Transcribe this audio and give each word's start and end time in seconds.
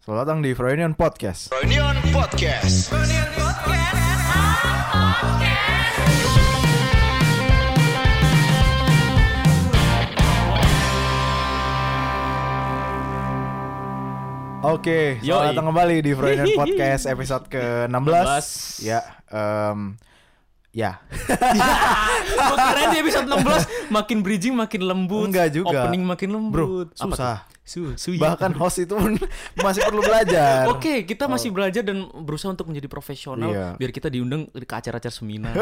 Selamat 0.00 0.24
datang 0.24 0.40
di 0.40 0.56
Freudian 0.56 0.96
Podcast. 0.96 1.52
Reunion 1.52 1.92
Podcast. 2.08 2.88
Oke, 14.60 15.20
Yoi. 15.20 15.36
selamat 15.36 15.46
datang 15.52 15.66
kembali 15.72 15.96
di 16.00 16.12
Freudian 16.16 16.48
Podcast 16.64 17.04
episode 17.04 17.44
ke-16. 17.52 18.80
16. 18.80 18.88
Ya, 18.88 19.00
em, 19.28 20.00
ya. 20.70 21.02
Gue 22.30 22.56
kira 22.56 22.82
di 22.88 22.98
episode 22.98 23.26
16 23.26 23.90
makin 23.90 24.18
bridging 24.20 24.54
makin 24.54 24.80
lembut. 24.82 25.26
Enggak 25.28 25.50
juga. 25.52 25.86
Opening 25.86 26.02
makin 26.02 26.28
lembut. 26.30 26.54
Bro, 26.54 26.66
susah. 26.94 27.46
Su, 27.60 27.94
su. 27.94 28.18
Bahkan 28.18 28.58
host 28.58 28.82
itu 28.82 28.90
pun 28.90 29.14
masih 29.64 29.86
perlu 29.86 30.02
belajar. 30.02 30.66
Oke, 30.66 31.06
kita 31.06 31.30
masih 31.30 31.54
belajar 31.54 31.86
dan 31.86 32.02
berusaha 32.02 32.50
untuk 32.50 32.66
menjadi 32.66 32.90
profesional 32.90 33.46
Iya. 33.46 33.66
biar 33.78 33.90
kita 33.90 34.10
diundang 34.10 34.50
ke 34.50 34.66
acara-acara 34.66 35.14
seminar. 35.14 35.54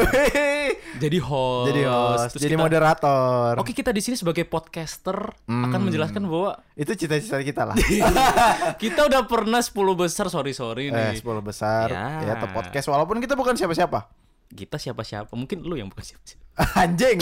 jadi 1.03 1.17
host. 1.21 1.65
jadi 1.69 1.81
host, 1.85 2.23
Terus 2.33 2.41
jadi 2.41 2.55
kita- 2.57 2.63
moderator. 2.65 3.51
Oke, 3.61 3.71
kita 3.73 3.93
di 3.93 4.01
sini 4.01 4.17
sebagai 4.17 4.41
podcaster 4.43 5.37
Hmm. 5.45 5.69
akan 5.69 5.79
menjelaskan 5.85 6.25
bahwa 6.25 6.57
Itu 6.73 6.93
cita-cita 6.95 7.37
kita 7.41 7.61
lah. 7.67 7.75
kita 8.75 9.05
udah 9.05 9.29
pernah 9.29 9.61
10 9.61 9.69
besar, 9.93 10.25
sorry 10.29 10.53
sorry 10.53 10.89
eh, 10.89 11.13
nih. 11.13 11.21
10 11.21 11.45
besar 11.45 11.93
Ya. 11.93 12.25
ya 12.25 12.41
podcast 12.49 12.89
walaupun 12.89 13.21
kita 13.21 13.33
bukan 13.33 13.53
siapa-siapa. 13.53 14.09
Kita 14.49 14.81
siapa-siapa? 14.81 15.31
Mungkin 15.37 15.61
lu 15.61 15.77
yang 15.77 15.87
bukan 15.93 16.03
siapa-siapa. 16.03 16.48
Anjing. 16.81 17.19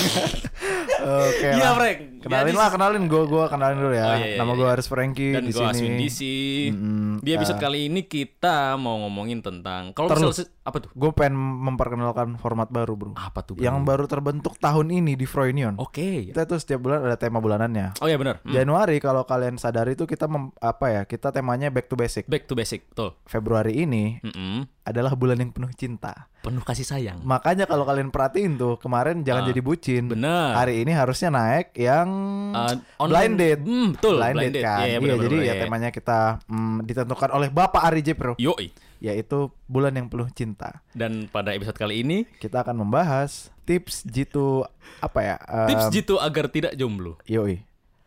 Oke. 0.97 1.47
Iya. 1.47 1.71
Frank. 1.73 1.97
Kenalin 2.17 2.49
Jadi- 2.49 2.57
lah, 2.57 2.69
kenalin 2.73 3.03
gue 3.05 3.23
gua 3.23 3.45
kenalin 3.47 3.77
dulu 3.77 3.93
ya. 3.93 4.03
Oh, 4.03 4.15
iya, 4.17 4.25
iya, 4.33 4.37
Nama 4.37 4.51
iya. 4.51 4.57
gue 4.57 4.67
Haris 4.67 4.87
Franky 4.89 5.27
Dan 5.31 5.43
di 5.45 5.51
gue 5.53 5.61
sini. 5.61 5.69
Aswin. 6.03 6.73
Mm-mm. 6.73 7.11
Di 7.21 7.29
episode 7.31 7.55
Ah. 7.55 7.63
kali 7.63 7.79
ini 7.87 8.01
kita 8.03 8.55
mau 8.75 8.97
ngomongin 8.99 9.39
tentang 9.39 9.93
kalau 9.93 10.11
misal 10.11 10.33
apa 10.59 10.77
tuh? 10.81 10.89
Gue 10.91 11.11
pengen 11.13 11.38
memperkenalkan 11.38 12.35
format 12.35 12.67
baru, 12.67 12.94
Bro. 12.97 13.11
Apa 13.16 13.39
tuh? 13.41 13.55
bro? 13.55 13.63
Yang 13.63 13.77
baru 13.85 14.05
terbentuk 14.05 14.57
tahun 14.57 14.88
ini 14.91 15.13
di 15.13 15.23
Froynion. 15.23 15.77
Oke. 15.77 16.27
Kita 16.27 16.44
tuh 16.44 16.57
setiap 16.57 16.81
bulan 16.81 17.05
ada 17.05 17.16
tema 17.16 17.38
bulanannya. 17.38 18.01
Oh 18.01 18.09
ya 18.09 18.17
benar. 18.17 18.41
Hmm. 18.41 18.51
Januari 18.51 18.97
kalau 18.97 19.23
kalian 19.23 19.55
sadari 19.55 19.94
itu 19.94 20.03
kita 20.03 20.25
mem- 20.25 20.51
apa 20.57 20.85
ya? 20.89 21.01
Kita 21.05 21.29
temanya 21.29 21.69
back 21.69 21.88
to 21.88 21.95
basic. 21.95 22.25
Back 22.25 22.44
to 22.44 22.53
basic, 22.53 22.89
betul. 22.89 23.16
Februari 23.23 23.77
ini 23.77 24.19
Mm-mm. 24.19 24.67
adalah 24.83 25.13
bulan 25.13 25.38
yang 25.38 25.51
penuh 25.51 25.72
cinta. 25.72 26.27
Penuh 26.38 26.61
kasih 26.61 26.83
sayang. 26.83 27.19
Makanya 27.22 27.63
kalau 27.63 27.83
kalian 27.83 28.07
perhatiin 28.07 28.55
tuh 28.55 28.75
kemarin 28.77 29.23
jangan 29.28 29.44
Ah, 29.44 29.47
jadi 29.47 29.59
bucin. 29.59 30.03
bener. 30.08 30.56
Hari 30.56 30.81
ini 30.81 30.92
harusnya 30.92 31.30
naik 31.30 31.75
yang 31.75 32.08
Uh, 32.50 32.73
blind 33.03 33.36
date. 33.36 33.59
Hmm, 33.59 33.88
betul. 33.94 34.16
blind, 34.16 34.38
date 34.39 34.58
kan. 34.58 34.80
Iya, 34.80 34.80
Iya, 34.80 34.88
iya, 34.88 34.97
benar, 34.97 35.17
jadi 35.19 35.36
benar, 35.36 35.44
ya 35.44 35.53
iya. 35.53 35.61
temanya 35.61 35.89
kita 35.92 36.19
mm, 36.45 36.78
ditentukan 36.81 37.30
oleh 37.30 37.50
Bapak 37.50 37.81
Ari 37.84 38.02
J 38.02 38.09
Pro, 38.14 38.34
Yoi. 38.38 38.72
yaitu 38.97 39.38
bulan 39.66 39.92
yang 39.92 40.08
penuh 40.08 40.31
cinta. 40.31 40.80
Dan 40.92 41.28
pada 41.28 41.52
episode 41.52 41.75
kali 41.75 42.02
ini 42.02 42.23
Kita 42.34 42.64
akan 42.64 42.80
membahas 42.80 43.52
tips 43.61 44.02
jitu 44.03 44.64
apa 44.97 45.19
ya? 45.22 45.36
em, 45.44 45.67
tips 45.69 45.86
jitu 45.91 46.16
agar 46.17 46.47
tidak 46.47 46.73
jomblo. 46.73 47.19
Yoi. 47.23 47.62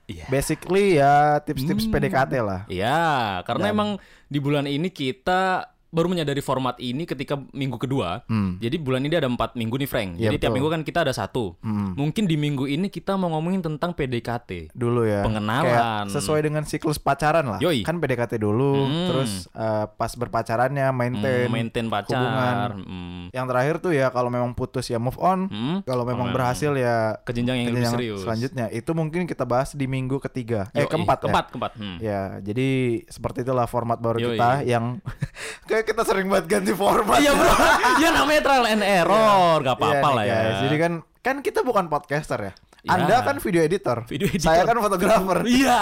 Iya. 0.07 0.27
Basically 0.27 0.97
ya 0.97 1.39
tips-tips 1.39 1.87
Hmm. 1.87 1.93
PDKT 1.93 2.33
lah. 2.41 2.67
Iya, 2.67 2.99
karena 3.45 3.71
Dan- 3.71 3.73
emang 3.73 3.91
di 4.27 4.39
bulan 4.39 4.67
ini 4.67 4.91
kita 4.91 5.71
baru 5.91 6.07
menyadari 6.07 6.39
format 6.39 6.79
ini 6.79 7.03
ketika 7.03 7.35
minggu 7.51 7.77
kedua. 7.77 8.23
Hmm. 8.25 8.57
Jadi 8.57 8.79
bulan 8.79 9.03
ini 9.03 9.13
ada 9.13 9.27
empat 9.27 9.53
minggu 9.53 9.75
nih, 9.77 9.87
Frank. 9.87 10.11
Iya, 10.15 10.31
Jadi 10.31 10.37
tiap 10.37 10.43
betul. 10.47 10.57
minggu 10.57 10.69
kan 10.71 10.83
kita 10.83 10.99
ada 11.03 11.11
satu. 11.11 11.59
Hmm. 11.61 11.93
Mungkin 11.93 12.25
di 12.25 12.37
minggu 12.37 12.65
ini 12.65 12.87
kita 12.87 13.15
mau 13.15 13.31
ngomongin 13.31 13.59
tentang 13.61 13.91
PDKT. 13.91 14.71
Dulu 14.71 15.03
ya. 15.03 15.21
Pengenalan. 15.21 15.67
Kayak 15.67 16.15
sesuai 16.15 16.41
dengan 16.43 16.63
siklus 16.63 16.97
pacaran 16.97 17.43
lah. 17.45 17.59
Yoi. 17.59 17.83
Kan 17.83 17.99
PDKT 17.99 18.39
dulu, 18.39 18.87
Hmm. 18.87 19.07
terus 19.09 19.31
eh, 19.51 19.87
pas 19.91 20.13
berpacarannya 20.13 20.87
maintain, 20.91 21.45
Hmm, 21.45 21.53
maintain 21.53 21.87
pacar. 21.87 22.15
hubungan. 22.15 22.69
Hmm. 22.81 23.23
Yang 23.31 23.47
terakhir 23.47 23.75
tuh 23.81 23.93
ya 23.93 24.07
kalau 24.09 24.29
memang 24.29 24.55
putus 24.55 24.87
ya 24.87 24.97
move 24.97 25.19
on. 25.19 25.47
Hmm. 25.47 25.77
Kalau 25.83 26.03
memang 26.03 26.31
Kalau 26.31 26.37
berhasil 26.37 26.73
ya 26.73 27.19
ke 27.21 27.33
jenjang 27.33 27.59
yang 27.59 27.73
lebih 27.73 27.87
serius. 27.89 28.23
selanjutnya. 28.23 28.71
Itu 28.71 28.93
mungkin 28.93 29.27
kita 29.27 29.43
bahas 29.43 29.73
di 29.73 29.85
minggu 29.85 30.19
ketiga. 30.21 30.71
Eh 30.71 30.83
Yoi, 30.83 30.89
keempat 30.89 31.19
ya. 31.19 31.23
keempat, 31.25 31.45
keempat. 31.51 31.73
Hmm. 31.75 31.97
Ya, 31.99 32.21
jadi 32.39 32.69
seperti 33.07 33.43
itulah 33.43 33.67
format 33.67 33.99
baru 33.99 34.17
Yoi. 34.17 34.29
kita 34.31 34.51
yang 34.65 35.03
kayak 35.81 35.97
kita 35.97 36.03
sering 36.05 36.29
banget 36.29 36.47
ganti 36.47 36.77
format. 36.77 37.17
Iya 37.17 37.33
bro, 37.33 37.49
ya 38.05 38.09
namanya 38.13 38.41
trial 38.45 38.67
and 38.69 38.85
error, 38.85 39.57
gak 39.59 39.73
Iya 39.73 39.81
apa-apa 39.81 40.05
nih, 40.05 40.15
lah 40.15 40.25
ya. 40.25 40.37
guys. 40.37 40.59
Jadi 40.61 40.77
kan 40.77 40.93
kan 41.21 41.37
kita 41.41 41.65
bukan 41.65 41.89
podcaster 41.89 42.37
ya. 42.39 42.53
Iya. 42.81 42.91
Anda 42.97 43.17
kan 43.21 43.37
video 43.39 43.61
editor. 43.61 43.97
Video 44.05 44.25
editor. 44.25 44.45
Saya 44.47 44.65
kan 44.65 44.77
fotografer. 44.77 45.39
Iya, 45.45 45.79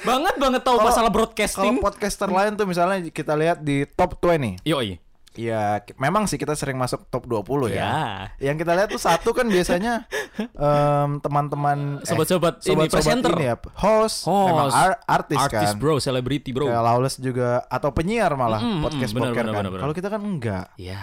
banget 0.00 0.34
banget 0.36 0.60
tahu 0.60 0.76
Kalau- 0.76 0.88
masalah 0.88 1.04
Kalau 1.06 1.16
broadcasting. 1.16 1.74
podcaster 1.78 2.28
lain 2.28 2.52
tuh 2.56 2.64
misalnya 2.64 2.96
kita 3.06 3.32
lihat 3.34 3.60
di 3.60 3.84
top 3.86 4.16
20. 4.16 4.56
Yoi. 4.64 4.96
Ya, 5.32 5.78
memang 5.94 6.26
sih 6.26 6.34
kita 6.34 6.52
sering 6.52 6.74
masuk 6.74 7.06
top 7.06 7.22
20 7.24 7.70
ya. 7.70 7.78
Ya. 7.78 7.94
Yang 8.50 8.56
kita 8.62 8.72
lihat 8.74 8.88
tuh 8.88 8.98
satu 8.98 9.30
kan 9.30 9.46
biasanya 9.46 10.10
em, 10.66 11.10
teman-teman 11.18 12.02
eh, 12.02 12.06
Sobat-sobat 12.06 12.58
ini, 12.60 12.66
sobat-sobat 12.66 12.90
presenter. 12.90 13.32
ini 13.38 13.46
ya, 13.46 13.54
host, 13.78 14.26
Host. 14.26 14.50
emang 14.50 14.68
ar- 14.68 14.98
artis, 15.06 15.38
Artis 15.38 15.70
kan. 15.70 15.78
bro, 15.78 15.96
celebrity 15.96 16.50
bro. 16.50 16.66
Kayak 16.66 16.82
Lawless 16.82 17.16
juga 17.16 17.62
atau 17.66 17.94
penyiar 17.94 18.34
malah 18.34 18.58
Mm, 18.58 18.66
mm, 18.66 18.82
podcast 18.82 19.12
benar, 19.12 19.30
podcast 19.30 19.46
benar, 19.46 19.62
kan. 19.70 19.80
Kalau 19.86 19.94
kita 19.94 20.08
kan 20.10 20.20
enggak. 20.20 20.66
Ya, 20.74 21.02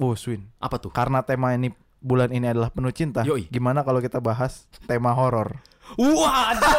Oh, 0.00 0.16
Swin. 0.16 0.48
apa 0.58 0.80
tuh? 0.80 0.88
Karena 0.88 1.20
tema 1.20 1.52
ini 1.52 1.68
bulan 1.98 2.30
ini 2.30 2.48
adalah 2.48 2.70
penuh 2.70 2.90
cinta. 2.90 3.20
Yoi. 3.20 3.52
Gimana 3.52 3.84
kalau 3.84 4.00
kita 4.00 4.16
bahas 4.16 4.64
tema 4.86 5.12
horor? 5.12 5.60
Waduh, 5.92 6.78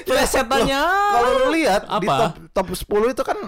plesetannya. 0.08 0.82
Kalau 0.84 1.28
lu 1.38 1.46
lihat 1.54 1.82
di 1.96 2.06
top 2.08 2.32
top 2.52 2.66
10 2.72 3.14
itu 3.14 3.22
kan 3.22 3.38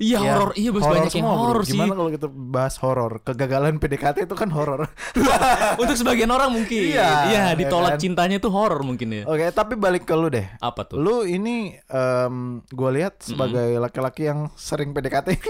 Iya 0.00 0.18
ya, 0.18 0.34
horor, 0.34 0.50
iya 0.58 0.70
bos 0.74 0.82
banyak 0.82 1.14
yang 1.14 1.30
horor 1.30 1.62
sih. 1.62 1.78
Gimana 1.78 1.94
kalau 1.94 2.10
kita 2.10 2.26
bahas 2.26 2.74
horor? 2.82 3.22
Kegagalan 3.22 3.78
PDKT 3.78 4.26
itu 4.26 4.34
kan 4.34 4.50
horor. 4.50 4.90
Untuk 5.82 5.94
sebagian 5.94 6.32
orang 6.32 6.50
mungkin. 6.50 6.90
Iya, 6.90 7.30
Iya, 7.30 7.42
ya 7.52 7.54
ditolak 7.54 7.96
kan? 7.96 8.00
cintanya 8.02 8.36
itu 8.42 8.50
horor 8.50 8.82
mungkin 8.82 9.14
ya. 9.14 9.22
Oke, 9.30 9.46
tapi 9.54 9.78
balik 9.78 10.02
ke 10.02 10.14
lu 10.18 10.26
deh. 10.26 10.48
Apa 10.58 10.88
tuh? 10.90 10.98
Lu 10.98 11.22
ini 11.22 11.78
em, 11.86 12.64
gue 12.66 12.90
lihat 12.98 13.22
sebagai 13.22 13.78
laki-laki 13.78 14.26
yang 14.26 14.50
sering 14.58 14.90
PDKT. 14.90 15.38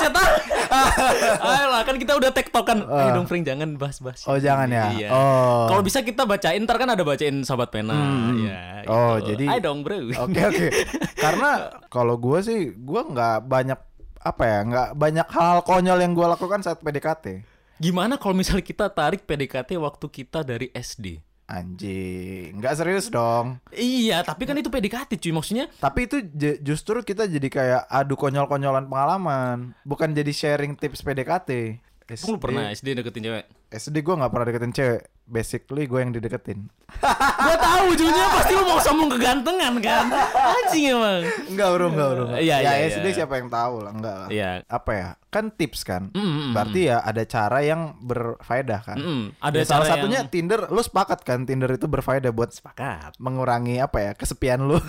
Cetak. 0.00 0.30
Ayolah, 1.44 1.82
kan 1.82 1.96
kita 1.96 2.12
udah 2.14 2.30
tektokan. 2.30 2.82
Ayo 2.82 3.10
dong, 3.14 3.26
Frank, 3.26 3.44
jangan 3.44 3.74
bahas-bahas. 3.74 4.24
Oh, 4.24 4.36
jangan 4.36 4.68
ya? 4.68 4.84
Iya. 4.90 5.08
Oh. 5.10 5.66
Kalau 5.68 5.82
bisa 5.82 6.00
kita 6.00 6.24
bacain, 6.24 6.62
ntar 6.62 6.76
kan 6.76 6.88
ada 6.88 7.00
bacain 7.00 7.42
sahabat 7.42 7.68
pena. 7.68 7.94
Iya. 8.34 8.60
Oh, 8.86 9.16
gitu. 9.18 9.34
jadi- 9.34 9.48
Ayo 9.50 9.60
dong, 9.62 9.80
bro. 9.80 9.98
Oke 10.20 10.40
oke. 10.40 10.66
Karena 11.24 11.50
kalau 11.88 12.14
gue 12.16 12.38
sih 12.40 12.60
gue 12.70 13.00
nggak 13.04 13.44
banyak 13.44 13.80
apa 14.18 14.42
ya 14.42 14.58
nggak 14.62 14.88
banyak 14.94 15.28
hal 15.28 15.60
konyol 15.60 16.00
yang 16.00 16.12
gue 16.12 16.24
lakukan 16.24 16.60
saat 16.60 16.80
PDKT. 16.80 17.44
Gimana 17.76 18.16
kalau 18.16 18.32
misalnya 18.32 18.62
kita 18.62 18.88
tarik 18.88 19.24
PDKT 19.24 19.76
waktu 19.76 20.06
kita 20.06 20.40
dari 20.40 20.70
SD? 20.70 21.20
Anjing, 21.44 22.56
nggak 22.56 22.72
serius 22.72 23.12
dong. 23.12 23.60
Iya, 23.68 24.24
tapi 24.24 24.48
kan 24.48 24.56
itu 24.56 24.72
PDKT 24.72 25.20
cuy. 25.20 25.32
Maksudnya 25.36 25.68
Tapi 25.76 26.08
itu 26.08 26.24
justru 26.64 27.04
kita 27.04 27.28
jadi 27.28 27.48
kayak 27.52 27.82
adu 27.92 28.16
konyol-konyolan 28.16 28.88
pengalaman, 28.88 29.76
bukan 29.84 30.16
jadi 30.16 30.32
sharing 30.32 30.80
tips 30.80 31.04
PDKT. 31.04 31.80
Lu 32.28 32.40
pernah 32.40 32.72
SD 32.72 32.96
deketin 32.96 33.28
cewek? 33.28 33.44
SD 33.72 34.00
gue 34.00 34.14
nggak 34.16 34.32
pernah 34.32 34.46
deketin 34.48 34.72
cewek. 34.72 35.02
Basically 35.24 35.84
gue 35.84 35.98
yang 35.98 36.12
dideketin. 36.12 36.68
Gua 37.44 37.56
tahu 37.56 37.82
ujungnya 37.90 38.26
pasti 38.30 38.52
lu 38.54 38.62
mau 38.62 38.78
sombong 38.78 39.10
kegantengan 39.10 39.74
kan? 39.80 40.04
Anjing 40.30 40.92
emang. 40.92 41.24
Enggak 41.48 41.68
bro, 41.72 41.86
enggak 41.90 42.08
bro. 42.12 42.24
Iya, 42.36 42.56
ya 42.60 42.72
iya, 42.76 42.86
SD 42.92 43.06
iya. 43.08 43.14
siapa 43.18 43.34
yang 43.40 43.48
tahu 43.48 43.82
lah, 43.82 43.90
enggak 43.90 44.14
lah. 44.14 44.28
Iya. 44.28 44.50
Apa 44.68 44.90
ya? 44.92 45.08
Kan 45.26 45.50
tips 45.50 45.80
kan. 45.82 46.12
Mm, 46.12 46.20
mm, 46.20 46.30
mm. 46.30 46.50
Berarti 46.52 46.80
ya 46.86 46.96
ada 47.00 47.22
cara 47.24 47.58
yang 47.60 47.80
berfaedah 47.98 48.80
kan. 48.84 48.96
Mm-mm. 49.00 49.22
Ada 49.40 49.56
Ya, 49.56 49.64
salah 49.64 49.86
cara 49.88 49.92
satunya 49.96 50.18
yang- 50.22 50.30
Tinder, 50.30 50.60
lu 50.68 50.78
sepakat 50.78 51.18
kan 51.24 51.42
Tinder 51.42 51.72
itu 51.72 51.88
berfaedah 51.88 52.30
buat 52.30 52.52
Sepakat. 52.52 53.16
mengurangi 53.18 53.80
apa 53.80 53.98
ya 53.98 54.10
kesepian 54.12 54.62
lu. 54.62 54.78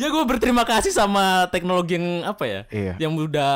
ya 0.00 0.06
gue 0.08 0.24
berterima 0.26 0.64
kasih 0.64 0.90
sama 0.90 1.46
teknologi 1.48 1.94
yang 1.94 2.24
apa 2.24 2.44
ya? 2.44 2.60
Iya. 2.68 2.92
Yang 2.98 3.12
udah 3.30 3.54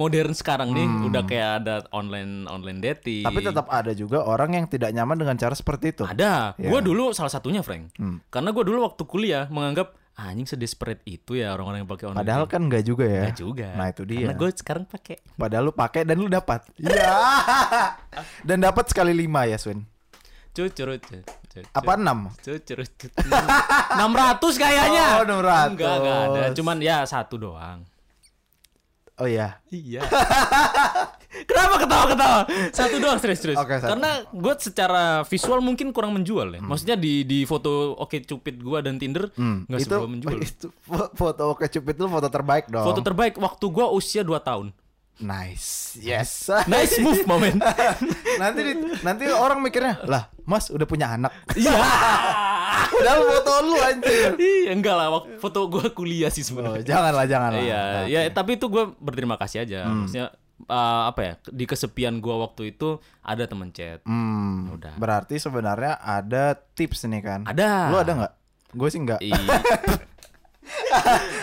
modern 0.00 0.32
sekarang 0.32 0.72
nih, 0.72 0.88
udah 1.06 1.22
kayak 1.22 1.50
ada 1.60 1.74
online 1.90 2.48
online 2.48 2.80
dating. 2.80 3.20
Tapi 3.20 3.44
tetap 3.44 3.68
ada 3.68 3.92
juga 3.92 4.24
orang 4.24 4.56
yang 4.56 4.64
tidak 4.64 4.88
nyaman 4.90 5.20
dengan 5.20 5.36
cara 5.36 5.52
seperti 5.52 5.92
itu. 5.92 6.02
ada. 6.02 6.56
Iya. 6.56 6.72
Gue 6.72 6.80
dulu 6.80 7.12
salah 7.12 7.28
satunya, 7.28 7.60
Frank. 7.60 7.92
Hmm. 7.94 8.24
Karena 8.26 8.48
gue 8.50 8.64
dulu 8.64 8.80
waktu 8.82 9.04
kuliah 9.04 9.44
menganggap 9.46 9.92
"Ah, 10.12 10.32
anjing 10.32 10.44
sedesperate 10.44 11.00
itu 11.06 11.32
ya 11.34 11.48
orang-orang 11.50 11.80
yang 11.80 11.88
pakai 11.88 12.06
online. 12.08 12.20
Padahal 12.20 12.44
kan 12.44 12.60
enggak 12.62 12.82
juga 12.82 13.04
ya. 13.04 13.22
Nggak 13.26 13.36
juga. 13.38 13.68
Nah, 13.72 13.86
itu 13.88 14.02
dia. 14.04 14.18
Karena 14.22 14.34
gue 14.34 14.48
sekarang 14.52 14.84
pakai. 14.84 15.16
Padahal 15.34 15.64
lu 15.64 15.72
pakai 15.72 16.00
dan 16.02 16.16
lu 16.16 16.28
dapat. 16.28 16.60
Iya. 16.80 17.12
dan 18.42 18.58
dapat 18.58 18.84
sekali 18.86 19.12
lima 19.12 19.44
ya, 19.44 19.56
Swin. 19.56 19.84
Cucurut. 20.50 20.98
cu- 21.00 21.22
cu- 21.22 21.70
Apa 21.70 21.92
enam? 21.94 22.32
Cucurut. 22.36 22.90
600 23.96 24.02
kayaknya. 24.56 25.04
Oh, 25.16 25.24
600. 25.24 25.72
Enggak, 25.72 25.94
enggak 25.94 26.18
ada. 26.26 26.42
Cuman 26.52 26.76
ya 26.80 26.96
satu 27.04 27.38
doang. 27.38 27.86
Oh 29.20 29.28
iya. 29.28 29.60
Iya. 29.68 30.00
Kenapa 31.48 31.74
ketawa-ketawa? 31.78 32.40
Satu 32.70 32.96
doang 32.98 33.16
serius-serius. 33.16 33.54
Satu. 33.54 33.86
Karena 33.86 34.10
gue 34.26 34.54
secara 34.58 35.04
visual 35.22 35.60
mungkin 35.60 35.92
kurang 35.92 36.12
menjual 36.12 36.50
ya. 36.50 36.60
Maksudnya 36.60 36.96
di 36.96 37.22
di 37.22 37.44
foto 37.44 37.94
oke 37.94 38.18
cupid 38.20 38.58
gue 38.58 38.78
dan 38.80 38.96
Tinder 38.96 39.30
nggak 39.30 39.78
itu, 39.78 39.84
seberapa 39.86 40.08
menjual. 40.08 40.36
itu 40.42 40.66
fo- 40.80 41.12
foto 41.12 41.52
oke 41.52 41.68
cupid 41.68 41.94
itu 41.94 42.06
foto 42.06 42.28
terbaik 42.28 42.66
dong. 42.66 42.82
Foto 42.82 43.00
terbaik 43.00 43.36
waktu 43.36 43.64
gue 43.66 43.86
usia 43.90 44.20
2 44.20 44.40
tahun. 44.40 44.68
nice. 45.20 46.00
Yes. 46.00 46.48
Nice 46.72 46.96
move 46.96 47.28
momen. 47.28 47.60
nanti 48.40 48.60
di- 48.64 48.80
nanti 49.04 49.28
orang 49.28 49.60
mikirnya, 49.60 50.00
"Lah, 50.02 50.32
Mas 50.42 50.72
udah 50.72 50.88
punya 50.88 51.12
anak." 51.12 51.28
Iya. 51.52 51.76
Udah 52.92 53.14
foto 53.18 53.52
lu 53.62 53.72
anjir. 53.76 54.30
Iya 54.36 54.70
enggak 54.70 54.94
lah 54.94 55.06
waktu 55.10 55.36
foto 55.36 55.66
gue 55.66 55.90
kuliah 55.90 56.28
sih 56.28 56.40
Oh, 56.40 56.46
sebenarnya. 56.46 56.84
janganlah, 56.84 57.24
janganlah. 57.24 57.60
Iya, 57.60 57.80
ya 58.06 58.18
tapi 58.30 58.54
itu 58.54 58.66
gue 58.66 58.90
berterima 58.96 59.34
kasih 59.34 59.62
aja. 59.62 59.84
Hmm. 59.84 60.04
Maksudnya 60.04 60.26
eh, 60.62 61.02
apa 61.06 61.20
ya? 61.20 61.32
Di 61.46 61.64
kesepian 61.64 62.18
gue 62.18 62.32
waktu 62.32 62.70
itu 62.70 62.96
ada 63.20 63.44
temen 63.44 63.68
chat. 63.70 64.00
Hmm, 64.04 64.72
Udah. 64.72 64.94
Berarti 64.94 65.36
sebenarnya 65.36 65.96
ada 65.96 66.54
tips 66.54 67.04
nih 67.06 67.20
kan? 67.20 67.40
Ada. 67.44 67.88
Lu 67.88 67.96
ada 67.96 68.12
nggak? 68.14 68.32
Gue 68.72 68.88
sih 68.88 69.00
nggak. 69.00 69.20
Iya. 69.20 69.34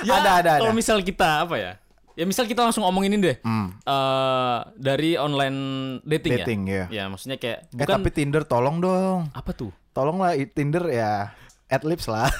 ya, 0.08 0.14
Ada, 0.16 0.30
ada, 0.40 0.52
Kalau 0.62 0.74
misal 0.74 1.02
kita 1.02 1.44
apa 1.44 1.56
ya? 1.58 1.74
Ya 2.18 2.26
misal 2.26 2.50
kita 2.50 2.66
langsung 2.66 2.82
ngomongin 2.82 3.14
ini 3.14 3.22
deh. 3.22 3.38
Hmm. 3.46 3.78
Eh, 3.78 4.60
dari 4.74 5.14
online 5.14 5.58
dating, 6.02 6.34
Dating, 6.42 6.62
ya. 6.66 6.90
ya. 6.90 6.90
Ya, 6.90 7.04
maksudnya 7.06 7.38
kayak 7.38 7.70
Eh 7.70 7.78
bukan 7.78 7.94
tapi 7.94 8.10
Tinder 8.10 8.42
tolong 8.42 8.82
dong. 8.82 9.30
apa 9.30 9.54
tuh? 9.54 9.70
Tolonglah 9.98 10.38
Tinder 10.54 10.86
ya. 10.94 11.34
At 11.74 11.82
lips 11.82 12.06
lah. 12.06 12.30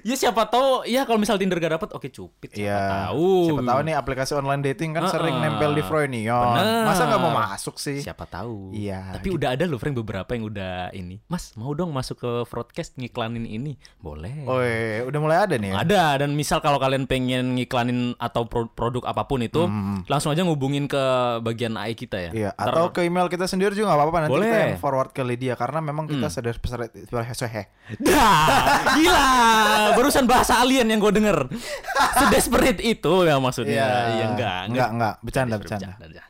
Ya 0.00 0.14
siapa 0.14 0.44
tahu 0.44 0.84
ya 0.84 1.02
kalau 1.02 1.16
misal 1.16 1.36
Tinder 1.36 1.56
gak 1.56 1.74
dapet 1.74 1.90
oke 1.90 2.08
cupid 2.08 2.50
siapa 2.50 2.60
Iya. 2.60 2.80
tahu. 3.08 3.30
Siapa 3.48 3.62
tahu 3.64 3.80
nih 3.82 3.94
aplikasi 3.94 4.32
online 4.34 4.62
dating 4.64 4.90
kan 4.92 5.06
sering 5.06 5.34
Heeh. 5.34 5.48
nempel 5.48 5.72
di 5.72 5.82
Froynion. 5.82 6.54
Bener. 6.54 6.84
Masa 6.84 7.02
nggak 7.04 7.20
mau 7.20 7.32
masuk 7.32 7.76
sih? 7.76 7.98
Siapa 7.98 8.24
tahu. 8.24 8.70
Iya, 8.70 9.14
Tapi 9.14 9.28
udah 9.30 9.52
ada 9.52 9.64
loh 9.64 9.76
Frank 9.76 9.96
beberapa 9.96 10.30
yang 10.30 10.46
udah 10.46 10.92
ini. 10.92 11.18
Mas, 11.26 11.52
mau 11.54 11.72
dong 11.72 11.90
masuk 11.90 12.18
ke 12.18 12.30
broadcast 12.46 12.94
ngiklanin 12.94 13.42
ini? 13.42 13.74
Boleh. 13.98 14.44
Oh, 14.44 14.58
iya, 14.58 15.02
udah 15.02 15.18
mulai 15.18 15.38
ada 15.40 15.54
nih. 15.54 15.70
ya? 15.70 15.80
Ada 15.80 16.02
dan 16.18 16.32
misal 16.32 16.58
kalau 16.58 16.76
kalian 16.76 17.04
pengen 17.04 17.54
ngiklanin 17.54 17.98
atau 18.16 18.44
pro- 18.44 18.68
produk 18.68 19.02
apa 19.04 19.24
pun 19.24 19.40
itu, 19.40 19.66
langsung 20.04 20.30
aja 20.30 20.40
ngubungin 20.40 20.84
ke 20.84 21.02
bagian 21.40 21.74
AI 21.74 21.92
kita 21.92 22.18
ya. 22.18 22.30
Hmm. 22.30 22.38
Iya, 22.38 22.50
atau 22.54 22.90
ke 22.90 23.02
email 23.02 23.26
kita 23.26 23.44
sendiri 23.44 23.72
juga 23.72 23.88
nggak 23.88 23.98
apa-apa 23.98 24.18
nanti 24.20 24.30
kita 24.30 24.46
Boleh. 24.46 24.64
yang 24.68 24.78
forward 24.78 25.10
ke 25.10 25.22
Lydia 25.22 25.54
karena 25.54 25.78
memang 25.80 26.06
kita 26.06 26.28
sadar 26.28 26.54
besar 26.56 26.78
Dah, 27.98 29.87
gila. 29.88 29.96
Barusan 29.96 30.24
bahasa 30.24 30.52
alien 30.56 30.86
yang 30.86 30.98
gue 30.98 31.12
denger. 31.12 31.38
Sedesperate 32.20 32.80
itu 32.80 33.12
ya 33.22 33.36
maksudnya. 33.36 33.84
Iya, 34.10 34.24
enggak, 34.28 34.60
enggak, 34.66 34.88
enggak, 34.90 35.14
bercanda, 35.20 35.54
Bercanda, 35.56 35.88
bercanda. 35.94 36.22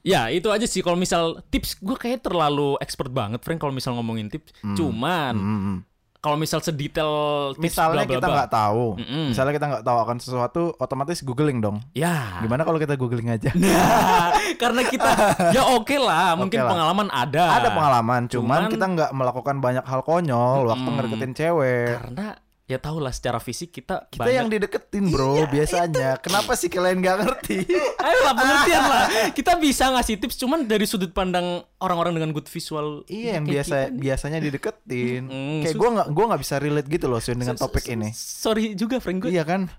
Ya 0.00 0.30
itu 0.30 0.48
aja 0.48 0.64
sih 0.64 0.80
kalau 0.80 0.94
misal 0.94 1.42
tips 1.46 1.76
gue 1.76 1.92
kayak 1.94 2.22
terlalu 2.22 2.78
expert 2.78 3.10
banget 3.10 3.42
Frank 3.42 3.58
kalau 3.58 3.70
misal 3.70 3.92
ngomongin 3.92 4.26
tips. 4.26 4.54
Cuman 4.72 5.34
Hmm. 5.34 5.76
kalau 6.18 6.34
misal 6.34 6.58
sedetail 6.58 7.12
tips 7.54 7.76
Misalnya 7.76 8.02
bla, 8.02 8.08
bla, 8.08 8.14
kita 8.16 8.26
nggak 8.28 8.50
tahu, 8.50 8.84
Mm-mm. 8.96 9.26
misalnya 9.30 9.52
kita 9.52 9.66
nggak 9.68 9.84
tahu 9.84 9.98
akan 10.00 10.16
sesuatu, 10.18 10.62
otomatis 10.76 11.20
googling 11.20 11.58
dong. 11.58 11.78
Ya. 11.92 12.40
Gimana 12.40 12.62
kalau 12.62 12.74
kita 12.76 12.94
googling 12.94 13.28
aja? 13.28 13.50
Nah, 13.58 14.32
karena 14.56 14.82
kita 14.82 15.10
ya 15.56 15.62
oke 15.68 15.94
lah, 15.94 16.34
mungkin 16.34 16.58
lah. 16.58 16.70
pengalaman 16.72 17.08
ada. 17.08 17.44
Ada 17.54 17.68
pengalaman, 17.70 18.20
cuman, 18.26 18.58
Cuman- 18.64 18.72
kita 18.72 18.86
nggak 18.88 19.10
melakukan 19.12 19.56
banyak 19.58 19.84
hal 19.84 20.00
konyol 20.00 20.66
waktu 20.66 20.88
ngedeketin 20.88 21.32
cewek. 21.34 21.94
Karena 22.00 22.26
ya 22.68 22.76
tau 22.76 23.00
lah 23.00 23.08
secara 23.10 23.40
fisik 23.40 23.72
kita 23.72 24.12
Kita 24.12 24.28
yang 24.28 24.46
dideketin 24.46 25.08
bro 25.08 25.40
Iya. 25.40 25.46
biasanya. 25.48 26.08
Kenapa 26.20 26.52
sih 26.52 26.68
kalian 26.68 27.00
nggak 27.00 27.16
ngerti? 27.18 27.56
Ayolah 28.04 28.34
pengertian 28.36 28.82
lah. 28.84 29.04
Kita 29.32 29.56
bisa 29.56 29.88
ngasih 29.88 30.20
tips 30.20 30.36
cuman 30.36 30.68
dari 30.68 30.84
sudut 30.84 31.10
pandang 31.10 31.64
orang-orang 31.80 32.20
dengan 32.20 32.30
good 32.30 32.44
visual. 32.44 33.08
iya 33.08 33.40
yang 33.40 33.48
biasa 33.48 33.88
kita 33.88 33.96
biasanya 33.96 34.38
dideketin. 34.38 35.22
Mm, 35.24 35.58
Kayak 35.64 35.76
gue 35.80 35.88
nggak 35.96 36.08
gua 36.12 36.24
nggak 36.28 36.42
bisa 36.44 36.54
relate 36.60 36.88
gitu 36.88 37.06
loh 37.08 37.18
Sun 37.18 37.40
dengan 37.40 37.56
topik 37.56 37.88
ini. 37.88 38.12
Sorry 38.12 38.76
juga 38.76 39.00
Frank 39.00 39.24
gue. 39.24 39.32
Iya 39.32 39.48
kan? 39.48 39.72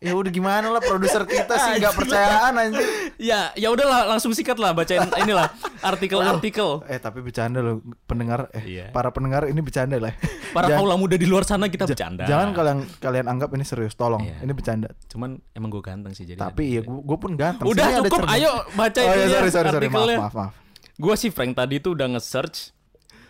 Ya 0.00 0.16
udah 0.16 0.32
gimana 0.32 0.72
lah 0.72 0.80
produser 0.80 1.28
kita 1.28 1.60
sih 1.60 1.72
nggak 1.76 1.92
percayaan 1.92 2.56
anjir. 2.56 2.88
Ya, 3.20 3.52
ya 3.52 3.68
udahlah 3.68 4.08
langsung 4.08 4.32
sikat 4.32 4.56
lah 4.56 4.72
bacain 4.72 5.04
inilah 5.14 5.52
artikel-artikel. 5.84 6.80
Eh 6.88 6.96
tapi 6.96 7.20
bercanda 7.20 7.60
loh 7.60 7.84
pendengar 8.04 8.48
eh 8.50 8.64
Iya. 8.64 8.86
para 8.90 9.12
pendengar 9.12 9.44
ini 9.44 9.60
bercanda 9.60 10.00
lah. 10.00 10.16
Para 10.50 10.72
Jangan- 10.72 10.80
kaula 10.80 10.96
muda 10.96 11.14
di 11.14 11.28
luar 11.28 11.44
sana 11.44 11.68
kita 11.68 11.84
bercanda. 11.84 12.24
Jangan 12.24 12.48
kalian 12.50 12.78
kalian 12.96 13.26
anggap 13.28 13.52
ini 13.52 13.60
serius, 13.60 13.92
tolong. 13.92 14.24
Iya. 14.24 14.40
Ini 14.40 14.52
bercanda. 14.52 14.88
Cuman 15.06 15.36
emang 15.52 15.68
gue 15.68 15.84
ganteng 15.84 16.16
sih 16.16 16.24
jadi. 16.24 16.40
Tapi 16.40 16.64
ya 16.70 16.82
gue 16.82 17.18
pun 17.20 17.36
ganteng. 17.36 17.68
Udah 17.68 17.84
Sini 17.86 18.00
cukup, 18.02 18.24
ayo 18.26 18.50
baca 18.72 18.98
Oh 18.98 19.04
ya 19.04 19.12
itunya, 19.14 19.28
sorry 19.30 19.50
sorry 19.52 19.68
sorry 19.68 19.68
maaf 19.68 19.76
artikelnya. 20.00 20.18
maaf 20.18 20.34
maaf. 20.34 20.52
Gua 20.96 21.14
sih 21.14 21.28
Frank 21.28 21.52
tadi 21.54 21.76
tuh 21.76 21.92
udah 21.92 22.08
nge-search 22.10 22.72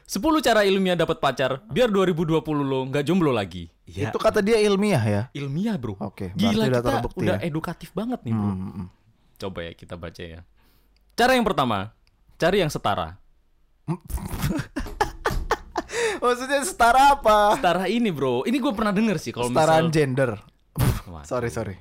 10 0.06 0.22
cara 0.40 0.62
ilmiah 0.62 0.94
dapat 0.94 1.18
pacar 1.18 1.62
biar 1.66 1.86
2020 1.86 2.38
lo 2.60 2.86
nggak 2.86 3.02
jomblo 3.04 3.30
lagi. 3.30 3.66
Ya, 3.90 4.08
Itu 4.14 4.18
kata 4.22 4.38
dia 4.38 4.62
ilmiah 4.62 5.02
ya. 5.02 5.22
ilmiah, 5.34 5.74
Bro. 5.74 5.98
Oke, 5.98 6.30
Gila 6.38 6.54
berarti 6.54 6.70
udah 6.70 6.80
kita 6.80 6.90
terbukti 6.94 7.18
udah 7.26 7.38
ya. 7.38 7.46
edukatif 7.46 7.90
banget 7.90 8.20
nih, 8.22 8.32
Bro. 8.32 8.50
Hmm, 8.50 8.70
hmm. 8.70 8.86
Coba 9.40 9.58
ya 9.66 9.72
kita 9.74 9.94
baca 9.98 10.22
ya. 10.22 10.40
Cara 11.18 11.32
yang 11.34 11.42
pertama, 11.42 11.90
cari 12.38 12.62
yang 12.62 12.70
setara. 12.70 13.18
Maksudnya 16.22 16.60
setara 16.62 17.16
apa? 17.16 17.58
Setara 17.58 17.84
ini, 17.90 18.12
Bro. 18.14 18.46
Ini 18.46 18.56
gue 18.60 18.72
pernah 18.76 18.94
denger 18.94 19.16
sih 19.18 19.32
kalau 19.34 19.50
Setaraan 19.50 19.88
misal 19.88 19.96
gender. 19.96 20.30
Sorry 21.26 21.50
sorry. 21.50 21.76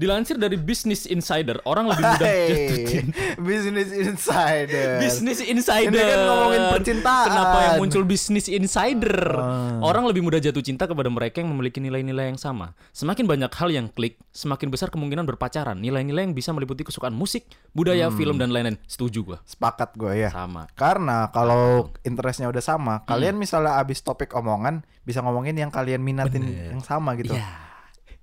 Dilansir 0.00 0.40
dari 0.40 0.56
Business 0.56 1.04
Insider, 1.04 1.60
orang 1.68 1.92
lebih 1.92 2.00
mudah 2.00 2.16
jatuh 2.16 2.48
Hey, 2.48 2.88
cinta. 2.88 3.20
Business 3.36 3.90
Insider. 3.92 4.88
Business 4.96 5.38
Insider. 5.44 5.92
Ini 5.92 6.08
kan 6.08 6.20
ngomongin 6.24 6.62
percintaan. 6.72 7.26
Kenapa 7.28 7.56
yang 7.60 7.74
muncul 7.76 8.02
Business 8.08 8.48
Insider? 8.48 9.36
Ah. 9.36 9.76
Orang 9.84 10.08
lebih 10.08 10.24
mudah 10.24 10.40
jatuh 10.40 10.64
cinta 10.64 10.88
kepada 10.88 11.12
mereka 11.12 11.44
yang 11.44 11.52
memiliki 11.52 11.84
nilai-nilai 11.84 12.32
yang 12.32 12.40
sama. 12.40 12.72
Semakin 12.96 13.28
banyak 13.28 13.52
hal 13.52 13.68
yang 13.68 13.92
klik, 13.92 14.16
semakin 14.32 14.72
besar 14.72 14.88
kemungkinan 14.88 15.28
berpacaran. 15.28 15.76
Nilai-nilai 15.76 16.24
yang 16.24 16.32
bisa 16.32 16.56
meliputi 16.56 16.80
kesukaan 16.80 17.12
musik, 17.12 17.44
budaya, 17.76 18.08
Hmm. 18.08 18.16
film 18.16 18.40
dan 18.40 18.56
lain-lain. 18.56 18.80
Setuju 18.88 19.20
gua. 19.20 19.38
Sepakat 19.44 20.00
gue 20.00 20.16
ya. 20.16 20.32
Sama. 20.32 20.64
Karena 20.72 21.28
kalau 21.28 21.92
interestnya 22.08 22.48
udah 22.48 22.64
sama, 22.64 23.04
kalian 23.04 23.36
misalnya 23.36 23.76
abis 23.76 24.00
topik 24.00 24.32
omongan 24.32 24.80
bisa 25.04 25.20
ngomongin 25.20 25.60
yang 25.60 25.68
kalian 25.68 26.00
minatin 26.00 26.40
yang 26.72 26.80
sama 26.80 27.12
gitu. 27.20 27.36
Iya. 27.36 27.68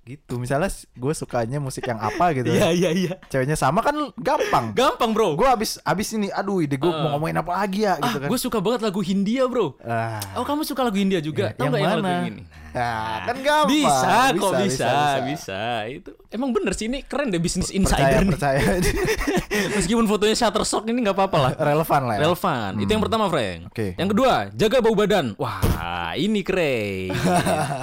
Gitu. 0.08 0.40
Misalnya 0.40 0.72
gue 0.72 1.12
sukanya 1.12 1.60
musik 1.60 1.84
yang 1.84 2.00
apa 2.00 2.32
gitu. 2.40 2.48
Iya, 2.48 2.72
iya, 2.72 2.90
iya. 2.96 3.12
Ceweknya 3.28 3.60
sama 3.60 3.84
kan 3.84 3.92
gampang. 4.16 4.72
Gampang, 4.72 5.12
Bro. 5.12 5.36
Gue 5.36 5.44
abis 5.44 5.76
abis 5.84 6.16
ini, 6.16 6.32
aduh 6.32 6.64
ide 6.64 6.80
gue 6.80 6.88
mau 6.88 7.20
ngomongin 7.20 7.44
apa 7.44 7.52
lagi 7.60 7.84
ya 7.84 8.00
gitu 8.00 8.16
ah, 8.16 8.22
kan. 8.24 8.28
gue 8.32 8.38
suka 8.40 8.58
banget 8.64 8.80
lagu 8.88 9.04
Hindia, 9.04 9.44
Bro. 9.44 9.76
Ah, 9.84 10.16
Oh, 10.32 10.48
kamu 10.48 10.64
suka 10.64 10.80
lagu 10.80 10.96
Hindia 10.96 11.20
juga? 11.20 11.52
Tahu 11.52 11.68
yang 11.68 11.72
lagu 11.76 12.00
mana? 12.00 12.10
yang 12.24 12.32
ini? 12.32 12.42
Ah, 12.72 13.24
kan 13.28 13.36
gampang. 13.40 13.68
Bisa, 13.72 14.16
kok 14.32 14.52
bisa, 14.54 14.64
bisa, 14.64 14.64
bisa, 14.64 15.20
bisa. 15.24 15.60
Itu 15.88 16.10
emang 16.30 16.52
bener 16.52 16.72
sih 16.76 16.86
ini 16.86 17.00
keren 17.04 17.32
deh 17.32 17.40
bisnis 17.40 17.68
Percaya, 17.68 17.80
insider 17.80 18.22
nih. 18.24 18.30
percaya. 18.32 18.62
Meskipun 19.76 20.04
fotonya 20.06 20.36
Shutterstock 20.36 20.84
ini 20.86 21.04
nggak 21.04 21.16
apa-apa 21.16 21.36
lah. 21.36 21.52
Relevan 21.58 22.02
lah 22.06 22.14
ya. 22.16 22.20
Relevan. 22.28 22.70
Itu 22.78 22.90
yang 22.92 23.02
pertama, 23.02 23.24
Frank. 23.28 23.72
Oke. 23.72 23.96
Yang 23.98 24.08
kedua, 24.14 24.32
jaga 24.54 24.76
bau 24.80 24.94
badan. 24.94 25.26
Wah, 25.40 26.14
ini 26.14 26.40
keren. 26.44 27.12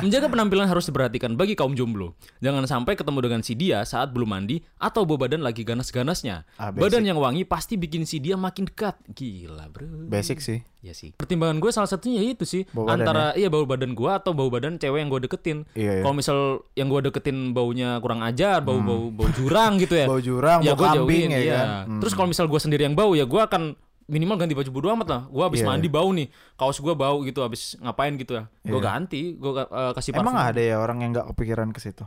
Menjaga 0.05 0.27
penampilan 0.31 0.67
harus 0.69 0.85
diperhatikan 0.87 1.35
bagi 1.35 1.53
kaum 1.53 1.75
jomblo. 1.75 2.14
Jangan 2.43 2.67
sampai 2.67 2.93
ketemu 2.99 3.19
dengan 3.25 3.41
si 3.41 3.53
dia 3.55 3.81
saat 3.87 4.11
belum 4.11 4.27
mandi 4.27 4.61
atau 4.77 5.07
bau 5.07 5.15
badan 5.15 5.41
lagi 5.41 5.63
ganas-ganasnya. 5.63 6.43
Ah, 6.59 6.69
basic. 6.69 6.81
badan 6.83 7.03
yang 7.07 7.17
wangi 7.17 7.47
pasti 7.47 7.79
bikin 7.79 8.03
si 8.03 8.19
dia 8.19 8.35
makin 8.35 8.67
dekat. 8.67 8.99
Gila, 9.09 9.71
Bro. 9.71 10.11
Basic 10.11 10.43
sih. 10.43 10.59
Ya 10.85 10.93
sih. 10.93 11.17
Pertimbangan 11.17 11.57
gue 11.57 11.71
salah 11.73 11.89
satunya 11.89 12.21
ya 12.21 12.37
itu 12.37 12.45
sih 12.45 12.61
Bau 12.69 12.85
antara 12.85 13.33
iya 13.33 13.49
bau 13.49 13.65
badan 13.65 13.97
gue 13.97 14.11
atau 14.11 14.37
bau 14.37 14.53
badan 14.53 14.77
cewek 14.77 15.01
yang 15.01 15.09
gue 15.09 15.25
deketin. 15.25 15.65
Iya, 15.73 15.91
iya. 15.97 16.03
Kalau 16.05 16.13
misal 16.13 16.37
yang 16.77 16.93
gue 16.93 17.09
deketin 17.09 17.57
baunya 17.57 17.97
kurang 18.03 18.21
ajar, 18.21 18.61
bau 18.61 18.77
bau 18.77 19.09
bau 19.09 19.25
jurang 19.33 19.81
gitu 19.81 19.97
ya. 19.97 20.05
Bau 20.11 20.21
jurang, 20.21 20.61
ya 20.61 20.77
bau 20.77 20.85
kambing 20.85 21.33
jauhin, 21.33 21.35
ya 21.35 21.41
iya. 21.41 21.57
kan? 21.57 21.67
Hmm. 21.89 21.99
Terus 22.03 22.13
kalau 22.13 22.27
misal 22.29 22.45
gue 22.45 22.61
sendiri 22.61 22.85
yang 22.85 22.93
bau 22.93 23.17
ya 23.17 23.25
gue 23.25 23.41
akan 23.41 23.73
minimal 24.05 24.37
ganti 24.37 24.53
baju 24.53 24.69
bodo 24.69 24.87
amat 24.93 25.07
lah. 25.07 25.21
Gue 25.27 25.43
habis 25.43 25.61
Iya. 25.61 25.67
mandi 25.67 25.89
bau 25.89 26.09
nih, 26.09 26.27
kaos 26.53 26.77
gue 26.77 26.93
bau 26.93 27.25
gitu, 27.25 27.41
habis 27.41 27.73
ngapain 27.79 28.13
gitu 28.15 28.37
ya. 28.37 28.43
Gue 28.61 28.77
Iya. 28.77 28.85
ganti, 28.85 29.21
gue 29.33 29.51
kasih 29.97 30.11
parfum. 30.13 30.29
Emang 30.29 30.37
ada 30.37 30.61
ya 30.61 30.77
orang 30.77 31.01
yang 31.01 31.11
nggak 31.13 31.27
kepikiran 31.33 31.73
ke 31.73 31.81
situ? 31.81 32.05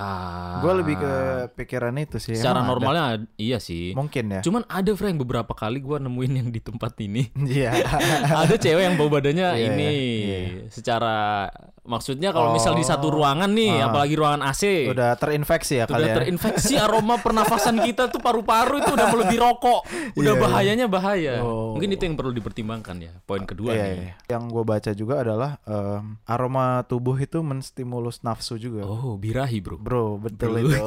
Ah, 0.00 0.58
Gue 0.58 0.72
lebih 0.74 0.96
ke 0.96 1.12
pikiran 1.54 1.92
itu 1.94 2.16
sih. 2.16 2.32
secara 2.32 2.58
Emang 2.58 2.64
ada? 2.64 2.72
normalnya 2.72 3.04
iya 3.36 3.58
sih. 3.58 3.92
mungkin 3.92 4.24
ya. 4.30 4.40
Cuman 4.40 4.64
ada 4.64 4.88
Frank 4.90 5.16
beberapa 5.18 5.52
kali 5.52 5.78
gue 5.78 5.96
nemuin 5.98 6.32
yang 6.34 6.48
di 6.48 6.58
tempat 6.58 6.96
ini. 6.98 7.28
Iya. 7.52 7.84
ada 8.42 8.54
cewek 8.54 8.80
yang 8.82 8.94
bau 8.94 9.06
badannya 9.06 9.48
Iya, 9.52 9.66
ini 9.68 9.90
iya. 10.22 10.40
secara 10.66 11.46
maksudnya 11.82 12.30
kalau 12.30 12.52
misal 12.52 12.72
di 12.72 12.82
satu 12.82 13.08
Oh. 13.08 13.18
ruangan 13.18 13.50
nih 13.50 13.72
Ah. 13.74 13.88
apalagi 13.88 14.14
ruangan 14.14 14.42
AC 14.44 14.86
Udah 14.86 15.16
terinfeksi 15.16 15.74
ya 15.74 15.84
udah 15.84 15.90
kalian. 15.90 16.14
terinfeksi 16.14 16.74
aroma 16.76 17.18
pernafasan 17.24 17.80
kita 17.80 18.06
tuh 18.06 18.20
paru-paru 18.20 18.78
itu 18.78 18.90
udah 18.90 19.06
melebihi 19.08 19.40
rokok 19.40 19.80
udah 20.14 20.22
Iya, 20.22 20.30
iya. 20.30 20.38
bahayanya 20.38 20.86
bahaya 20.86 21.34
Oh. 21.40 21.74
mungkin 21.74 21.90
itu 21.90 22.04
yang 22.04 22.14
perlu 22.14 22.30
dipertimbangkan 22.30 22.96
ya 23.00 23.12
poin 23.20 23.42
kedua 23.42 23.72
Iya, 23.72 23.84
nih 23.88 23.96
iya. 23.98 24.14
Yang 24.28 24.42
gue 24.50 24.64
baca 24.64 24.90
juga 24.92 25.14
adalah 25.18 25.50
em, 25.62 26.20
aroma 26.24 26.64
tubuh 26.84 27.16
itu 27.16 27.40
menstimulus 27.40 28.22
nafsu 28.22 28.54
juga. 28.56 28.84
oh 28.84 29.16
birahi 29.16 29.58
bro 29.58 29.80
Bro, 29.90 30.22
betul 30.22 30.54
Bro. 30.54 30.62
itu. 30.62 30.78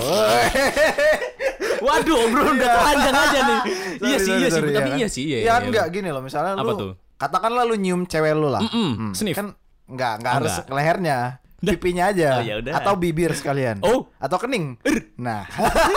Waduh, 1.84 2.16
obrolan 2.24 2.56
udah 2.56 2.70
panjang 2.80 3.12
aja 3.14 3.40
nih. 3.44 3.60
iya 4.08 4.18
Sorry, 4.18 4.24
sih, 4.24 4.32
sorry, 4.32 4.40
iya 4.40 4.50
sih, 4.50 4.62
tapi 4.72 4.90
kan? 4.90 4.96
iya 4.96 5.08
sih, 5.10 5.24
iya. 5.26 5.38
Ya 5.38 5.44
iya. 5.44 5.54
enggak 5.60 5.86
gini 5.92 6.10
loh, 6.10 6.24
misalnya 6.24 6.56
Apa 6.56 6.64
lu 6.66 6.74
tuh? 6.74 6.92
katakanlah 7.14 7.64
lu 7.64 7.76
nyium 7.76 8.04
cewek 8.04 8.32
lu 8.32 8.48
lah. 8.48 8.64
Mm-mm, 8.64 9.12
sniff. 9.12 9.36
Kan 9.36 9.52
enggak 9.86 10.14
enggak 10.18 10.32
Oh, 10.32 10.38
harus 10.40 10.54
ke 10.58 10.72
lehernya. 10.72 11.20
Pipinya 11.60 12.12
aja 12.12 12.40
Oh, 12.40 12.44
ya 12.44 12.56
atau 12.72 12.96
bibir 12.96 13.32
sekalian. 13.32 13.80
Oh. 13.80 14.12
Atau 14.18 14.36
kening. 14.38 14.76
Nah, 15.16 15.48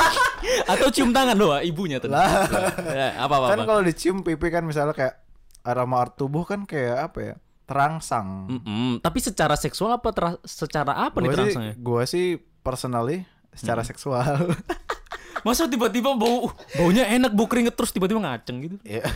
Atau 0.71 0.91
cium 0.91 1.11
tangan 1.11 1.35
doa 1.35 1.59
ibunya 1.61 1.99
tuh. 1.99 2.07
Lah. 2.07 2.47
Ya, 2.87 3.19
apa 3.19 3.35
apa. 3.37 3.47
kan 3.51 3.61
kalau 3.65 3.83
dicium 3.83 4.23
pipi 4.23 4.47
kan 4.49 4.63
misalnya 4.63 4.95
kayak 4.95 5.19
aroma 5.63 6.07
tubuh 6.09 6.43
kan 6.43 6.63
kayak 6.63 7.11
apa 7.11 7.19
ya? 7.21 7.35
Terangsang. 7.67 8.47
Mm-mm, 8.47 9.03
Tapi 9.03 9.19
secara 9.19 9.55
seksual 9.55 9.99
apa 9.99 10.15
secara 10.43 11.03
apa 11.03 11.19
nih 11.19 11.27
Gua 11.27 11.35
sih, 11.35 11.37
terangsangnya? 11.37 11.75
gua 11.77 12.03
sih 12.05 12.27
personally 12.67 13.23
secara 13.55 13.81
seksual. 13.81 14.51
Masa 15.47 15.71
tiba-tiba 15.71 16.11
bau 16.13 16.51
baunya 16.75 17.07
enak 17.07 17.31
bau 17.31 17.47
keringet 17.47 17.79
terus 17.79 17.95
tiba-tiba 17.95 18.19
ngaceng 18.19 18.67
gitu? 18.67 18.77
Ya, 18.99 19.07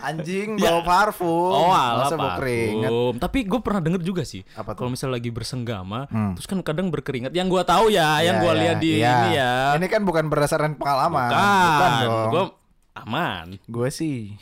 Anjing 0.00 0.56
bawa 0.56 0.80
parfum. 0.80 1.28
Oh, 1.54 1.70
alah 1.70 2.08
Masa 2.08 2.16
bau 2.16 2.32
keringet. 2.36 2.88
parfum. 2.88 3.14
Tapi 3.20 3.38
gue 3.44 3.60
pernah 3.60 3.80
denger 3.80 4.00
juga 4.00 4.22
sih. 4.24 4.40
Kalau 4.48 4.88
misalnya 4.88 5.16
lagi 5.16 5.28
bersenggama, 5.28 6.08
Hmm. 6.08 6.32
terus 6.32 6.44
kan 6.44 6.58
kadang 6.60 6.88
berkeringat. 6.88 7.30
Yang 7.30 7.48
gua 7.50 7.62
tahu 7.62 7.88
ya, 7.88 8.18
yang 8.18 8.36
Ya, 8.36 8.42
gua 8.42 8.52
ya, 8.52 8.58
lihat 8.58 8.76
di 8.80 8.90
iya. 8.96 9.12
ini 9.14 9.30
ya. 9.36 9.52
Ini 9.76 9.86
kan 9.86 10.02
bukan 10.02 10.24
berdasarkan 10.26 10.74
pengalaman. 10.74 11.30
Bukan, 11.30 11.90
dong. 12.00 12.30
Gua 12.30 12.44
aman. 12.94 13.58
Gue 13.66 13.90
sih 13.90 14.38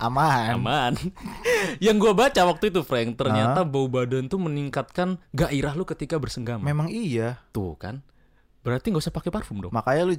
aman. 0.00 0.56
Aman. 0.58 0.92
yang 1.84 2.00
gua 2.00 2.16
baca 2.16 2.42
waktu 2.48 2.72
itu 2.72 2.80
Frank, 2.82 3.20
ternyata 3.20 3.62
bau 3.62 3.86
badan 3.86 4.26
tuh 4.26 4.40
meningkatkan 4.40 5.20
gairah 5.30 5.76
lu 5.76 5.84
ketika 5.84 6.16
bersenggama. 6.16 6.64
Memang 6.64 6.88
iya. 6.88 7.38
Tuh 7.52 7.76
kan. 7.76 8.00
Berarti 8.62 8.94
nggak 8.94 9.02
usah 9.02 9.14
pakai 9.14 9.30
parfum 9.30 9.58
dong. 9.60 9.74
Makanya 9.74 10.02
lu 10.08 10.14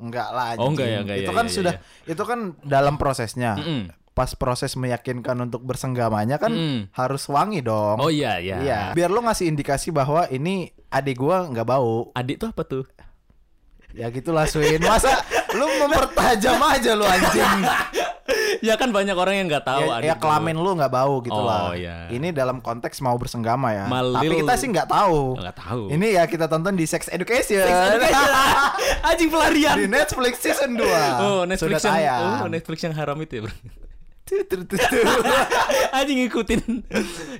enggak 0.00 0.28
lah. 0.32 0.54
Oh, 0.56 0.70
enggak 0.70 0.86
ya, 0.88 0.98
enggak 1.02 1.18
Itu 1.20 1.32
ya, 1.34 1.38
kan 1.38 1.46
ya, 1.46 1.52
sudah 1.52 1.74
itu 2.06 2.22
kan 2.22 2.38
dalam 2.62 2.94
prosesnya. 2.96 3.58
Mm-mm. 3.58 3.92
Pas 4.10 4.30
proses 4.34 4.74
meyakinkan 4.74 5.38
untuk 5.38 5.62
bersenggamanya 5.62 6.38
kan 6.38 6.50
Mm. 6.50 6.80
harus 6.94 7.26
wangi 7.30 7.62
dong. 7.62 7.98
Oh 7.98 8.10
iya 8.10 8.38
iya. 8.38 8.56
Iya. 8.62 8.80
Biar 8.94 9.10
lu 9.10 9.22
ngasih 9.22 9.50
indikasi 9.50 9.90
bahwa 9.90 10.26
ini 10.30 10.70
adik 10.90 11.18
gua 11.18 11.46
nggak 11.50 11.66
bau. 11.66 12.10
Adik 12.14 12.40
tuh 12.42 12.48
apa 12.50 12.62
tuh? 12.62 12.84
Ya 13.90 14.06
gitulah 14.14 14.46
Swin. 14.46 14.78
Masa 14.86 15.10
lu 15.52 15.66
mempertajam 15.80 16.58
aja 16.60 16.90
lu 16.92 17.02
anjing. 17.02 17.60
ya 18.66 18.74
kan 18.74 18.90
banyak 18.90 19.12
orang 19.12 19.34
yang 19.34 19.46
nggak 19.48 19.64
tahu 19.64 19.82
ya, 19.82 20.12
ya 20.12 20.14
kelamin 20.14 20.54
lu 20.54 20.70
nggak 20.72 20.88
bau 20.88 21.18
gitu 21.18 21.32
Oh, 21.32 21.44
lah. 21.44 21.72
iya. 21.72 22.06
Ini 22.06 22.30
dalam 22.30 22.58
konteks 22.58 23.00
mau 23.00 23.16
bersenggama 23.16 23.72
ya. 23.72 23.84
Malil- 23.86 24.14
Tapi 24.14 24.34
kita 24.38 24.54
sih 24.54 24.68
nggak 24.68 24.86
tahu. 24.86 25.34
Nggak 25.34 25.56
tahu. 25.56 25.82
Ini 25.88 26.06
ya 26.12 26.24
kita 26.24 26.46
tonton 26.46 26.74
di 26.74 26.84
Sex 26.84 27.08
Education. 27.08 27.64
Anjing 29.08 29.28
pelarian. 29.28 29.74
di 29.76 29.86
Netflix 29.86 30.38
season 30.38 30.76
2. 30.76 30.84
Oh 31.18 31.42
Netflix 31.42 31.80
Sudah 31.80 31.98
yang 31.98 31.98
tayang. 31.98 32.22
oh, 32.38 32.48
Netflix 32.48 32.78
yang 32.82 32.94
haram 32.94 33.18
itu 33.18 33.32
ya 33.34 33.42
bro. 33.44 33.54
Anjing 35.92 36.18
ngikutin. 36.20 36.60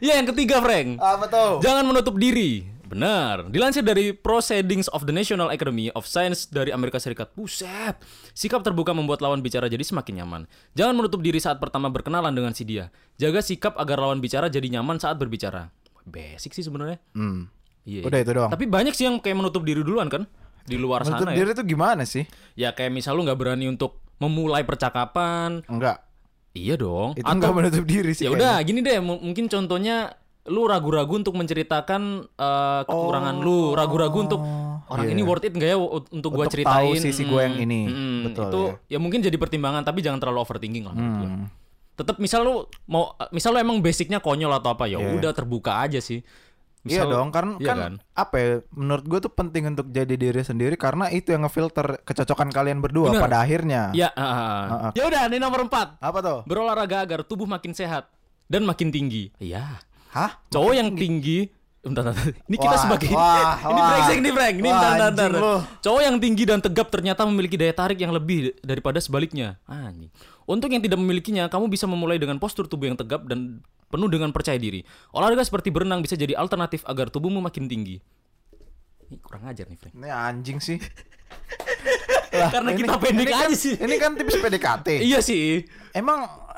ya 0.00 0.18
yang 0.18 0.26
ketiga 0.26 0.58
Frank. 0.58 0.98
Apa 0.98 1.24
tuh? 1.26 1.50
Jangan 1.62 1.84
menutup 1.84 2.16
diri. 2.16 2.66
Benar. 2.90 3.46
Dilansir 3.54 3.86
dari 3.86 4.10
Proceedings 4.10 4.90
of 4.90 5.06
the 5.06 5.14
National 5.14 5.46
Academy 5.54 5.94
of 5.94 6.10
Science 6.10 6.50
dari 6.50 6.74
Amerika 6.74 6.98
Serikat. 6.98 7.30
Buset. 7.38 7.94
Sikap 8.34 8.66
terbuka 8.66 8.90
membuat 8.90 9.22
lawan 9.22 9.46
bicara 9.46 9.70
jadi 9.70 9.86
semakin 9.86 10.26
nyaman. 10.26 10.42
Jangan 10.74 10.98
menutup 10.98 11.22
diri 11.22 11.38
saat 11.38 11.62
pertama 11.62 11.86
berkenalan 11.86 12.34
dengan 12.34 12.50
si 12.50 12.66
dia. 12.66 12.90
Jaga 13.14 13.46
sikap 13.46 13.78
agar 13.78 14.02
lawan 14.02 14.18
bicara 14.18 14.50
jadi 14.50 14.66
nyaman 14.66 14.98
saat 14.98 15.22
berbicara. 15.22 15.70
Basic 16.02 16.50
sih 16.50 16.66
sebenarnya. 16.66 16.98
Hmm. 17.14 17.46
Iya. 17.86 18.10
Udah 18.10 18.18
iya. 18.18 18.26
itu 18.26 18.32
doang. 18.34 18.50
Tapi 18.50 18.64
banyak 18.66 18.94
sih 18.98 19.06
yang 19.06 19.22
kayak 19.22 19.38
menutup 19.38 19.62
diri 19.62 19.86
duluan 19.86 20.10
kan 20.10 20.26
di 20.66 20.74
luar 20.74 21.06
Menutup 21.06 21.24
sana 21.24 21.32
ya. 21.32 21.46
diri 21.46 21.50
tuh 21.54 21.66
gimana 21.70 22.02
sih? 22.02 22.26
Ya 22.58 22.74
kayak 22.74 22.90
misal 22.90 23.14
lu 23.14 23.22
nggak 23.22 23.38
berani 23.38 23.70
untuk 23.70 24.02
memulai 24.18 24.66
percakapan. 24.66 25.62
Enggak. 25.70 26.02
Iya 26.58 26.74
dong. 26.74 27.14
Itu 27.14 27.22
enggak 27.22 27.54
menutup 27.54 27.86
diri 27.86 28.10
sih. 28.18 28.26
Ya 28.26 28.34
udah, 28.34 28.58
gini 28.66 28.82
deh, 28.82 28.98
mu- 28.98 29.22
mungkin 29.22 29.46
contohnya 29.46 30.18
lu 30.48 30.64
ragu-ragu 30.64 31.12
untuk 31.20 31.36
menceritakan 31.36 32.24
eh, 32.24 32.80
kekurangan 32.88 33.36
lu, 33.44 33.76
ragu-ragu 33.76 34.18
untuk 34.24 34.40
orang 34.88 35.06
iya. 35.06 35.14
ini 35.14 35.22
worth 35.22 35.44
it 35.44 35.52
nggak 35.52 35.70
ya 35.70 35.78
untuk 36.10 36.30
gua 36.32 36.48
ceritain. 36.48 36.88
tahu 36.88 36.96
sisi 36.96 37.22
gua 37.28 37.44
yang 37.44 37.60
ini. 37.60 37.80
mm, 37.86 38.20
Betul, 38.32 38.48
Itu 38.48 38.62
ya. 38.88 38.98
mungkin 38.98 39.20
jadi 39.20 39.36
pertimbangan 39.36 39.84
tapi 39.84 40.00
jangan 40.00 40.18
terlalu 40.18 40.40
overthinking 40.40 40.88
lah 40.88 40.94
menurut. 40.96 41.28
Hmm. 41.28 41.46
Tetap 41.94 42.16
misal 42.16 42.40
lu 42.48 42.64
mau 42.88 43.12
misal 43.28 43.52
lu 43.52 43.60
emang 43.60 43.84
basicnya 43.84 44.24
konyol 44.24 44.56
atau 44.56 44.72
apa 44.72 44.88
ya 44.88 44.96
Iya. 44.96 45.20
udah 45.20 45.30
terbuka 45.36 45.84
aja 45.84 46.00
sih. 46.00 46.24
Iya 46.80 47.04
Misal- 47.04 47.12
dong, 47.12 47.28
karena 47.28 47.52
iya 47.60 47.68
kan, 47.68 47.76
kan? 47.76 47.92
apa 48.16 48.34
ya? 48.40 48.50
Menurut 48.72 49.04
gue 49.04 49.20
tuh 49.20 49.32
penting 49.36 49.68
untuk 49.68 49.92
jadi 49.92 50.16
diri 50.16 50.40
sendiri 50.40 50.80
karena 50.80 51.12
itu 51.12 51.28
yang 51.28 51.44
ngefilter 51.44 52.00
kecocokan 52.08 52.48
kalian 52.48 52.80
berdua 52.80 53.12
Bener. 53.12 53.20
pada 53.20 53.44
akhirnya. 53.44 53.92
Ya, 53.92 54.08
ah, 54.16 54.24
ah, 54.24 54.88
ah. 54.88 54.92
ya 54.96 55.04
udah, 55.04 55.28
ini 55.28 55.36
nomor 55.36 55.68
empat. 55.68 56.00
Apa 56.00 56.24
tuh? 56.24 56.40
Berolahraga 56.48 57.04
agar 57.04 57.20
tubuh 57.28 57.44
makin 57.44 57.76
sehat 57.76 58.08
dan 58.48 58.64
makin 58.64 58.88
tinggi. 58.88 59.28
Iya. 59.36 59.76
Hah? 60.10 60.42
Cowok 60.50 60.74
yang 60.74 60.90
tinggi 60.98 61.50
Bentar, 61.80 62.12
bentar. 62.12 62.28
Ini 62.44 62.56
kita 62.60 62.76
Wah, 62.76 62.82
sebagai 62.84 63.08
wah, 63.16 63.56
ini 63.72 63.80
brengsek 63.80 64.18
nih 64.20 64.32
Frank. 64.36 64.54
Ini 64.60 64.68
Wah, 64.68 64.80
bentar, 64.84 65.10
bentar. 65.16 65.32
Cowok 65.80 66.02
yang 66.04 66.16
tinggi 66.20 66.44
dan 66.44 66.60
tegap 66.60 66.92
ternyata 66.92 67.24
memiliki 67.24 67.56
daya 67.56 67.72
tarik 67.72 67.96
yang 67.96 68.12
lebih 68.12 68.52
daripada 68.60 69.00
sebaliknya. 69.00 69.56
Anjing. 69.64 70.12
Untuk 70.44 70.68
yang 70.68 70.84
tidak 70.84 71.00
memilikinya, 71.00 71.48
kamu 71.48 71.72
bisa 71.72 71.88
memulai 71.88 72.20
dengan 72.20 72.36
postur 72.36 72.68
tubuh 72.68 72.92
yang 72.92 73.00
tegap 73.00 73.24
dan 73.24 73.64
penuh 73.88 74.12
dengan 74.12 74.28
percaya 74.28 74.60
diri. 74.60 74.84
Olahraga 75.16 75.40
seperti 75.40 75.72
berenang 75.72 76.04
bisa 76.04 76.20
jadi 76.20 76.36
alternatif 76.36 76.84
agar 76.84 77.08
tubuhmu 77.08 77.40
makin 77.40 77.64
tinggi. 77.64 77.96
Ini 79.08 79.16
kurang 79.24 79.48
ajar 79.48 79.64
nih 79.64 79.78
Frank. 79.80 79.96
Ini 79.96 80.08
anjing 80.12 80.58
sih. 80.60 80.76
Karena 82.30 82.70
kita 82.76 82.94
pendek 83.00 83.26
ini 83.26 83.32
kan, 83.32 83.48
aja 83.48 83.56
sih. 83.56 83.74
Ini 83.74 83.94
kan 83.96 84.20
tips 84.20 84.36
PDKT. 84.36 84.88
Iya 85.00 85.18
sih. 85.24 85.64
Emang 85.96 86.28
eh, 86.28 86.49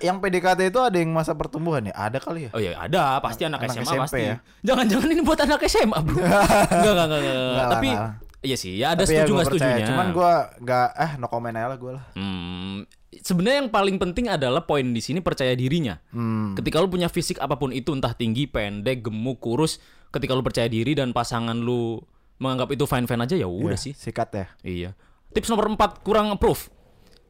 yang 0.00 0.18
PDKT 0.18 0.60
itu 0.66 0.78
ada 0.78 0.94
yang 0.94 1.10
masa 1.10 1.32
pertumbuhan 1.32 1.82
ya? 1.82 1.94
Ada 1.94 2.18
kali 2.18 2.46
ya? 2.46 2.50
Oh 2.50 2.58
iya 2.58 2.74
ada, 2.74 3.18
pasti 3.18 3.42
anak, 3.42 3.60
Anak 3.60 3.74
SMA 3.74 3.84
SMP 3.84 4.00
pasti. 4.00 4.20
ya? 4.22 4.36
Jangan-jangan 4.64 5.08
ini 5.08 5.22
buat 5.22 5.38
anak 5.38 5.60
SMA, 5.64 5.98
Bro. 5.98 6.18
enggak, 6.18 6.32
enggak, 6.68 7.04
enggak, 7.04 7.20
enggak. 7.20 7.36
Enggak 7.36 7.66
Tapi 7.68 7.88
enggak 7.88 8.04
lah. 8.04 8.12
iya 8.40 8.56
sih, 8.56 8.72
ya 8.74 8.86
ada 8.90 9.02
Tapi 9.02 9.10
ya 9.10 9.16
setuju 9.18 9.28
gua 9.28 9.36
nggak 9.36 9.48
percaya. 9.48 9.66
setujunya. 9.68 9.88
Cuman 9.88 10.06
gua 10.10 10.32
nggak 10.56 10.88
eh 10.94 11.10
no 11.16 11.26
comment 11.26 11.52
aja 11.52 11.66
lah 11.66 11.76
gue 11.76 11.92
lah. 11.92 12.04
Hmm, 12.14 12.76
sebenarnya 13.12 13.58
yang 13.58 13.70
paling 13.70 13.96
penting 13.96 14.26
adalah 14.28 14.62
poin 14.62 14.86
di 14.86 15.00
sini 15.00 15.18
percaya 15.18 15.52
dirinya. 15.52 15.98
Hmm. 16.08 16.54
Ketika 16.54 16.78
lu 16.78 16.86
punya 16.86 17.06
fisik 17.06 17.36
apa 17.36 17.54
pun 17.54 17.70
itu 17.70 17.90
entah 17.90 18.12
tinggi, 18.12 18.46
pendek, 18.46 19.02
gemuk, 19.02 19.38
kurus, 19.38 19.82
ketika 20.08 20.32
lu 20.32 20.40
percaya 20.40 20.66
diri 20.66 20.92
dan 20.92 21.10
pasangan 21.10 21.54
lu 21.54 21.98
menganggap 22.38 22.70
itu 22.70 22.86
fine-fine 22.86 23.18
aja 23.20 23.34
ya 23.34 23.44
udah 23.44 23.74
Iya, 23.74 23.82
sih. 23.82 23.92
Sikat 23.92 24.28
ya. 24.30 24.46
Iya. 24.62 24.90
Tips 25.28 25.50
nomor 25.50 25.66
4 25.68 26.00
kurang 26.00 26.30
approve. 26.30 26.70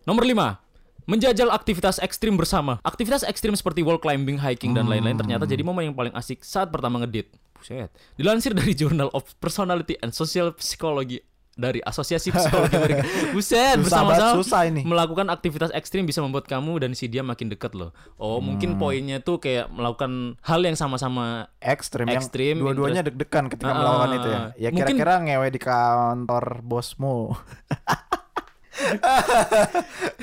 Nomor 0.04 0.22
5 0.22 0.67
Menjajal 1.08 1.48
aktivitas 1.48 1.96
ekstrim 1.98 2.36
bersama. 2.36 2.76
Aktivitas 2.84 3.24
ekstrim 3.24 3.56
seperti 3.56 3.80
wall 3.80 3.96
climbing, 3.96 4.36
hiking, 4.36 4.76
dan 4.76 4.84
lain-lain 4.84 5.16
ternyata 5.16 5.48
jadi 5.48 5.64
momen 5.64 5.88
yang 5.88 5.96
paling 5.96 6.12
asik 6.12 6.44
saat 6.44 6.68
pertama 6.68 7.00
ngedit. 7.00 7.32
Buset. 7.56 7.88
Dilansir 8.14 8.52
dari 8.52 8.70
Journal 8.70 9.08
of 9.10 9.24
Personality 9.40 9.96
and 9.98 10.12
Social 10.12 10.52
Psychology 10.54 11.24
dari 11.58 11.80
Asosiasi 11.80 12.30
Psikologi 12.30 12.70
Amerika. 12.78 13.02
Buset, 13.32 13.80
bersama-sama 13.80 14.36
susah 14.36 14.68
ini. 14.68 14.84
melakukan 14.84 15.26
aktivitas 15.26 15.72
ekstrim 15.72 16.04
bisa 16.04 16.20
membuat 16.20 16.44
kamu 16.44 16.78
dan 16.78 16.92
si 16.92 17.08
dia 17.08 17.24
makin 17.24 17.48
dekat 17.48 17.72
loh. 17.72 17.90
Oh, 18.14 18.38
mungkin 18.38 18.76
Hmm. 18.76 18.78
poinnya 18.78 19.18
tuh 19.18 19.40
kayak 19.40 19.66
melakukan 19.66 20.36
hal 20.38 20.60
yang 20.60 20.76
sama-sama 20.76 21.50
Ekstrim, 21.58 22.06
yang 22.06 22.20
Ekstrim, 22.20 22.60
dua-duanya 22.60 23.02
deg-degan 23.02 23.48
ketika 23.48 23.72
Ah, 23.72 23.74
melakukan 23.74 24.10
itu 24.12 24.28
ya. 24.28 24.38
Ya 24.54 24.68
mungkin- 24.70 24.94
kira-kira 24.94 25.14
ngewe 25.18 25.48
di 25.50 25.58
kantor 25.58 26.44
bosmu. 26.62 27.32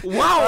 Wow, 0.06 0.40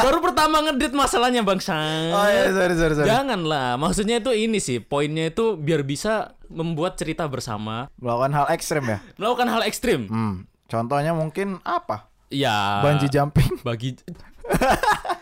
baru 0.00 0.18
pertama 0.20 0.62
ngedit 0.62 0.92
masalahnya 0.92 1.42
bangsa. 1.42 1.74
Oh 2.08 2.24
iya, 2.24 2.48
sorry 2.48 2.74
sorry 2.74 2.94
sorry. 2.94 3.08
Janganlah, 3.08 3.76
maksudnya 3.76 4.18
itu 4.18 4.30
ini 4.30 4.58
sih, 4.58 4.78
poinnya 4.78 5.28
itu 5.28 5.54
biar 5.54 5.82
bisa 5.82 6.32
membuat 6.46 6.94
cerita 6.94 7.24
bersama, 7.26 7.88
Melakukan 7.96 8.32
hal 8.32 8.46
ekstrim 8.50 8.84
ya. 8.84 8.98
melakukan 9.16 9.48
hal 9.48 9.62
ekstrim. 9.64 10.06
Hmm. 10.06 10.34
Contohnya 10.66 11.12
mungkin 11.12 11.60
apa? 11.62 12.08
Ya. 12.32 12.80
Bungee 12.80 13.08
jumping. 13.08 13.60
Bagi 13.60 13.92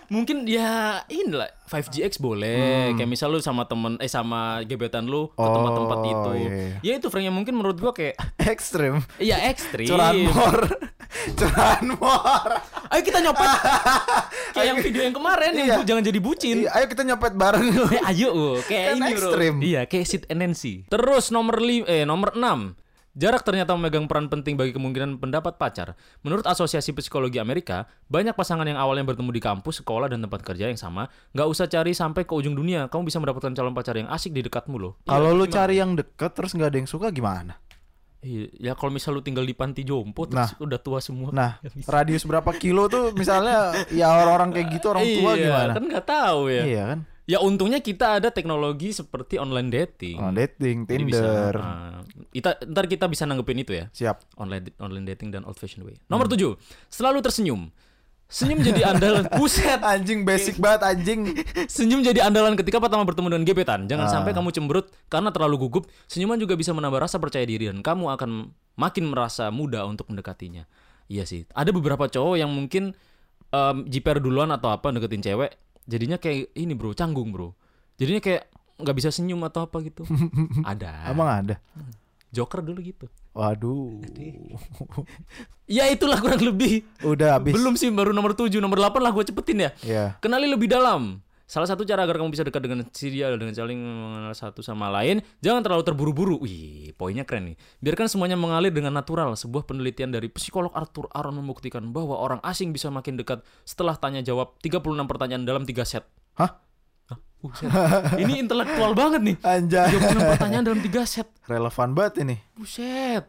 mungkin 0.08 0.42
ya 0.42 0.70
inilah 1.06 1.46
5GX 1.64 2.12
Hmm. 2.12 2.24
boleh 2.24 2.64
kayak 2.94 3.06
misal 3.06 3.28
lu 3.28 3.38
sama 3.38 3.62
temen 3.64 3.94
eh 3.96 4.06
sama 4.06 4.58
gebetan 4.62 5.04
lu 5.04 5.28
ke 5.28 5.38
Oh, 5.38 5.54
tempat-tempat 5.54 5.98
itu 6.04 6.30
iya. 6.36 6.50
ya 6.80 6.92
itu 6.96 7.06
Frank 7.06 7.22
yang 7.22 7.32
mungkin 7.32 7.54
menurut 7.54 7.76
gua 7.76 7.90
kayak 7.90 8.18
ekstrim. 8.48 8.98
ya 9.16 9.38
ekstrim 9.46 9.86
Curanmor. 9.86 10.56
Curanmor. 11.38 12.48
ayo 12.88 13.02
kita 13.02 13.18
nyopet 13.20 13.48
kayak 14.54 14.66
yang 14.66 14.78
video 14.80 15.02
yang 15.04 15.14
kemarin 15.14 15.50
yang 15.52 15.62
Iya. 15.64 15.76
bu- 15.76 15.86
jangan 15.86 16.02
jadi 16.04 16.20
bucin 16.20 16.56
Iya, 16.60 16.70
ayo 16.72 16.86
kita 16.86 17.02
nyopet 17.04 17.32
bareng. 17.34 17.66
Eh, 17.88 18.02
ayo 18.08 18.30
kayak 18.60 18.84
Kan 18.84 18.96
ini 18.96 19.06
bro. 19.06 19.14
ekstrim. 19.14 19.54
Iya, 19.60 19.80
kayak 19.84 20.06
sit 20.06 20.24
and 20.26 20.40
Nancy. 20.40 20.84
Terus 20.86 21.30
nomor 21.30 21.58
li 21.58 21.84
eh 21.84 22.02
nomor 22.02 22.34
6. 22.34 22.74
Jarak 23.10 23.42
ternyata 23.42 23.74
memegang 23.74 24.06
peran 24.06 24.30
penting 24.30 24.54
bagi 24.54 24.70
kemungkinan 24.70 25.18
pendapat 25.18 25.58
pacar. 25.58 25.98
Menurut 26.22 26.46
Asosiasi 26.46 26.94
Psikologi 26.94 27.42
Amerika, 27.42 27.90
banyak 28.06 28.38
pasangan 28.38 28.62
yang 28.62 28.78
awalnya 28.78 29.02
bertemu 29.02 29.34
di 29.34 29.42
kampus, 29.42 29.82
sekolah, 29.82 30.06
dan 30.06 30.22
tempat 30.22 30.46
kerja 30.46 30.70
yang 30.70 30.78
sama, 30.78 31.10
nggak 31.34 31.48
usah 31.50 31.66
cari 31.66 31.90
sampai 31.90 32.22
ke 32.22 32.30
ujung 32.30 32.54
dunia. 32.54 32.86
Kamu 32.86 33.02
bisa 33.02 33.18
mendapatkan 33.18 33.50
calon 33.50 33.74
pacar 33.74 33.98
yang 33.98 34.06
asik 34.14 34.30
di 34.30 34.46
dekatmu 34.46 34.78
loh. 34.78 34.92
Kalau 35.10 35.34
Iya, 35.34 35.38
lu 35.42 35.44
gimana? 35.50 35.56
cari 35.58 35.74
yang 35.82 35.90
deket 35.98 36.30
terus 36.38 36.54
nggak 36.54 36.70
ada 36.70 36.78
yang 36.78 36.90
suka 36.90 37.10
gimana? 37.10 37.58
Iya, 38.20 38.46
ya 38.60 38.72
kalau 38.76 38.92
misal 38.94 39.16
lu 39.16 39.24
tinggal 39.24 39.48
di 39.48 39.56
panti 39.56 39.80
jompo 39.82 40.28
terus 40.30 40.54
udah 40.60 40.78
tua 40.78 41.02
semua. 41.02 41.34
Nah, 41.34 41.58
radius 41.90 42.22
berapa 42.22 42.52
kilo 42.54 42.86
tuh 42.86 43.10
misalnya 43.16 43.74
ya 43.90 44.06
orang-orang 44.06 44.54
kayak 44.54 44.68
gitu 44.76 44.86
orang 44.92 45.02
tua 45.08 45.30
iya, 45.34 45.42
gimana? 45.50 45.72
Kan 45.74 45.84
nggak 45.88 46.06
tahu 46.06 46.40
ya. 46.46 46.62
Iya 46.62 46.82
kan? 46.94 46.98
Ya 47.30 47.38
untungnya 47.38 47.78
kita 47.78 48.18
ada 48.18 48.28
teknologi 48.28 48.90
seperti 48.90 49.38
online 49.38 49.70
dating. 49.70 50.18
Oh, 50.18 50.34
dating, 50.34 50.82
Jadi 50.82 51.02
bisa, 51.06 51.22
Tinder. 51.22 51.54
ah, 51.56 52.02
kita, 52.28 52.58
ntar 52.66 52.84
kita 52.84 53.06
bisa 53.06 53.22
nanggepin 53.22 53.62
itu 53.62 53.70
ya. 53.70 53.86
Siap. 53.88 54.34
Online 54.34 54.66
online 54.76 55.06
dating 55.06 55.30
dan 55.30 55.46
old 55.46 55.54
fashion 55.54 55.86
way. 55.86 55.94
Nomor 56.10 56.26
tujuh, 56.26 56.58
selalu 56.90 57.22
tersenyum. 57.22 57.70
Senyum 58.26 58.58
jadi 58.60 58.82
andalan. 58.86 59.26
Buset. 59.38 59.78
Anjing 59.78 60.22
basic 60.22 60.58
banget 60.58 60.86
anjing. 60.86 61.34
Senyum 61.70 62.02
jadi 62.02 62.22
andalan 62.22 62.54
ketika 62.54 62.78
pertama 62.78 63.02
bertemu 63.02 63.26
dengan 63.30 63.44
gebetan. 63.44 63.80
Jangan 63.86 64.06
Ah. 64.06 64.12
sampai 64.12 64.30
kamu 64.30 64.50
cemberut 64.50 64.86
karena 65.06 65.30
terlalu 65.30 65.66
gugup. 65.66 65.86
Senyuman 66.06 66.34
juga 66.34 66.54
bisa 66.54 66.70
menambah 66.70 66.98
rasa 66.98 67.18
percaya 67.18 67.42
diri 67.42 67.70
dan 67.70 67.82
kamu 67.82 68.10
akan 68.14 68.50
makin 68.74 69.06
merasa 69.06 69.50
mudah 69.50 69.86
untuk 69.86 70.10
mendekatinya. 70.10 70.66
Iya 71.06 71.26
sih. 71.26 71.46
Ada 71.50 71.70
beberapa 71.70 72.06
cowok 72.06 72.38
yang 72.38 72.50
mungkin 72.50 72.94
em, 73.50 73.76
jiper 73.86 74.22
duluan 74.22 74.50
atau 74.50 74.70
apa 74.70 74.94
deketin 74.94 75.26
cewek, 75.26 75.50
jadinya 75.86 76.16
kayak 76.20 76.52
ini 76.56 76.72
bro, 76.74 76.92
canggung 76.96 77.30
bro. 77.30 77.54
Jadinya 78.00 78.20
kayak 78.20 78.48
nggak 78.80 78.96
bisa 78.96 79.08
senyum 79.12 79.40
atau 79.44 79.68
apa 79.68 79.80
gitu. 79.84 80.08
ada. 80.72 81.08
Emang 81.12 81.28
ada. 81.28 81.56
Joker 82.30 82.62
dulu 82.62 82.80
gitu. 82.80 83.06
Waduh. 83.34 84.00
Ya 85.70 85.86
itulah 85.86 86.18
kurang 86.18 86.42
lebih. 86.42 86.82
Udah 86.98 87.38
habis. 87.38 87.54
Belum 87.54 87.78
sih 87.78 87.94
baru 87.94 88.10
nomor 88.10 88.34
7, 88.34 88.58
nomor 88.58 88.74
8 88.74 88.90
lah 89.06 89.14
gue 89.14 89.22
cepetin 89.22 89.58
ya. 89.62 89.70
Ya. 89.86 90.04
Kenali 90.18 90.50
lebih 90.50 90.66
dalam. 90.66 91.22
Salah 91.50 91.66
satu 91.66 91.82
cara 91.82 92.06
agar 92.06 92.14
kamu 92.14 92.30
bisa 92.30 92.46
dekat 92.46 92.62
dengan 92.62 92.86
si 92.94 93.10
dia 93.10 93.26
dengan 93.34 93.50
saling 93.50 93.74
mengenal 93.74 94.30
satu 94.32 94.62
sama 94.62 94.86
lain, 94.86 95.18
jangan 95.42 95.66
terlalu 95.66 95.82
terburu-buru. 95.82 96.38
Wih, 96.38 96.94
poinnya 96.94 97.26
keren 97.26 97.50
nih. 97.50 97.56
Biarkan 97.82 98.06
semuanya 98.06 98.38
mengalir 98.38 98.70
dengan 98.70 98.94
natural. 98.94 99.34
Sebuah 99.34 99.66
penelitian 99.66 100.14
dari 100.14 100.30
psikolog 100.30 100.70
Arthur 100.70 101.10
Aron 101.10 101.34
membuktikan 101.34 101.90
bahwa 101.90 102.14
orang 102.14 102.38
asing 102.46 102.70
bisa 102.70 102.86
makin 102.86 103.18
dekat 103.18 103.42
setelah 103.66 103.98
tanya 103.98 104.22
jawab 104.22 104.62
36 104.62 104.78
pertanyaan 105.10 105.42
dalam 105.42 105.66
3 105.66 105.82
set. 105.82 106.06
Hah? 106.38 106.62
Hah? 107.10 107.18
Buset. 107.42 107.66
Ini 108.14 108.38
intelektual 108.46 108.94
banget 108.94 109.18
nih. 109.18 109.36
Anjay. 109.42 109.90
36 109.90 110.38
pertanyaan 110.38 110.62
dalam 110.62 110.78
3 110.78 111.02
set. 111.02 111.26
Relevan 111.50 111.90
banget 111.98 112.14
ini. 112.22 112.38
Buset. 112.54 113.26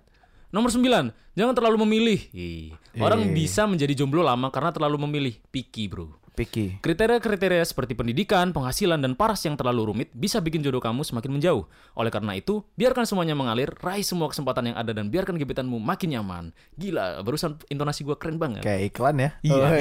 Nomor 0.54 0.70
9, 0.70 1.10
jangan 1.34 1.54
terlalu 1.58 1.90
memilih. 1.90 2.20
Ih, 2.38 2.75
Orang 3.01 3.25
Eh. 3.25 3.34
bisa 3.34 3.66
menjadi 3.66 3.98
jomblo 3.98 4.22
lama 4.22 4.54
karena 4.54 4.70
terlalu 4.70 5.10
memilih. 5.10 5.34
Picky, 5.50 5.90
Bro. 5.90 6.21
Picky. 6.32 6.80
Kriteria-kriteria 6.80 7.60
seperti 7.68 7.92
pendidikan, 7.92 8.56
penghasilan, 8.56 9.04
dan 9.04 9.20
paras 9.20 9.44
yang 9.44 9.60
terlalu 9.60 9.92
rumit 9.92 10.10
bisa 10.16 10.40
bikin 10.40 10.64
jodoh 10.64 10.80
kamu 10.80 11.04
semakin 11.04 11.28
menjauh. 11.28 11.68
Oleh 11.94 12.08
karena 12.08 12.40
itu, 12.40 12.64
biarkan 12.80 13.04
semuanya 13.04 13.36
mengalir, 13.36 13.76
raih 13.84 14.02
semua 14.02 14.32
kesempatan 14.32 14.72
yang 14.72 14.78
ada, 14.80 14.96
dan 14.96 15.12
biarkan 15.12 15.36
gebetanmu 15.36 15.76
makin 15.78 16.16
nyaman. 16.16 16.46
Gila, 16.80 17.20
barusan 17.22 17.60
intonasi 17.68 18.08
gua 18.08 18.16
keren 18.16 18.40
banget. 18.40 18.64
Kayak 18.64 18.96
iklan 18.96 19.16
ya. 19.20 19.30
Iya. 19.44 19.56
Oh, 19.60 19.72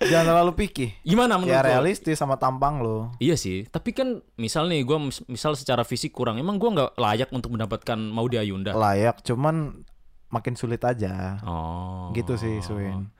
Jangan 0.10 0.26
terlalu 0.32 0.52
picky. 0.56 0.86
Gimana 1.04 1.36
menurut 1.36 1.54
Ya 1.54 1.62
realistis 1.62 2.16
sama 2.18 2.40
tampang 2.40 2.80
lo. 2.80 3.12
Iya 3.20 3.36
sih, 3.36 3.68
tapi 3.68 3.92
kan 3.92 4.24
misal 4.34 4.66
nih 4.66 4.82
gua 4.82 4.98
mis- 4.98 5.22
misal 5.28 5.54
secara 5.54 5.86
fisik 5.86 6.10
kurang, 6.10 6.40
emang 6.40 6.56
gua 6.56 6.70
nggak 6.72 6.90
layak 6.98 7.30
untuk 7.30 7.52
mendapatkan 7.54 7.94
Maudy 8.00 8.40
Ayunda. 8.40 8.72
Layak, 8.72 9.22
cuman 9.22 9.84
makin 10.32 10.54
sulit 10.56 10.82
aja. 10.82 11.38
Oh. 11.44 12.10
Gitu 12.16 12.34
sih, 12.40 12.58
Swin. 12.64 13.12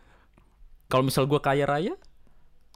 Kalau 0.91 1.07
misal 1.07 1.25
gua 1.25 1.39
kaya 1.39 1.65
raya, 1.65 1.95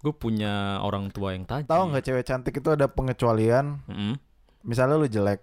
gue 0.01 0.15
punya 0.15 0.79
orang 0.81 1.11
tua 1.11 1.35
yang 1.35 1.43
tajam. 1.45 1.67
Tahu 1.67 1.83
nggak 1.91 2.05
cewek 2.05 2.25
cantik 2.25 2.55
itu 2.55 2.69
ada 2.71 2.87
pengecualian. 2.87 3.83
Mm-mm. 3.91 4.15
Misalnya 4.63 4.95
lu 4.95 5.09
jelek. 5.09 5.43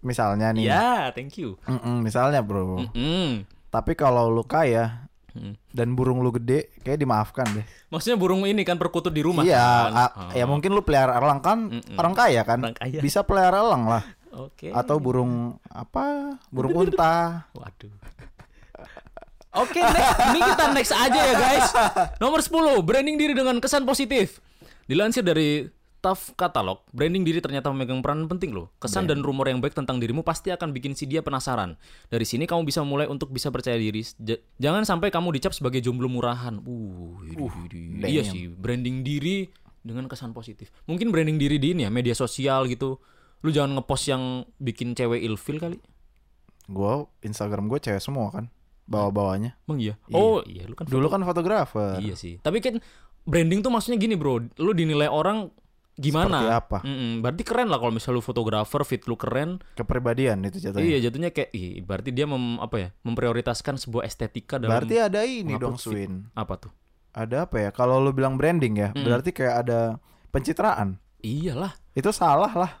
Misalnya 0.00 0.52
nih. 0.52 0.68
Ya, 0.68 1.12
thank 1.12 1.36
you. 1.36 1.56
Mm-mm, 1.64 2.04
misalnya 2.04 2.40
bro. 2.40 2.84
Mm-mm. 2.88 3.44
Tapi 3.68 3.92
kalau 3.92 4.28
lu 4.28 4.44
kaya 4.44 5.04
Mm. 5.34 5.58
dan 5.74 5.98
burung 5.98 6.22
lu 6.22 6.30
gede, 6.30 6.70
kayak 6.86 6.94
dimaafkan 6.94 7.42
deh. 7.58 7.66
Maksudnya 7.90 8.14
burung 8.14 8.46
ini 8.46 8.62
kan 8.62 8.78
perkutut 8.78 9.10
di 9.10 9.18
rumah 9.18 9.42
iya, 9.42 9.90
kan? 9.90 9.90
Oh. 10.14 10.30
ya 10.30 10.46
mungkin 10.46 10.70
lu 10.70 10.86
pelihara 10.86 11.18
elang 11.18 11.42
kan 11.42 11.58
Mm-mm. 11.74 11.98
orang 11.98 12.14
kaya 12.14 12.46
kan. 12.46 12.62
Orang 12.62 12.78
kaya. 12.78 13.02
Bisa 13.02 13.26
pelihara 13.26 13.58
elang 13.58 13.82
lah. 13.90 14.06
Oke. 14.30 14.70
Atau 14.70 15.02
burung 15.02 15.58
apa? 15.66 16.38
Burung 16.54 16.78
unta. 16.86 17.50
Waduh. 17.50 17.90
Oke, 19.54 19.78
next. 19.78 20.10
Ini 20.34 20.40
kita 20.42 20.64
next 20.74 20.92
aja 20.92 21.20
ya 21.20 21.34
guys. 21.38 21.66
Nomor 22.18 22.42
10, 22.42 22.82
branding 22.82 23.16
diri 23.16 23.34
dengan 23.38 23.58
kesan 23.62 23.86
positif. 23.86 24.42
Dilansir 24.84 25.22
dari 25.22 25.70
Tough 26.04 26.36
Catalog, 26.36 26.84
branding 26.92 27.24
diri 27.24 27.40
ternyata 27.40 27.72
memegang 27.72 28.04
peran 28.04 28.28
penting 28.28 28.52
loh. 28.52 28.68
Kesan 28.76 29.08
dan 29.08 29.24
rumor 29.24 29.48
yang 29.48 29.64
baik 29.64 29.72
tentang 29.72 29.96
dirimu 29.96 30.20
pasti 30.20 30.52
akan 30.52 30.76
bikin 30.76 30.92
si 30.92 31.08
dia 31.08 31.24
penasaran. 31.24 31.80
Dari 32.12 32.28
sini 32.28 32.44
kamu 32.44 32.68
bisa 32.68 32.84
mulai 32.84 33.08
untuk 33.08 33.32
bisa 33.32 33.48
percaya 33.48 33.80
diri. 33.80 34.04
J- 34.20 34.44
jangan 34.60 34.84
sampai 34.84 35.08
kamu 35.08 35.32
dicap 35.32 35.56
sebagai 35.56 35.80
jomblo 35.80 36.12
murahan. 36.12 36.60
Uh, 36.60 37.24
idih. 37.24 38.04
iya 38.04 38.20
sih, 38.20 38.52
branding 38.52 39.00
diri 39.00 39.48
dengan 39.80 40.04
kesan 40.04 40.36
positif. 40.36 40.68
Mungkin 40.84 41.08
branding 41.08 41.40
diri 41.40 41.56
di 41.56 41.72
ini 41.72 41.88
ya, 41.88 41.90
media 41.90 42.12
sosial 42.12 42.68
gitu. 42.68 43.00
Lu 43.40 43.48
jangan 43.48 43.80
ngepost 43.80 44.04
yang 44.12 44.44
bikin 44.60 44.92
cewek 44.92 45.24
ilfil 45.24 45.56
kali. 45.56 45.80
Gua 46.68 47.08
Instagram 47.24 47.64
gue 47.72 47.80
cewek 47.80 48.04
semua 48.04 48.28
kan. 48.28 48.52
Bawa-bawanya. 48.84 49.56
Emang 49.64 49.80
iya? 49.80 49.94
Oh 50.12 50.44
iya, 50.44 50.68
lu 50.68 50.76
kan 50.76 50.84
Dulu 50.84 51.06
kan 51.08 51.24
fotografer. 51.24 51.98
Iya 52.04 52.14
sih. 52.14 52.36
Tapi 52.40 52.60
kan 52.60 52.78
branding 53.24 53.64
tuh 53.64 53.72
maksudnya 53.72 53.96
gini 53.96 54.14
bro, 54.14 54.40
lu 54.60 54.72
dinilai 54.76 55.08
orang 55.08 55.48
gimana? 55.96 56.42
Seperti 56.42 56.46
apa? 56.52 56.78
Mm-mm, 56.84 57.12
berarti 57.24 57.42
keren 57.46 57.68
lah 57.72 57.78
kalau 57.80 57.92
misalnya 57.94 58.20
lu 58.20 58.24
fotografer, 58.24 58.80
fit 58.84 59.02
lu 59.08 59.16
keren. 59.16 59.62
Kepribadian 59.78 60.44
itu 60.44 60.60
jatuhnya. 60.60 60.84
Iya 60.84 60.98
jatuhnya 61.08 61.30
kayak, 61.32 61.50
ih, 61.54 61.80
berarti 61.80 62.10
dia 62.12 62.26
mem, 62.28 62.58
apa 62.60 62.76
ya, 62.76 62.88
memprioritaskan 63.06 63.80
sebuah 63.80 64.04
estetika 64.04 64.60
dalam 64.60 64.74
Berarti 64.74 64.94
ada 65.00 65.24
ini 65.24 65.56
dong 65.56 65.80
fit. 65.80 66.04
Swin. 66.08 66.28
apa 66.36 66.58
tuh? 66.60 66.72
Ada 67.14 67.46
apa 67.46 67.56
ya? 67.62 67.70
Kalau 67.70 68.02
lu 68.02 68.10
bilang 68.10 68.34
branding 68.34 68.74
ya, 68.74 68.88
berarti 68.90 69.30
kayak 69.30 69.54
ada 69.64 70.02
pencitraan. 70.34 70.98
Iyalah. 71.22 71.72
Itu 71.94 72.10
salah 72.10 72.50
lah. 72.52 72.72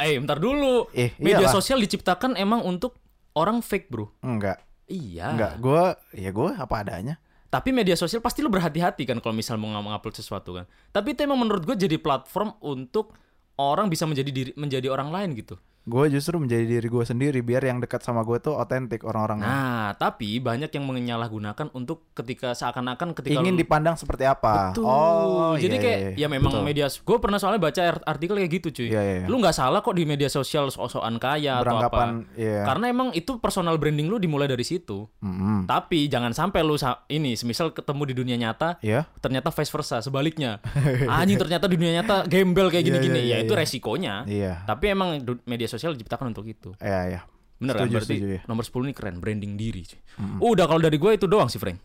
Eh, 0.00 0.16
bentar 0.18 0.40
dulu. 0.40 0.88
Eh, 0.96 1.12
Media 1.20 1.46
iyalah. 1.46 1.54
sosial 1.54 1.78
diciptakan 1.78 2.34
emang 2.34 2.64
untuk 2.64 2.96
orang 3.36 3.60
fake 3.60 3.92
bro. 3.92 4.10
Enggak. 4.24 4.64
Iya. 4.92 5.26
Enggak. 5.32 5.52
Gua 5.64 5.96
ya 6.12 6.30
gua 6.30 6.52
apa 6.60 6.84
adanya. 6.84 7.16
Tapi 7.52 7.68
media 7.68 7.96
sosial 7.96 8.24
pasti 8.24 8.40
lu 8.40 8.48
berhati-hati 8.48 9.04
kan 9.04 9.20
kalau 9.20 9.36
misal 9.36 9.60
mau 9.60 9.68
ngupload 9.76 10.16
sesuatu 10.16 10.56
kan. 10.56 10.64
Tapi 10.88 11.12
itu 11.12 11.20
emang 11.28 11.36
menurut 11.36 11.68
gue 11.68 11.76
jadi 11.76 12.00
platform 12.00 12.56
untuk 12.64 13.12
orang 13.60 13.92
bisa 13.92 14.08
menjadi 14.08 14.32
diri 14.32 14.52
menjadi 14.56 14.88
orang 14.88 15.12
lain 15.12 15.36
gitu. 15.36 15.60
Gue 15.84 16.06
justru 16.08 16.36
menjadi 16.36 16.62
diri 16.64 16.86
gue 16.86 17.02
sendiri 17.02 17.38
biar 17.40 17.58
yang 17.60 17.78
dekat 17.78 18.00
sama 18.00 18.22
gue 18.22 18.38
tuh 18.38 18.54
otentik 18.54 19.02
orang-orangnya. 19.02 19.44
Nah, 19.44 19.88
tapi 19.92 20.38
banyak 20.38 20.70
yang 20.70 20.84
menyalahgunakan 20.84 21.70
untuk 21.72 22.06
ketika 22.12 22.52
seakan-akan 22.52 23.12
ketika 23.12 23.34
Ingin 23.36 23.54
lu- 23.54 23.60
dipandang 23.60 23.94
seperti 23.94 24.22
apa? 24.22 24.70
Betul. 24.70 24.86
Oh, 24.86 25.54
Jadi 25.54 25.74
iya, 25.74 25.82
kayak 25.82 25.98
iya, 25.98 26.10
ya 26.16 26.26
memang 26.28 26.54
betul. 26.54 26.62
media 26.64 26.86
gue 26.86 27.18
pernah 27.18 27.36
soalnya 27.36 27.58
baca 27.60 27.80
art- 27.82 28.06
artikel 28.06 28.34
kayak 28.36 28.50
gitu 28.52 28.68
cuy. 28.72 28.88
Iya, 28.88 29.00
iya, 29.00 29.14
iya. 29.18 29.26
Lu 29.26 29.36
nggak 29.36 29.52
salah 29.52 29.80
kok 29.80 29.90
di 29.92 30.04
media 30.04 30.28
sosial 30.28 30.68
sok-sokan 30.68 31.18
kaya 31.18 31.58
atau 31.58 31.58
apa. 31.58 31.62
beranggapan 31.90 32.08
iya. 32.34 32.62
Karena 32.62 32.84
emang 32.86 33.08
itu 33.10 33.36
personal 33.36 33.74
branding 33.74 34.06
lu 34.06 34.16
dimulai 34.16 34.46
dari 34.46 34.62
situ. 34.62 35.10
Mm-mm. 35.18 35.66
Tapi 35.66 36.06
jangan 36.06 36.30
sampai 36.30 36.62
lu 36.62 36.76
sa- 36.76 37.02
ini 37.08 37.34
semisal 37.34 37.70
ketemu 37.70 38.02
di 38.06 38.14
dunia 38.14 38.36
nyata 38.38 38.78
Iya. 38.78 39.10
ternyata 39.18 39.50
vice 39.50 39.68
versa 39.68 39.98
sebaliknya. 39.98 40.62
Anjing 41.10 41.36
ternyata 41.36 41.66
di 41.66 41.74
dunia 41.74 41.98
nyata 41.98 42.22
gembel 42.24 42.70
kayak 42.70 42.80
Iya, 42.80 42.88
gini-gini. 42.88 43.18
iya, 43.18 43.26
iya, 43.26 43.36
ya 43.36 43.44
itu 43.44 43.52
iya. 43.52 43.58
resikonya. 43.58 44.14
Iya. 44.24 44.52
Tapi 44.62 44.84
emang 44.88 45.18
media 45.44 45.68
sosial 45.72 45.96
diciptakan 45.96 46.28
untuk 46.28 46.44
itu. 46.44 46.76
Iya, 46.76 47.00
iya. 47.08 47.20
Bener 47.56 47.72
kan? 47.74 47.86
Setuju, 47.86 47.94
Berarti 47.96 48.14
setuju, 48.14 48.26
ya. 48.28 48.40
nomor 48.44 48.62
10 48.62 48.84
ini 48.84 48.92
keren, 48.92 49.16
branding 49.16 49.52
diri. 49.54 49.82
cuy. 49.82 50.00
Udah 50.38 50.66
kalau 50.66 50.78
dari 50.78 50.96
gue 50.96 51.10
itu 51.14 51.24
doang 51.24 51.48
sih, 51.48 51.56
Frank. 51.56 51.80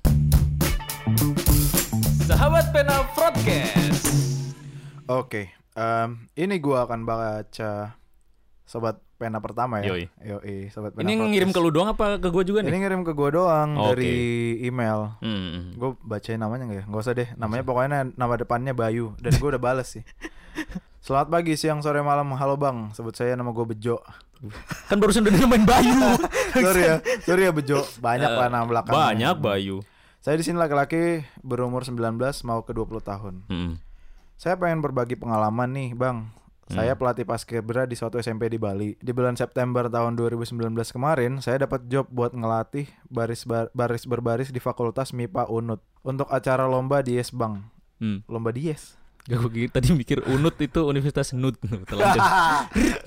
Sahabat 2.22 2.70
Pena 2.70 3.08
Broadcast. 3.14 4.06
Oke. 5.08 5.56
em, 5.72 6.10
ini 6.36 6.58
gue 6.58 6.74
akan 6.76 7.06
baca 7.06 7.94
sobat 8.64 8.98
pena 9.16 9.38
pertama 9.38 9.80
ya. 9.80 9.94
Yoi. 9.94 10.10
Yoi, 10.20 10.56
sobat 10.68 10.92
pena. 10.92 11.06
Ini 11.06 11.14
podcast. 11.16 11.30
ngirim 11.32 11.50
ke 11.50 11.60
lu 11.62 11.70
doang 11.70 11.90
apa 11.90 12.18
ke 12.18 12.28
gue 12.28 12.44
juga 12.44 12.60
Ini 12.60 12.68
nih? 12.68 12.80
ngirim 12.82 13.02
ke 13.02 13.14
gue 13.14 13.30
doang 13.32 13.70
Oke. 13.78 13.88
dari 13.96 14.14
email. 14.62 15.16
Hmm. 15.22 15.72
Gue 15.74 15.94
bacain 16.02 16.36
namanya 16.36 16.66
nggak 16.66 16.80
ya? 16.80 16.86
Nggak 16.86 17.02
usah 17.02 17.14
deh. 17.14 17.30
Namanya 17.34 17.64
pokoknya 17.64 17.90
nama 18.12 18.34
depannya 18.36 18.74
Bayu 18.74 19.14
dan 19.18 19.32
gue 19.32 19.48
udah 19.48 19.62
bales 19.62 19.88
sih. 19.88 20.04
Selamat 21.08 21.32
pagi, 21.32 21.56
siang, 21.56 21.80
sore, 21.80 22.04
malam. 22.04 22.36
Halo 22.36 22.60
bang, 22.60 22.92
sebut 22.92 23.16
saya 23.16 23.40
nama 23.40 23.56
gue 23.56 23.64
Bejo. 23.64 24.04
Kan 24.92 25.00
barusan 25.00 25.24
udah 25.24 25.48
main 25.48 25.64
Bayu. 25.64 25.96
sorry 26.68 26.84
ya, 26.84 26.96
sorry 27.24 27.48
ya 27.48 27.56
Bejo. 27.56 27.80
Banyak 28.04 28.28
lah 28.28 28.52
nama 28.52 28.68
belakang. 28.68 28.92
Eh, 28.92 29.00
Banyak 29.00 29.36
Bayu. 29.40 29.80
Saya 30.20 30.36
di 30.36 30.44
sini 30.44 30.60
laki-laki 30.60 31.24
berumur 31.40 31.88
19 31.88 31.96
mau 32.44 32.60
ke 32.68 32.76
20 32.76 33.00
tahun. 33.00 33.34
Hmm. 33.48 33.80
Saya 34.36 34.60
pengen 34.60 34.84
berbagi 34.84 35.16
pengalaman 35.16 35.72
nih, 35.72 35.96
Bang. 35.96 36.28
Saya 36.68 37.00
pelatih 37.00 37.24
paskibra 37.24 37.88
di 37.88 37.96
suatu 37.96 38.20
SMP 38.20 38.52
di 38.52 38.60
Bali. 38.60 39.00
Di 39.00 39.16
bulan 39.16 39.40
September 39.40 39.88
tahun 39.88 40.20
2019 40.20 40.76
kemarin, 40.92 41.40
saya 41.40 41.64
dapat 41.64 41.88
job 41.88 42.12
buat 42.12 42.36
ngelatih 42.36 42.92
baris 43.08 43.48
bar- 43.48 43.72
baris 43.72 44.04
berbaris 44.04 44.52
di 44.52 44.60
Fakultas 44.60 45.16
MIPA 45.16 45.48
UNUD 45.48 45.80
untuk 46.04 46.28
acara 46.28 46.68
lomba 46.68 47.00
di 47.00 47.16
Yes 47.16 47.32
Bang. 47.32 47.72
Hmm. 48.04 48.28
Lomba 48.28 48.52
di 48.52 48.68
Yes. 48.68 49.00
Gak 49.28 49.44
gue 49.44 49.68
tadi 49.68 49.92
mikir 49.92 50.24
Unut 50.26 50.56
itu 50.56 50.88
Universitas 50.88 51.36
Nut. 51.36 51.60
Telanjut. 51.92 52.24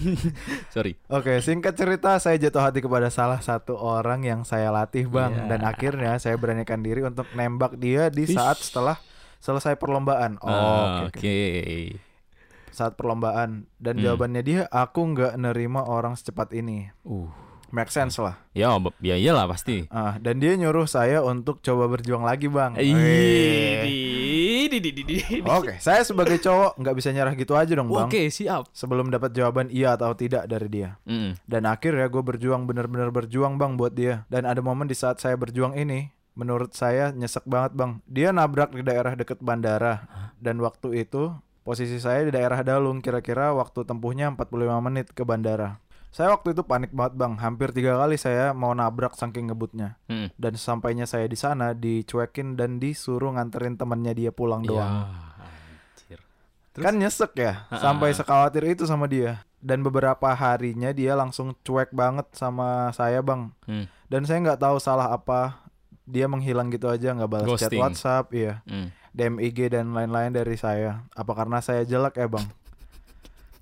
Sorry. 0.75 0.93
Oke, 1.09 1.41
singkat 1.41 1.73
cerita 1.73 2.21
saya 2.21 2.37
jatuh 2.37 2.61
hati 2.61 2.85
kepada 2.85 3.09
salah 3.09 3.41
satu 3.41 3.73
orang 3.75 4.29
yang 4.29 4.41
saya 4.45 4.69
latih, 4.69 5.09
Bang, 5.09 5.33
Iya. 5.33 5.49
dan 5.49 5.61
akhirnya 5.65 6.13
saya 6.17 6.37
beranikan 6.37 6.85
diri 6.85 7.01
untuk 7.01 7.25
nembak 7.33 7.81
dia 7.81 8.13
di 8.13 8.29
saat 8.29 8.61
setelah 8.61 9.01
selesai 9.41 9.81
perlombaan. 9.81 10.37
Oh, 10.45 11.09
oke, 11.09 11.17
Oke. 11.17 11.17
oke. 11.17 11.39
Saat 12.71 12.95
perlombaan 12.95 13.65
dan 13.81 13.97
Hmm. 13.97 14.05
jawabannya 14.05 14.43
dia 14.45 14.61
aku 14.69 15.17
nggak 15.17 15.41
nerima 15.41 15.83
orang 15.83 16.15
secepat 16.15 16.53
ini. 16.53 16.93
Uh. 17.01 17.33
Make 17.71 17.89
sense 17.89 18.19
lah. 18.19 18.35
Ya, 18.51 18.75
ya 18.99 19.15
iyalah 19.15 19.47
pasti. 19.47 19.87
Ah, 19.89 20.19
dan 20.19 20.43
dia 20.43 20.59
nyuruh 20.59 20.91
saya 20.91 21.23
untuk 21.23 21.63
coba 21.63 21.87
berjuang 21.87 22.27
lagi, 22.27 22.51
Bang. 22.51 22.75
Wih. 22.75 24.20
Di- 24.71 24.79
di- 24.79 24.95
di- 24.95 25.05
di- 25.05 25.43
Oke, 25.43 25.83
saya 25.83 26.07
sebagai 26.07 26.39
cowok 26.39 26.79
nggak 26.79 26.95
bisa 26.95 27.11
nyerah 27.11 27.35
gitu 27.35 27.59
aja 27.59 27.75
dong, 27.75 27.91
Bang. 27.91 28.07
Oke, 28.07 28.31
siap. 28.31 28.71
Sebelum 28.71 29.11
dapat 29.11 29.35
jawaban 29.35 29.67
iya 29.75 29.99
atau 29.99 30.15
tidak 30.15 30.47
dari 30.47 30.71
dia. 30.71 30.97
Mm. 31.05 31.35
Dan 31.45 31.63
akhirnya 31.67 32.07
gue 32.07 32.23
berjuang 32.23 32.65
bener-bener 32.71 33.11
berjuang 33.11 33.59
bang 33.59 33.75
buat 33.75 33.93
dia. 33.93 34.23
Dan 34.31 34.47
ada 34.47 34.63
momen 34.63 34.87
di 34.87 34.95
saat 34.95 35.19
saya 35.19 35.35
berjuang 35.35 35.75
ini, 35.75 36.15
menurut 36.39 36.73
saya 36.73 37.11
nyesek 37.11 37.45
banget 37.45 37.75
bang. 37.75 37.99
Dia 38.07 38.31
nabrak 38.31 38.71
di 38.71 38.87
daerah 38.87 39.19
deket 39.19 39.43
bandara. 39.43 40.07
Dan 40.39 40.63
waktu 40.63 41.05
itu 41.05 41.35
posisi 41.67 42.01
saya 42.01 42.25
di 42.25 42.33
daerah 42.33 42.65
Dalung 42.65 43.05
kira-kira 43.05 43.53
waktu 43.53 43.85
tempuhnya 43.85 44.33
45 44.33 44.87
menit 44.87 45.07
ke 45.13 45.27
bandara. 45.27 45.83
Saya 46.11 46.35
waktu 46.35 46.59
itu 46.59 46.67
panik 46.67 46.91
banget 46.91 47.15
bang. 47.15 47.39
Hampir 47.39 47.71
tiga 47.71 47.95
kali 47.95 48.19
saya 48.19 48.51
mau 48.51 48.75
nabrak 48.75 49.15
saking 49.15 49.51
ngebutnya. 49.51 49.95
Mm. 50.11 50.35
Dan 50.35 50.53
sampainya 50.59 51.07
saya 51.07 51.31
di 51.31 51.39
sana 51.39 51.71
dicuekin 51.71 52.59
dan 52.59 52.83
disuruh 52.83 53.31
nganterin 53.31 53.79
temannya 53.79 54.13
dia 54.19 54.31
pulang 54.35 54.67
doang. 54.67 55.07
Ya, 55.07 55.39
anjir. 55.39 56.21
Terus? 56.75 56.83
Kan 56.83 56.95
nyesek 56.99 57.33
ya, 57.39 57.71
sampai 57.71 58.11
sekhawatir 58.11 58.67
itu 58.75 58.91
sama 58.91 59.07
dia. 59.07 59.47
Dan 59.63 59.87
beberapa 59.87 60.35
harinya 60.35 60.91
dia 60.91 61.15
langsung 61.15 61.55
cuek 61.63 61.95
banget 61.95 62.27
sama 62.35 62.91
saya 62.91 63.23
bang. 63.23 63.55
Hmm. 63.71 63.87
Dan 64.11 64.27
saya 64.27 64.43
nggak 64.43 64.61
tahu 64.67 64.83
salah 64.83 65.15
apa. 65.15 65.63
Dia 66.11 66.27
menghilang 66.27 66.75
gitu 66.75 66.91
aja, 66.91 67.15
nggak 67.15 67.31
balas 67.31 67.47
chat 67.55 67.71
Ghosting. 67.71 67.81
WhatsApp, 67.87 68.27
iya, 68.35 68.67
Mm. 68.67 68.89
DM 69.11 69.37
IG 69.43 69.59
dan 69.71 69.95
lain-lain 69.95 70.35
dari 70.35 70.59
saya. 70.59 71.07
Apa 71.15 71.39
karena 71.39 71.63
saya 71.63 71.87
jelek 71.87 72.19
ya 72.19 72.27
bang? 72.27 72.47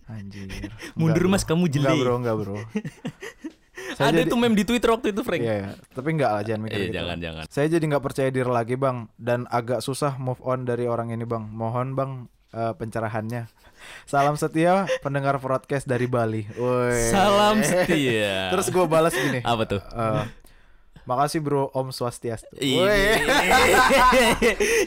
Anjir. 0.08 0.48
Enggak, 0.50 0.72
Mundur, 0.94 1.24
bro. 1.24 1.30
Mas, 1.30 1.44
kamu 1.44 1.64
Enggak 1.64 1.74
jelek. 1.78 1.98
bro, 1.98 2.14
enggak 2.16 2.36
bro. 2.36 2.56
Saya 3.94 4.10
Ada 4.10 4.20
jadi- 4.20 4.28
itu 4.28 4.36
meme 4.36 4.54
di 4.54 4.64
Twitter 4.64 4.90
waktu 4.90 5.08
itu, 5.10 5.22
Frank. 5.22 5.40
Iya, 5.40 5.54
iya. 5.54 5.68
tapi 5.88 6.08
enggak 6.10 6.30
lah 6.30 6.42
jangan 6.42 6.60
mikir 6.62 6.76
Eh, 6.76 6.84
gitu. 6.84 6.96
jangan, 6.96 7.16
jangan. 7.18 7.44
Saya 7.46 7.66
jadi 7.68 7.84
nggak 7.86 8.04
percaya 8.04 8.28
diri 8.28 8.50
lagi 8.50 8.74
bang 8.74 8.96
dan 9.16 9.40
agak 9.48 9.80
susah 9.80 10.16
move 10.16 10.40
on 10.40 10.62
dari 10.62 10.84
orang 10.84 11.08
ini 11.08 11.22
bang. 11.22 11.46
Mohon 11.46 11.88
bang 11.94 12.10
eh, 12.50 12.74
pencerahannya. 12.74 13.46
Salam 14.04 14.34
setia 14.34 14.84
pendengar 14.98 15.38
broadcast 15.38 15.84
dari 15.84 16.04
Bali. 16.04 16.42
Woi. 16.52 16.98
Salam 17.08 17.60
setia. 17.60 18.48
Terus 18.52 18.66
gue 18.68 18.84
balas 18.84 19.12
gini. 19.12 19.40
apa 19.40 19.62
tuh? 19.64 19.80
eh, 19.80 20.24
Makasih 21.08 21.40
bro 21.40 21.72
Om 21.72 21.88
Swastiastu. 21.88 22.52
Iya. 22.60 23.16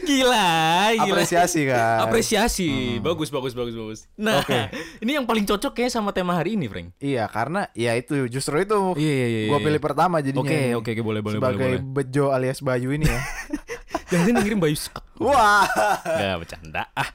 Gila, 0.07 0.49
gila. 0.93 1.09
Apresiasi 1.09 1.65
kan. 1.65 2.05
Apresiasi. 2.05 3.01
Bagus, 3.01 3.33
bagus, 3.33 3.57
bagus, 3.57 3.73
bagus. 3.73 3.99
Nah, 4.21 4.45
Oke. 4.45 4.69
ini 5.03 5.17
yang 5.17 5.25
paling 5.25 5.49
cocok 5.49 5.73
kayak 5.73 5.89
sama 5.89 6.13
tema 6.13 6.37
hari 6.37 6.53
ini, 6.53 6.69
Frank. 6.69 6.93
Iya 7.01 7.25
karena 7.25 7.73
ya 7.73 7.97
itu 7.97 8.29
justru 8.29 8.61
itu 8.61 8.93
Iya, 9.01 9.09
iya, 9.09 9.25
iya. 9.25 9.41
gue 9.49 9.57
iya. 9.57 9.65
pilih 9.65 9.81
pertama 9.81 10.21
jadinya. 10.21 10.45
Oke, 10.45 10.53
ini. 10.53 10.77
oke, 10.77 10.89
oke, 10.93 11.01
boleh, 11.01 11.21
boleh, 11.25 11.37
Sebagai 11.41 11.69
boleh, 11.73 11.81
Bejo 11.81 12.25
alias 12.29 12.61
Bayu 12.61 12.93
ini 12.93 13.09
ya. 13.09 13.19
Jangan 14.13 14.25
dia 14.29 14.33
ngirim 14.45 14.61
Bayu. 14.61 14.77
Wah. 15.17 15.65
Enggak 16.05 16.37
bercanda. 16.45 16.83
Ah. 16.93 17.09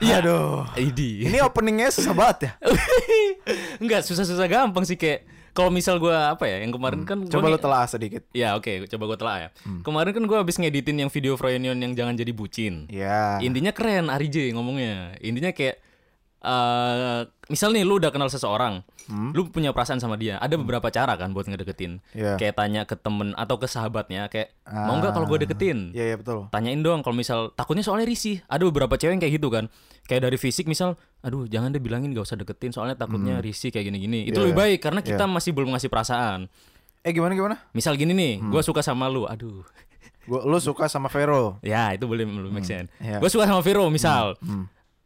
Iya. 0.00 0.24
Aduh. 0.24 0.64
Ini. 0.72 1.28
Ini 1.28 1.44
openingnya 1.44 1.92
susah 1.92 2.16
banget 2.16 2.48
ya. 2.48 2.52
Enggak 3.76 4.08
susah-susah 4.08 4.48
gampang 4.48 4.88
sih 4.88 4.96
kayak 4.96 5.36
kalau 5.50 5.68
misal 5.68 5.96
gua 5.96 6.30
apa 6.30 6.44
ya 6.44 6.60
yang 6.60 6.70
kemarin 6.70 7.02
kan 7.02 7.18
gua 7.18 7.26
Hmm. 7.26 7.34
Coba 7.34 7.46
lu 7.46 7.54
nge- 7.54 7.62
telah 7.62 7.82
sedikit. 7.84 8.22
Ya 8.30 8.54
oke, 8.54 8.68
coba 8.86 9.04
gua 9.06 9.16
telah 9.16 9.36
ya. 9.38 9.48
Hmm. 9.60 9.80
Kemarin 9.80 10.12
kan 10.12 10.24
gua 10.24 10.38
habis 10.38 10.56
ngeditin 10.56 10.96
yang 10.98 11.08
video 11.08 11.34
Froyonion 11.34 11.74
yang 11.74 11.92
jangan 11.92 12.14
jadi 12.14 12.30
bucin. 12.30 12.88
Ya. 12.88 13.38
Intinya 13.38 13.70
keren 13.70 14.08
Ari 14.08 14.26
J 14.26 14.50
ngomongnya. 14.50 15.16
Intinya 15.18 15.50
kayak 15.50 15.80
eh 16.38 17.20
misal 17.46 17.72
nih 17.72 17.82
lu 17.82 17.96
udah 17.96 18.08
kenal 18.08 18.28
seseorang, 18.28 18.84
lu 19.32 19.48
punya 19.48 19.72
perasaan 19.72 19.98
sama 19.98 20.14
dia. 20.14 20.36
Ada 20.36 20.54
beberapa 20.54 20.86
cara 20.88 21.14
kan 21.14 21.32
buat 21.32 21.44
ngedeketin. 21.44 21.98
Hmm. 21.98 22.14
Iya. 22.14 22.32
Kayak 22.36 22.54
tanya 22.54 22.82
ke 22.84 22.94
temen 22.94 23.34
atau 23.34 23.56
ke 23.56 23.66
sahabatnya 23.66 24.28
kayak 24.28 24.54
mau 24.64 24.96
nggak 24.96 25.12
kalau 25.12 25.26
gue 25.26 25.38
deketin? 25.42 25.90
Iya, 25.90 26.04
iya 26.04 26.16
betul. 26.16 26.46
Tanyain 26.48 26.78
dong 26.78 27.00
kalau 27.00 27.16
misal 27.16 27.50
takutnya 27.52 27.82
soalnya 27.82 28.06
risih. 28.06 28.38
Ada 28.46 28.62
beberapa 28.64 28.94
cewek 28.94 29.12
yang 29.12 29.22
kayak 29.22 29.34
gitu 29.34 29.48
kan. 29.48 29.66
Kayak 30.04 30.22
dari 30.24 30.38
fisik 30.38 30.64
misal, 30.64 30.94
aduh 31.20 31.44
jangan 31.44 31.68
deh 31.68 31.80
bilangin 31.80 32.12
gak 32.12 32.24
usah 32.24 32.36
deketin 32.36 32.70
soalnya 32.70 32.94
takutnya 32.94 33.40
risih 33.40 33.68
kayak 33.68 33.88
gini-gini. 33.88 34.24
Itu 34.24 34.38
Hmm. 34.38 34.40
Iya, 34.40 34.44
lebih 34.44 34.54
iya. 34.54 34.62
baik 34.62 34.78
karena 34.80 35.00
kita 35.02 35.24
masih 35.26 35.50
belum 35.52 35.68
ngasih 35.74 35.88
perasaan. 35.88 36.40
Eh 37.02 37.10
gimana 37.10 37.32
gimana? 37.32 37.56
Misal 37.72 37.94
gini 37.94 38.12
nih, 38.12 38.32
Hmm. 38.38 38.50
gua 38.50 38.60
suka 38.60 38.80
sama 38.80 39.08
lu, 39.08 39.24
aduh. 39.24 39.64
Gua 40.24 40.44
lu 40.44 40.60
suka 40.60 40.86
sama 40.86 41.08
Vero. 41.08 41.56
Ya 41.60 41.90
itu 41.90 42.04
boleh 42.04 42.22
belum 42.22 42.52
make 42.52 42.68
sense. 42.68 42.92
iya. 43.00 43.16
Gue 43.16 43.32
suka 43.32 43.48
sama 43.48 43.64
Vero 43.64 43.88
misal. 43.88 44.36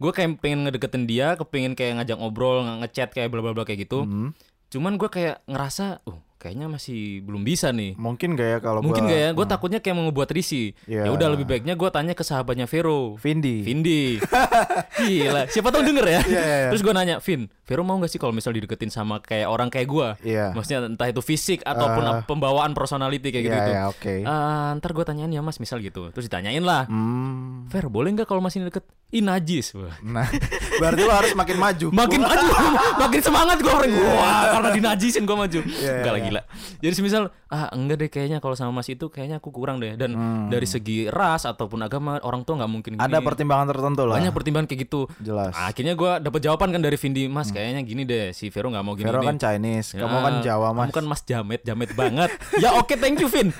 Gue 0.03 0.11
kayak 0.11 0.43
pengen 0.43 0.67
ngedeketin 0.67 1.07
dia, 1.07 1.39
kepengen 1.39 1.79
kayak 1.79 2.03
ngajak 2.03 2.19
ngobrol, 2.19 2.67
nge- 2.67 2.79
ngechat 2.83 3.15
kayak 3.15 3.31
bla 3.31 3.39
bla 3.39 3.55
bla 3.55 3.63
kayak 3.63 3.87
gitu. 3.87 4.03
Hmm. 4.03 4.35
Cuman 4.67 4.99
gue 4.99 5.07
kayak 5.07 5.47
ngerasa, 5.47 6.03
uh 6.03 6.19
kayaknya 6.43 6.67
masih 6.67 7.23
belum 7.23 7.47
bisa 7.47 7.71
nih. 7.71 7.95
Mungkin 7.95 8.35
gak 8.35 8.49
ya 8.49 8.59
kalau 8.59 8.83
Mungkin 8.83 9.07
gua 9.07 9.11
gak 9.11 9.21
ya? 9.21 9.31
Gue 9.31 9.47
takutnya 9.47 9.79
kayak 9.79 9.95
mau 9.95 10.05
ngebuat 10.05 10.31
risih. 10.35 10.75
Iya. 10.85 11.07
Ya 11.07 11.11
udah 11.11 11.31
lebih 11.31 11.47
baiknya 11.47 11.73
gue 11.73 11.87
tanya 11.89 12.13
ke 12.13 12.21
sahabatnya 12.21 12.67
Vero. 12.67 13.15
Vindi. 13.15 13.63
Vindi. 13.63 14.19
Gila, 14.99 15.47
siapa 15.47 15.71
tahu 15.71 15.87
denger 15.87 16.03
ya. 16.05 16.21
Iya, 16.21 16.43
iya, 16.43 16.57
iya. 16.59 16.69
Terus 16.69 16.83
gue 16.83 16.93
nanya, 16.93 17.17
Vin, 17.19 17.47
Vero 17.63 17.83
mau 17.83 17.95
gak 17.97 18.11
sih 18.11 18.19
kalau 18.19 18.35
misal 18.35 18.51
dideketin 18.51 18.91
sama 18.91 19.23
kayak 19.23 19.47
orang 19.47 19.71
kayak 19.71 19.87
gue? 19.87 20.09
Iya. 20.27 20.51
Maksudnya 20.51 20.91
entah 20.91 21.07
itu 21.07 21.23
fisik 21.23 21.63
ataupun 21.63 22.03
apa- 22.03 22.27
pembawaan 22.27 22.75
personality 22.75 23.31
kayak 23.31 23.45
gitu. 23.45 23.53
Iya, 23.53 23.63
gitu. 23.63 23.71
iya, 23.71 23.83
oke. 23.87 24.15
Eh, 24.21 24.69
ntar 24.77 24.91
gue 24.91 25.05
tanyain 25.05 25.31
ya 25.31 25.41
mas, 25.41 25.57
misal 25.57 25.79
gitu. 25.79 26.11
Terus 26.11 26.27
ditanyain 26.27 26.61
lah, 26.61 26.91
Hmm. 26.91 27.71
Ver 27.71 27.87
boleh 27.87 28.11
nggak 28.13 28.27
kalau 28.27 28.43
masih 28.43 28.67
deket? 28.67 28.83
Ih 29.09 29.21
najis. 29.21 29.77
Nah, 30.03 30.25
berarti 30.81 31.01
lo 31.05 31.13
harus 31.13 31.33
makin 31.33 31.57
maju. 31.57 31.87
Makin 31.89 32.21
maju, 32.21 32.47
makin 33.03 33.21
semangat 33.21 33.61
gue 33.61 33.69
orang 33.69 33.93
Wah, 33.93 34.43
karena 34.51 34.69
dinajisin 34.73 35.23
gue 35.23 35.37
maju. 35.37 35.61
Iya, 35.63 35.93
enggak 35.95 36.11
lah 36.11 36.19
iya. 36.19 36.25
Gila. 36.33 36.43
Jadi 36.79 36.95
semisal 36.95 37.23
ah 37.47 37.69
enggak 37.71 37.97
deh 37.99 38.09
kayaknya 38.09 38.39
kalau 38.39 38.53
sama 38.53 38.73
Mas 38.73 38.89
itu 38.89 39.07
kayaknya 39.07 39.37
aku 39.37 39.51
kurang 39.51 39.77
deh. 39.77 39.93
Dan 39.95 40.11
Hmm. 40.13 40.49
dari 40.49 40.65
segi 40.65 41.07
ras 41.07 41.45
ataupun 41.45 41.79
agama 41.79 42.17
orang 42.21 42.43
tua 42.43 42.57
nggak 42.57 42.71
mungkin 42.71 42.91
gini. 42.95 43.03
Ada 43.03 43.21
pertimbangan 43.21 43.69
tertentu 43.69 44.03
lah. 44.03 44.17
banyak 44.17 44.33
pertimbangan 44.33 44.65
kayak 44.65 44.81
gitu. 44.83 45.01
Jelas. 45.19 45.53
Nah, 45.53 45.69
akhirnya 45.69 45.93
gue 45.93 46.13
dapet 46.19 46.41
jawaban 46.41 46.69
kan 46.71 46.81
dari 46.81 46.97
Vindi, 46.97 47.27
Mas 47.27 47.49
kayaknya 47.49 47.81
gini 47.83 48.03
deh 48.03 48.31
si 48.31 48.49
Vero 48.49 48.69
nggak 48.69 48.81
mau 48.81 48.95
gini. 48.95 49.05
Vero 49.05 49.21
nih." 49.21 49.29
kan 49.29 49.37
Chinese, 49.37 49.89
kamu 49.95 50.09
Ya, 50.11 50.23
kan 50.23 50.35
Jawa 50.41 50.69
mas. 50.71 50.81
Kamu 50.81 50.93
kan 50.93 51.05
Mas 51.05 51.23
Jamet, 51.23 51.61
Jamet 51.63 51.91
banget. 51.93 52.31
ya 52.57 52.73
oke, 52.75 52.95
thank 52.97 53.19
you 53.19 53.27
Vin. 53.27 53.53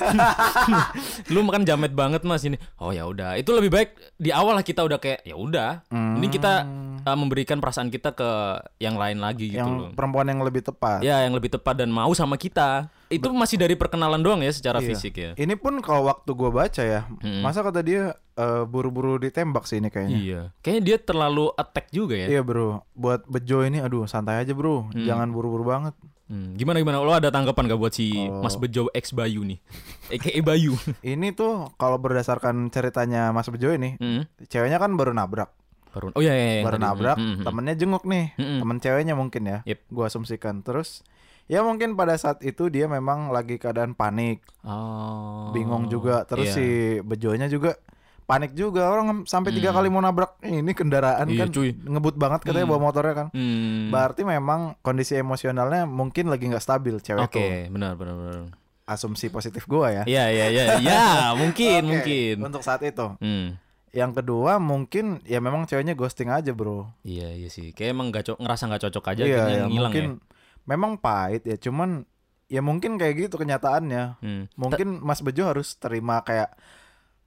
Lu 1.33 1.43
makan 1.43 1.63
Jamet 1.63 1.93
banget 1.93 2.23
Mas 2.23 2.43
ini. 2.43 2.57
Oh 2.77 2.91
ya 2.91 3.05
udah, 3.05 3.37
itu 3.37 3.51
lebih 3.51 3.69
baik 3.69 3.91
di 4.15 4.31
awal 4.31 4.55
lah 4.55 4.63
kita 4.63 4.81
udah 4.81 4.97
kayak 4.97 5.21
ya 5.23 5.35
udah. 5.35 5.85
Ini 5.91 6.27
kita 6.29 6.65
uh, 7.05 7.15
memberikan 7.15 7.59
perasaan 7.59 7.89
kita 7.89 8.13
ke 8.13 8.31
yang 8.79 8.95
lain 8.95 9.19
lagi 9.19 9.49
gitu 9.49 9.59
yang 9.59 9.71
loh. 9.77 9.91
perempuan 9.93 10.27
yang 10.27 10.41
lebih 10.41 10.63
tepat. 10.63 11.01
Ya, 11.01 11.23
yang 11.23 11.33
lebih 11.33 11.51
tepat 11.51 11.77
dan 11.77 11.89
mau 11.89 12.11
sama 12.13 12.35
kita. 12.35 12.89
Itu 13.07 13.29
masih 13.31 13.57
dari 13.57 13.75
perkenalan 13.75 14.19
doang 14.19 14.41
ya 14.41 14.49
secara 14.49 14.79
Iya. 14.79 14.89
fisik 14.89 15.15
ya. 15.15 15.31
Ini 15.35 15.55
pun 15.55 15.79
kalau 15.79 16.07
waktu 16.07 16.33
gua 16.33 16.49
baca 16.51 16.81
ya, 16.81 17.05
masa 17.41 17.61
kata 17.61 17.81
dia 17.81 18.03
eh, 18.33 18.65
buru-buru 18.65 19.19
ditembak 19.19 19.65
sih 19.65 19.77
ini 19.77 19.87
kayaknya. 19.87 20.17
Iya. 20.17 20.41
Kayaknya 20.59 20.83
dia 20.83 20.97
terlalu 20.99 21.53
attack 21.53 21.91
juga 21.91 22.17
ya. 22.17 22.27
Iya 22.31 22.41
bro, 22.41 22.81
buat 22.93 23.27
bejo 23.27 23.61
ini, 23.61 23.79
aduh 23.79 24.07
santai 24.07 24.41
aja 24.41 24.53
bro, 24.53 24.89
jangan 24.91 25.29
buru-buru 25.29 25.69
banget. 25.69 25.93
Hmm, 26.25 26.57
gimana 26.57 26.81
gimana? 26.81 26.97
Lo 26.97 27.13
ada 27.13 27.29
tanggapan 27.29 27.69
gak 27.69 27.77
buat 27.77 27.93
si 27.93 28.17
Oh. 28.17 28.41
Mas 28.41 28.57
Bejo 28.57 28.89
X 28.91 29.13
Bayu 29.13 29.45
nih? 29.45 29.61
AKA 30.09 30.41
Bayu. 30.41 30.73
Ini 31.05 31.37
tuh 31.37 31.69
kalau 31.77 32.01
berdasarkan 32.01 32.73
ceritanya 32.73 33.29
Mas 33.31 33.45
Bejo 33.47 33.69
ini, 33.69 34.01
Hmm. 34.01 34.25
ceweknya 34.49 34.81
kan 34.81 34.97
baru 34.97 35.13
nabrak, 35.13 35.53
Baru. 35.93 36.09
Oh 36.11 36.19
iya 36.19 36.33
iya. 36.33 36.47
iya, 36.55 36.63
baru 36.63 36.79
nabrak, 36.79 37.15
Hmm, 37.15 37.23
hmm, 37.23 37.35
hmm. 37.35 37.45
temennya 37.45 37.75
jenguk 37.77 38.05
nih, 38.05 38.27
Mm-mm. 38.35 38.59
temen 38.59 38.77
ceweknya 38.79 39.15
mungkin 39.15 39.43
ya, 39.45 39.59
Yep. 39.65 39.81
gua 39.89 40.05
asumsikan. 40.07 40.61
Terus 40.61 41.05
ya 41.45 41.61
mungkin 41.61 41.93
pada 41.93 42.15
saat 42.15 42.41
itu 42.41 42.67
dia 42.67 42.87
memang 42.87 43.29
lagi 43.29 43.57
keadaan 43.57 43.93
panik, 43.93 44.41
Oh. 44.63 45.53
bingung 45.53 45.87
juga. 45.87 46.25
Terus 46.25 46.49
Iya. 46.49 46.55
si 46.55 46.67
bejonya 47.01 47.47
juga 47.47 47.77
panik 48.23 48.55
juga 48.55 48.89
orang 48.89 49.27
sampai 49.27 49.53
tiga 49.53 49.69
kali 49.71 49.87
mau 49.87 50.01
nabrak 50.01 50.41
ini 50.41 50.73
kendaraan 50.73 51.27
Hmm. 51.27 51.35
Iya, 51.35 51.41
kan 51.43 51.49
cuy. 51.53 51.71
ngebut 51.77 52.17
banget 52.17 52.41
katanya 52.43 52.65
bawa 52.67 52.81
motornya 52.83 53.15
kan. 53.15 53.29
Hmm. 53.31 53.91
Berarti 53.91 54.23
memang 54.23 54.61
kondisi 54.81 55.13
emosionalnya 55.15 55.85
mungkin 55.85 56.27
lagi 56.27 56.47
nggak 56.47 56.63
stabil 56.63 56.97
cewek 56.99 57.21
Oke, 57.23 57.37
tuh. 57.37 57.51
benar 57.71 57.93
benar 57.95 58.15
benar. 58.17 58.35
Asumsi 58.83 59.29
positif 59.29 59.63
gua 59.65 59.93
ya. 59.93 60.03
Iya 60.05 60.25
iya 60.29 60.47
iya. 60.49 60.65
Ya, 60.81 61.05
mungkin 61.41 61.83
Oke, 61.83 61.91
mungkin. 61.93 62.35
Untuk 62.43 62.63
saat 62.63 62.81
itu. 62.81 63.15
Hmm. 63.19 63.61
Yang 63.93 64.13
kedua 64.19 64.57
mungkin 64.57 65.21
ya 65.23 65.39
memang 65.39 65.65
ceweknya 65.65 65.93
ghosting 65.93 66.29
aja 66.29 66.51
bro. 66.51 66.89
Iya 67.03 67.29
iya 67.31 67.47
sih. 67.47 67.71
Kayak 67.71 67.93
emang 67.93 68.09
gak 68.09 68.25
co- 68.27 68.41
ngerasa 68.41 68.65
nggak 68.67 68.83
cocok 68.83 69.05
aja 69.07 69.23
iya, 69.23 69.37
akhirnya 69.39 69.53
ya, 69.55 69.65
ngilang 69.67 69.73
mungkin 69.87 70.07
ya. 70.07 70.25
memang 70.65 70.93
pahit 70.97 71.43
ya. 71.45 71.57
Cuman 71.57 72.09
ya 72.47 72.61
mungkin 72.61 72.97
kayak 72.97 73.15
gitu 73.23 73.37
kenyataannya. 73.37 74.17
Hmm. 74.19 74.45
Mungkin 74.55 74.99
Mas 74.99 75.21
Bejo 75.21 75.45
harus 75.45 75.77
terima 75.77 76.21
kayak 76.21 76.57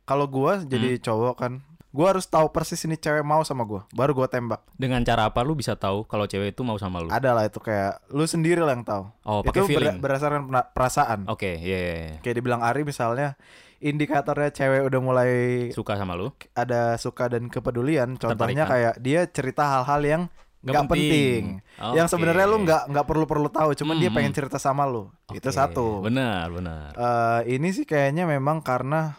kalau 0.03 0.25
gua 0.25 0.59
jadi 0.59 0.97
Hmm. 0.97 1.01
cowok 1.03 1.35
kan, 1.35 1.53
gue 1.89 2.05
harus 2.05 2.25
tahu 2.25 2.49
persis 2.49 2.77
ini 2.81 2.93
cewek 2.93 3.21
mau 3.21 3.39
sama 3.41 3.63
gue 3.63 3.79
baru 3.89 4.11
gue 4.13 4.27
tembak 4.27 4.61
Dengan 4.73 4.99
cara 5.01 5.25
apa 5.25 5.41
lu 5.41 5.53
bisa 5.53 5.73
tahu 5.73 6.03
kalau 6.03 6.25
cewek 6.25 6.51
itu 6.51 6.61
mau 6.61 6.75
sama 6.75 6.99
lu? 6.99 7.07
ada 7.07 7.31
lah 7.31 7.41
itu 7.43 7.55
kayak 7.57 8.03
lu 8.09 8.25
sendiri 8.25 8.59
lah 8.59 8.75
yang 8.75 8.83
tahu 8.83 9.07
Oh, 9.23 9.39
itu 9.39 9.47
pakai 9.47 9.61
ber- 9.61 9.69
feeling. 9.71 9.97
berdasarkan 9.97 10.41
perasaan 10.69 11.19
Oke, 11.25 11.55
iya, 11.55 11.77
iya, 11.79 11.95
iya. 11.95 12.15
kayak 12.19 12.35
dibilang 12.35 12.59
Ari 12.59 12.83
misalnya 12.83 13.39
indikatornya 13.77 14.49
cewek 14.49 14.81
udah 14.83 14.99
mulai 14.99 15.31
Suka 15.69 15.93
sama 15.93 16.13
lu? 16.13 16.31
ada 16.53 16.95
suka 16.95 17.27
dan 17.27 17.47
kepedulian 17.47 18.15
contohnya 18.15 18.63
Ketertarikan. 18.63 18.69
kayak 18.69 18.93
dia 18.99 19.21
cerita 19.27 19.63
hal-hal 19.65 20.01
yang 20.01 20.23
Nggak 20.61 20.81
penting, 20.87 21.61
penting. 21.61 21.93
yang 21.93 22.05
Oke. 22.05 22.11
sebenarnya 22.11 22.45
lu 22.47 22.57
nggak 22.59 22.83
nggak 22.87 23.05
perlu 23.05 23.25
perlu 23.25 23.47
tahu 23.47 23.75
cuman 23.75 23.95
dia 23.95 24.09
Mhm. 24.09 24.15
pengen 24.15 24.33
cerita 24.33 24.57
sama 24.57 24.81
lu 24.83 25.13
itu 25.29 25.45
Oke, 25.45 25.53
satu 25.53 26.01
Benar, 26.01 26.49
benar. 26.49 26.89
Eh, 26.91 27.53
ini 27.53 27.69
sih 27.69 27.83
kayaknya 27.83 28.25
memang 28.25 28.59
karena 28.59 29.13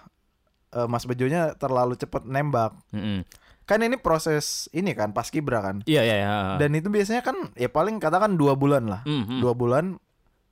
eh, 0.69 0.85
Mas 0.85 1.05
Bejonya 1.05 1.55
terlalu 1.55 1.95
cepet 1.95 2.25
nembak 2.25 2.75
Mm-mm. 2.91 3.23
kan 3.63 3.79
ini 3.79 3.95
proses 3.95 4.67
ini 4.71 4.91
kan 4.91 5.11
pas 5.11 5.27
kibra 5.27 5.59
kan 5.61 5.83
Iya, 5.85 6.03
iya, 6.03 6.17
iya. 6.17 6.37
dan 6.57 6.71
itu 6.73 6.87
biasanya 6.87 7.23
kan 7.23 7.39
ya 7.53 7.67
paling 7.67 7.97
katakan 7.97 8.35
dua 8.35 8.53
bulan 8.53 8.85
lah 8.85 9.03
Mhm. 9.03 9.39
dua 9.39 9.53
bulan 9.53 10.03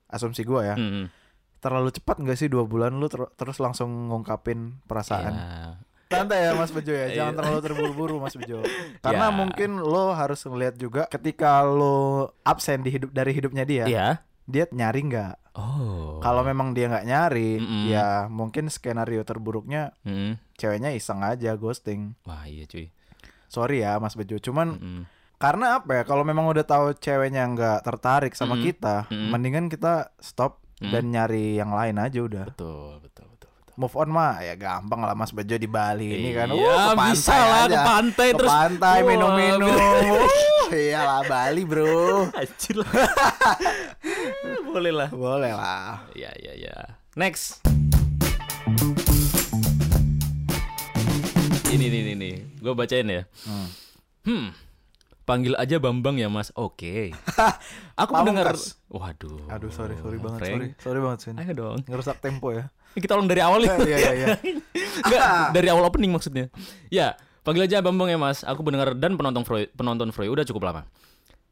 asumsi 0.07 0.43
gua 0.43 0.63
ya 0.65 0.77
Mhm. 0.77 1.11
Terlalu 1.65 1.89
cepat 1.91 2.21
nggak 2.21 2.37
sih 2.37 2.47
dua 2.47 2.63
bulan 2.63 2.93
lu 2.93 3.09
ter- 3.09 3.33
terus 3.35 3.57
langsung 3.57 3.89
ngungkapin 4.07 4.85
perasaan 4.85 5.33
santai 6.07 6.45
ya 6.45 6.53
Mas 6.53 6.71
Bejo 6.71 6.93
ya 6.93 7.09
jangan 7.17 7.33
Iya. 7.33 7.39
terlalu 7.41 7.59
terburu-buru 7.61 8.17
Mas 8.19 8.37
Bejo 8.37 8.61
karena 9.01 9.27
Ya. 9.27 9.35
mungkin 9.35 9.71
lo 9.79 10.13
harus 10.13 10.45
ngeliat 10.45 10.77
juga 10.77 11.09
ketika 11.09 11.65
lo 11.65 11.97
absen 12.43 12.81
di 12.81 12.93
hidup 12.93 13.11
dari 13.11 13.33
hidupnya 13.33 13.65
dia 13.65 13.85
Iya. 13.85 14.07
dia 14.45 14.69
nyari 14.71 15.01
nggak 15.03 15.35
Oh. 15.55 16.19
kalau 16.19 16.43
memang 16.43 16.71
dia 16.71 16.87
nggak 16.87 17.07
nyari 17.07 17.57
Mm-mm. 17.57 17.87
ya 17.89 18.27
mungkin 18.27 18.67
skenario 18.67 19.23
terburuknya 19.23 19.95
Mm-mm. 20.03 20.35
ceweknya 20.53 20.91
iseng 20.91 21.23
aja 21.23 21.55
ghosting 21.55 22.19
Wah, 22.23 22.43
iya 22.45 22.67
cuy. 22.67 22.91
sorry 23.47 23.81
ya 23.81 23.97
Mas 23.97 24.13
Bejo 24.13 24.35
cuman 24.37 24.77
Mm-mm. 24.77 25.03
karena 25.37 25.79
apa 25.79 25.91
ya 25.95 26.03
kalau 26.03 26.23
memang 26.23 26.47
udah 26.47 26.63
tahu 26.63 26.91
ceweknya 26.95 27.47
nggak 27.49 27.79
tertarik 27.83 28.35
sama 28.35 28.55
Mm-mm. 28.55 28.67
kita 28.67 29.07
Mm-mm. 29.07 29.31
mendingan 29.31 29.67
kita 29.67 30.11
stop 30.19 30.59
Mm. 30.77 30.91
dan 30.91 31.05
nyari 31.07 31.55
yang 31.55 31.71
lain 31.71 31.97
aja 31.97 32.19
udah 32.21 32.45
Betul, 32.47 32.99
betul, 32.99 33.27
betul, 33.29 33.47
betul. 33.49 33.73
move 33.77 33.95
on 33.95 34.09
mah 34.09 34.39
ya 34.39 34.55
gampang 34.55 35.01
lah 35.01 35.13
Mas 35.13 35.31
Bejo 35.31 35.55
di 35.55 35.67
Bali 35.67 36.11
ini 36.13 36.31
kan 36.31 36.51
Iya, 36.51 36.67
Uh, 36.67 36.91
ke 36.91 37.03
bisa 37.09 37.31
lah 37.33 37.65
ke 37.65 37.71
aja. 37.71 37.81
pantai 37.85 38.29
ke 38.29 38.37
terus 38.37 38.51
pantai 38.51 38.99
minum-minum 39.03 39.71
iyalah 40.69 41.23
Bali 41.25 41.63
bro 41.63 42.27
Anjir 42.35 42.77
lah. 42.77 42.91
Boleh 44.67 44.91
lah. 44.93 45.09
boleh 45.09 45.53
lah 45.53 46.03
Iya, 46.13 46.35
iya, 46.35 46.53
iya. 46.59 46.75
Next. 47.15 47.63
Ini 51.67 51.85
nih 51.85 52.03
nih 52.05 52.17
nih. 52.17 52.35
Gue 52.59 52.73
bacain 52.73 53.07
ya. 53.07 53.23
Hmm. 53.45 53.69
Hmm. 54.25 54.47
Panggil 55.25 55.57
aja 55.57 55.81
Bambang 55.81 56.21
ya, 56.21 56.29
Mas. 56.29 56.53
Oke. 56.53 57.17
Aku 58.01 58.13
mendengar. 58.13 58.53
Waduh. 58.87 59.41
aduh 59.49 59.73
sorry 59.73 59.97
sorry 59.97 60.21
banget 60.21 60.39
Frank. 60.39 60.53
sorry 60.53 60.69
sorry 60.79 61.01
banget 61.01 61.19
Sin 61.25 61.35
Ayo 61.35 61.53
dong. 61.53 61.79
ngerusak 61.85 62.21
tempo 62.21 62.53
ya 62.53 62.69
Kita 62.95 63.17
ulang 63.17 63.27
dari 63.27 63.43
awal 63.43 63.65
ya. 63.65 63.75
iya 63.83 63.97
iya 63.99 64.13
iya 64.15 64.27
Enggak, 65.03 65.25
dari 65.51 65.67
awal 65.67 65.83
opening 65.83 66.13
maksudnya. 66.13 66.47
Ya, 66.87 67.17
panggil 67.43 67.67
aja 67.67 67.83
Bambang 67.83 68.07
ya 68.07 68.15
Mas. 68.15 68.45
Aku 68.45 68.63
pendengar 68.63 68.95
dan 68.95 69.17
penonton 69.17 69.43
Freud, 69.43 69.73
penonton 69.75 70.13
Freud 70.15 70.31
udah 70.31 70.47
cukup 70.47 70.71
lama. 70.71 70.83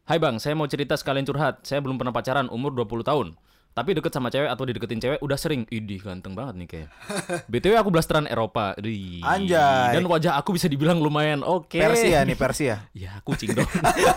Hai 0.04 0.20
Bang, 0.20 0.38
saya 0.38 0.52
mau 0.52 0.68
cerita 0.68 0.94
sekalian 0.94 1.24
curhat. 1.24 1.64
Saya 1.64 1.80
belum 1.80 1.96
pernah 1.96 2.12
pacaran, 2.12 2.46
umur 2.46 2.70
20 2.70 3.02
tahun. 3.02 3.26
Tapi 3.72 3.90
deket 3.92 4.10
sama 4.10 4.28
cewek 4.28 4.46
atau 4.46 4.62
dideketin 4.62 4.98
cewek 4.98 5.18
udah 5.18 5.34
sering. 5.34 5.64
Idih, 5.66 5.98
ganteng 5.98 6.32
banget 6.32 6.54
nih 6.54 6.68
kayak. 6.68 6.88
BTW 7.52 7.74
aku 7.74 7.88
blasteran 7.88 8.24
Eropa. 8.24 8.76
Ih. 8.78 9.20
Anjay. 9.22 9.94
Dan 9.94 10.04
wajah 10.04 10.34
aku 10.34 10.52
bisa 10.52 10.66
dibilang 10.66 10.98
lumayan 10.98 11.40
oke. 11.40 11.74
Persia 11.74 12.20
nih 12.22 12.36
Persia 12.42 12.84
Ya 12.92 13.20
kucing 13.22 13.52
dong 13.52 13.68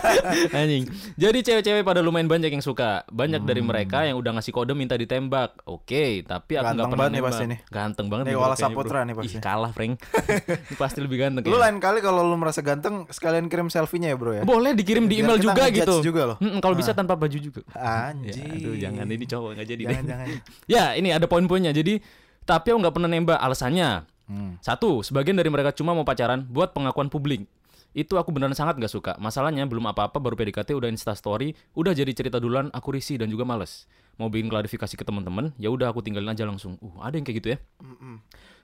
Anjing 0.52 0.84
Jadi 1.14 1.38
cewek-cewek 1.42 1.82
pada 1.82 2.00
lumayan 2.00 2.26
banyak 2.26 2.50
yang 2.50 2.60
suka 2.60 3.04
Banyak 3.08 3.42
dari 3.42 3.60
mereka 3.60 4.02
yang 4.02 4.16
udah 4.16 4.34
ngasih 4.34 4.50
kode 4.50 4.72
minta 4.72 4.94
ditembak 4.94 5.56
Oke 5.64 6.20
Tapi 6.22 6.52
aku 6.54 6.64
Hmm. 6.66 6.74
Ganteng 6.74 6.76
nggak 6.76 6.88
pernah 6.88 6.98
banget 6.98 7.12
nih 7.12 7.22
pasti 7.22 7.44
nih. 7.46 7.58
Ganteng 7.66 8.06
banget 8.06 8.24
Nih, 8.26 8.34
bro, 8.34 8.42
Wala 8.42 8.48
kayaknya, 8.50 8.74
Saputra 8.74 8.98
nih 9.00 9.14
pasti. 9.14 9.28
Ih 9.28 9.40
kalah 9.40 9.70
Frank 9.70 9.92
Ini 10.66 10.76
pasti 10.76 10.98
lebih 10.98 11.16
ganteng 11.16 11.42
lu 11.42 11.56
lain 11.56 11.76
kali 11.78 11.98
kalau 12.00 12.20
lu 12.22 12.36
merasa 12.36 12.60
ganteng 12.60 12.94
sekalian 13.08 13.46
kirim 13.46 13.68
selfie-nya 13.68 14.08
ya 14.10 14.16
bro 14.16 14.32
ya 14.32 14.42
Boleh 14.42 14.72
dikirim 14.72 15.04
di 15.04 15.16
Biar 15.16 15.24
email 15.26 15.38
juga 15.38 15.64
gitu 15.70 15.94
juga 16.02 16.22
loh. 16.26 16.36
Mm-mm, 16.38 16.58
Kalau 16.58 16.74
bisa 16.74 16.90
tanpa 16.92 17.14
baju 17.14 17.38
juga 17.38 17.60
anjing 17.72 18.34
Ya, 18.36 18.58
aduh 18.58 18.74
jangan 18.76 19.06
ini 19.08 19.24
cowok 19.24 19.45
nggak 19.54 19.68
jadi 19.68 19.82
jangan 19.86 20.02
deh. 20.02 20.10
jangan 20.10 20.26
Ya 20.74 20.84
ini 20.98 21.14
ada 21.14 21.30
poin-poinnya 21.30 21.70
Jadi 21.70 22.02
Tapi 22.46 22.66
aku 22.72 22.78
nggak 22.78 22.94
pernah 22.94 23.10
nembak 23.10 23.38
Alasannya 23.38 24.16
Hmm. 24.26 24.58
Satu, 24.58 25.06
sebagian 25.06 25.38
dari 25.38 25.46
mereka 25.46 25.70
cuma 25.70 25.94
mau 25.94 26.02
pacaran 26.02 26.42
buat 26.50 26.74
pengakuan 26.74 27.06
publik. 27.06 27.46
Itu 27.96 28.20
aku 28.20 28.28
beneran 28.28 28.52
sangat 28.52 28.76
gak 28.76 28.92
suka. 28.92 29.12
Masalahnya 29.16 29.64
belum 29.64 29.88
apa-apa 29.88 30.20
baru 30.20 30.36
PDKT 30.36 30.76
udah 30.76 30.90
Insta 30.92 31.16
story, 31.16 31.56
udah 31.72 31.96
jadi 31.96 32.12
cerita 32.12 32.36
duluan, 32.36 32.68
aku 32.74 32.92
risih 32.92 33.16
dan 33.16 33.32
juga 33.32 33.48
males. 33.48 33.88
Mau 34.20 34.28
bikin 34.28 34.52
klarifikasi 34.52 34.92
ke 35.00 35.04
teman-teman, 35.06 35.56
ya 35.56 35.72
udah 35.72 35.88
aku 35.94 36.04
tinggalin 36.04 36.28
aja 36.28 36.44
langsung. 36.44 36.76
Uh, 36.84 37.00
ada 37.00 37.16
yang 37.16 37.24
kayak 37.24 37.38
gitu 37.40 37.48
ya. 37.56 37.58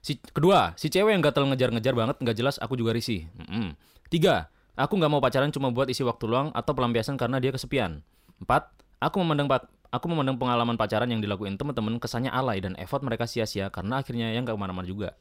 Si 0.04 0.20
kedua, 0.20 0.76
si 0.76 0.92
cewek 0.92 1.16
yang 1.16 1.24
gatel 1.24 1.48
ngejar-ngejar 1.48 1.94
banget 1.96 2.16
nggak 2.20 2.36
jelas, 2.36 2.60
aku 2.60 2.76
juga 2.76 2.92
risih. 2.92 3.24
Mm-mm. 3.40 3.72
Tiga, 4.12 4.52
aku 4.76 5.00
nggak 5.00 5.08
mau 5.12 5.22
pacaran 5.22 5.48
cuma 5.48 5.72
buat 5.72 5.88
isi 5.88 6.04
waktu 6.04 6.28
luang 6.28 6.52
atau 6.52 6.76
pelampiasan 6.76 7.16
karena 7.16 7.40
dia 7.40 7.54
kesepian. 7.56 8.04
Empat, 8.42 8.68
aku 9.00 9.16
memandang 9.24 9.48
aku 9.92 10.08
memandang 10.08 10.40
pengalaman 10.40 10.74
pacaran 10.74 11.06
yang 11.06 11.20
dilakuin 11.20 11.54
teman-teman 11.54 12.00
kesannya 12.00 12.32
alay 12.32 12.58
dan 12.58 12.72
effort 12.80 13.04
mereka 13.04 13.28
sia-sia 13.28 13.68
karena 13.68 14.00
akhirnya 14.00 14.32
yang 14.32 14.48
gak 14.48 14.56
ke 14.56 14.60
mana-mana 14.60 14.88
juga. 14.88 15.12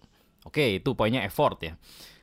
Oke, 0.41 0.79
itu 0.79 0.95
poinnya 0.95 1.21
effort 1.21 1.59
ya. 1.61 1.75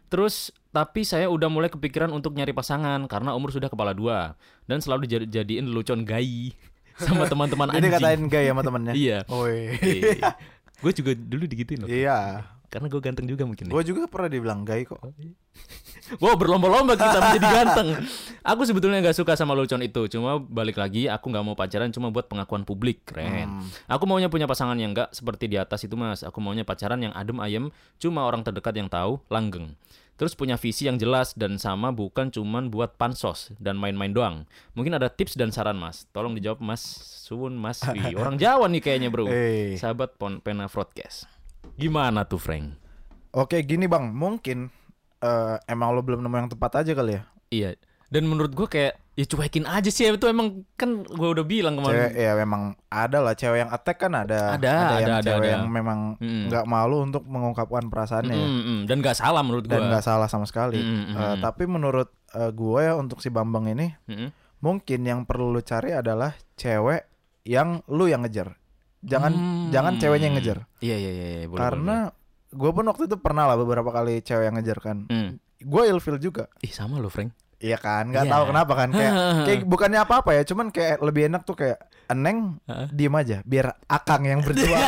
Terus, 0.08 0.48
tapi 0.72 1.04
saya 1.04 1.28
udah 1.28 1.46
mulai 1.46 1.68
kepikiran 1.68 2.08
untuk 2.10 2.32
nyari 2.32 2.56
pasangan 2.56 3.04
karena 3.06 3.36
umur 3.36 3.52
sudah 3.52 3.68
kepala 3.68 3.92
dua 3.92 4.34
dan 4.64 4.80
selalu 4.80 5.04
dijadiin 5.04 5.68
lelucon 5.68 6.02
gai 6.02 6.56
sama 7.04 7.28
teman-teman 7.28 7.68
Jadi 7.70 7.78
anjing. 7.78 7.92
katain 7.94 8.22
gay 8.26 8.46
sama 8.48 8.62
temennya 8.64 8.92
Iya. 8.96 9.18
Oi. 9.28 9.76
gue 10.78 10.92
juga 10.96 11.12
dulu 11.14 11.44
digituin 11.44 11.84
loh. 11.84 11.88
Iya. 11.92 12.42
Karena 12.68 12.86
gue 12.92 13.00
ganteng 13.00 13.24
juga 13.24 13.48
mungkin. 13.48 13.72
Gue 13.72 13.84
juga 13.84 14.04
pernah 14.04 14.28
dibilang 14.28 14.62
gay 14.64 14.84
kok. 14.84 15.00
Wow 16.24 16.40
berlomba-lomba 16.40 16.96
kita 16.96 17.20
menjadi 17.24 17.48
ganteng. 17.52 17.88
Aku 18.40 18.64
sebetulnya 18.64 19.04
nggak 19.04 19.12
suka 19.12 19.36
sama 19.36 19.52
lelucon 19.52 19.84
itu. 19.84 20.08
Cuma 20.08 20.40
balik 20.40 20.80
lagi, 20.80 21.04
aku 21.04 21.28
nggak 21.28 21.44
mau 21.44 21.52
pacaran 21.52 21.92
cuma 21.92 22.08
buat 22.08 22.24
pengakuan 22.32 22.64
publik. 22.64 23.04
Keren. 23.04 23.60
Aku 23.84 24.08
maunya 24.08 24.32
punya 24.32 24.48
pasangan 24.48 24.78
yang 24.80 24.96
nggak 24.96 25.12
seperti 25.12 25.52
di 25.52 25.60
atas 25.60 25.84
itu 25.84 26.00
mas. 26.00 26.24
Aku 26.24 26.40
maunya 26.40 26.64
pacaran 26.64 26.96
yang 27.04 27.12
adem 27.12 27.36
ayem, 27.44 27.68
cuma 28.00 28.24
orang 28.24 28.40
terdekat 28.40 28.72
yang 28.72 28.88
tahu, 28.88 29.20
langgeng. 29.28 29.76
Terus 30.18 30.34
punya 30.34 30.58
visi 30.58 30.88
yang 30.90 30.98
jelas 30.98 31.36
dan 31.38 31.62
sama 31.62 31.94
bukan 31.94 32.32
cuman 32.34 32.74
buat 32.74 32.98
pansos 32.98 33.54
dan 33.62 33.78
main-main 33.78 34.10
doang. 34.10 34.36
Mungkin 34.74 34.96
ada 34.96 35.06
tips 35.12 35.36
dan 35.38 35.54
saran 35.54 35.78
mas. 35.78 36.10
Tolong 36.10 36.34
dijawab 36.34 36.58
mas 36.58 36.82
Sun 37.28 37.54
Mas 37.60 37.84
Wi. 37.84 38.16
Orang 38.20 38.40
Jawa 38.40 38.66
nih 38.72 38.80
kayaknya 38.80 39.12
bro. 39.12 39.28
Eh. 39.28 39.76
Sahabat 39.76 40.16
Pon 40.16 40.40
Pena 40.40 40.66
Broadcast. 40.66 41.28
Gimana 41.78 42.26
tuh 42.26 42.36
Frank? 42.36 42.74
Oke 43.30 43.62
gini 43.62 43.86
bang, 43.86 44.10
mungkin 44.10 44.68
eh, 45.18 45.56
emang 45.64 45.94
lo 45.94 46.02
belum 46.02 46.20
nemu 46.20 46.36
yang 46.36 46.50
tepat 46.50 46.82
aja 46.82 46.92
kali 46.92 47.16
ya. 47.16 47.22
Iya. 47.48 47.70
Dan 48.08 48.24
menurut 48.24 48.50
gua 48.52 48.66
kayak 48.66 48.96
ya 49.14 49.26
cuekin 49.26 49.66
aja 49.66 49.90
sih 49.90 50.06
itu 50.06 50.26
emang 50.26 50.64
kan 50.74 51.04
gua 51.04 51.34
udah 51.34 51.44
bilang 51.44 51.76
Cewek 51.76 51.90
kemarin. 51.90 52.10
ya 52.16 52.32
memang 52.34 52.62
ada 52.88 53.18
lah 53.18 53.34
cewek 53.34 53.58
yang 53.62 53.70
attack 53.70 53.98
kan 54.00 54.12
ada. 54.14 54.56
Ada, 54.56 54.70
yang 54.72 54.88
ada, 54.88 55.14
ada, 55.20 55.26
cewek 55.28 55.44
ada. 55.44 55.52
yang 55.58 55.64
memang 55.68 55.98
Mm. 56.16 56.48
nggak 56.48 56.64
malu 56.64 56.96
untuk 57.04 57.22
mengungkapkan 57.26 57.86
perasaannya 57.86 58.32
ya. 58.32 58.48
Mm, 58.48 58.62
mm, 58.64 58.80
dan 58.88 58.96
gak 58.98 59.18
salah 59.18 59.42
menurut 59.44 59.66
dan 59.66 59.80
gua. 59.84 59.88
nggak 59.92 60.04
salah 60.06 60.28
sama 60.30 60.46
sekali. 60.48 60.80
Mm, 60.80 60.88
mm, 60.88 61.14
mm. 61.14 61.36
tapi 61.44 61.64
menurut 61.66 62.08
eh, 62.32 62.50
gue 62.50 62.80
ya 62.80 62.92
untuk 62.96 63.20
si 63.20 63.28
Bambang 63.28 63.68
ini 63.68 63.92
Mm-mm. 64.08 64.28
mungkin 64.60 65.00
yang 65.04 65.20
perlu 65.24 65.52
lu 65.52 65.60
cari 65.60 65.92
adalah 65.92 66.32
cewek 66.56 67.04
yang 67.44 67.84
lu 67.92 68.08
yang 68.08 68.24
ngejar. 68.24 68.56
Jangan 69.00 69.30
Hmm. 69.30 69.68
jangan 69.68 69.92
ceweknya 69.96 70.26
yang 70.26 70.36
ngejar. 70.36 70.58
Iya 70.78 70.96
iya 70.96 71.10
iya 71.12 71.26
iya, 71.36 71.46
boleh, 71.46 71.60
Karena 71.60 71.96
gue 72.48 72.70
pun 72.72 72.84
waktu 72.84 73.02
itu 73.04 73.16
pernah 73.16 73.44
lah 73.44 73.54
beberapa 73.54 73.88
kali 73.88 74.18
cewek 74.20 74.44
yang 74.44 74.56
ngejar 74.56 74.78
kan. 74.78 75.04
boleh. 75.04 75.18
Mm. 75.28 75.30
Gue 75.60 75.82
ilfil 75.86 76.16
juga. 76.18 76.50
Ih 76.58 76.70
sama 76.70 76.96
lo 76.96 77.06
Frank. 77.06 77.30
Iya 77.58 77.74
kan, 77.76 78.06
nggak 78.08 78.22
Iya. 78.22 78.32
tahu 78.32 78.44
kenapa 78.46 78.72
kan 78.72 78.88
kayak 78.88 79.12
kayak 79.46 79.60
bukannya 79.64 80.00
apa-apa 80.00 80.30
ya, 80.32 80.42
cuman 80.44 80.66
kayak 80.68 80.98
lebih 81.00 81.26
enak 81.26 81.42
tuh 81.42 81.54
kayak 81.54 81.78
eneng 82.06 82.62
diem 82.88 83.10
aja 83.12 83.42
biar 83.42 83.74
akang 83.84 84.22
yang 84.24 84.40
berjuang. 84.40 84.78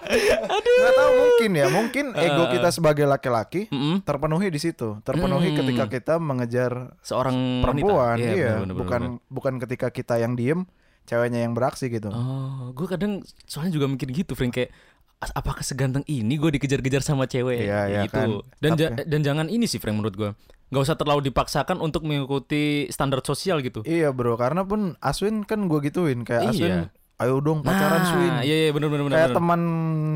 Nggak 0.00 0.94
tahu 0.94 1.10
mungkin 1.14 1.50
ya, 1.52 1.66
mungkin 1.68 2.04
ego 2.14 2.44
kita 2.48 2.68
sebagai 2.70 3.04
laki-laki 3.04 3.68
Mm-mm. 3.68 4.02
terpenuhi 4.02 4.48
di 4.48 4.58
situ, 4.58 4.98
terpenuhi 5.00 5.52
Hmm. 5.52 5.58
ketika 5.60 5.84
kita 5.86 6.14
mengejar 6.16 6.96
Seorang 7.00 7.60
perempuan, 7.60 8.16
wanita. 8.16 8.32
iya, 8.32 8.50
bener, 8.56 8.64
bener, 8.66 8.76
bukan 8.76 9.02
bener. 9.12 9.28
bukan 9.28 9.54
ketika 9.58 9.88
kita 9.90 10.16
yang 10.16 10.34
diem, 10.34 10.64
ceweknya 11.04 11.42
yang 11.42 11.52
beraksi 11.52 11.86
gitu. 11.86 12.08
Oh, 12.08 12.70
gue 12.70 12.86
kadang 12.86 13.18
soalnya 13.44 13.72
juga 13.72 13.86
mikir 13.86 14.08
gitu, 14.10 14.32
Frank 14.32 14.52
kayak 14.52 14.70
"As- 15.18 15.32
apakah 15.32 15.60
seganteng 15.60 16.00
ini 16.06 16.34
gue 16.34 16.50
dikejar-kejar 16.50 17.00
sama 17.00 17.24
cewek 17.24 17.60
Iya, 17.60 17.80
iya 17.86 18.00
gitu. 18.04 18.14
kan. 18.14 18.28
Dan 18.56 18.70
ja- 18.74 18.92
dan 18.96 19.20
jangan 19.20 19.46
ini 19.46 19.64
sih 19.64 19.76
Frank 19.76 19.96
menurut 19.96 20.14
gue. 20.14 20.30
Gak 20.70 20.82
usah 20.82 20.94
terlalu 20.94 21.28
dipaksakan 21.28 21.78
untuk 21.78 22.02
mengikuti 22.02 22.86
standar 22.88 23.20
sosial 23.20 23.58
gitu. 23.58 23.82
Iya 23.82 24.10
bro, 24.10 24.34
karena 24.34 24.62
pun 24.62 24.94
Aswin 24.98 25.42
kan 25.42 25.66
gue 25.66 25.78
gituin 25.82 26.22
kayak 26.22 26.42
Iya. 26.46 26.52
Aswin 26.52 26.76
ayo 27.20 27.36
dong 27.36 27.60
pacaran 27.60 28.00
nah, 28.00 28.08
Swin. 28.08 28.32
Iya 28.40 28.56
iya 28.56 28.70
benar 28.72 28.88
benar. 28.88 29.12
Kayak 29.12 29.36
teman 29.36 29.60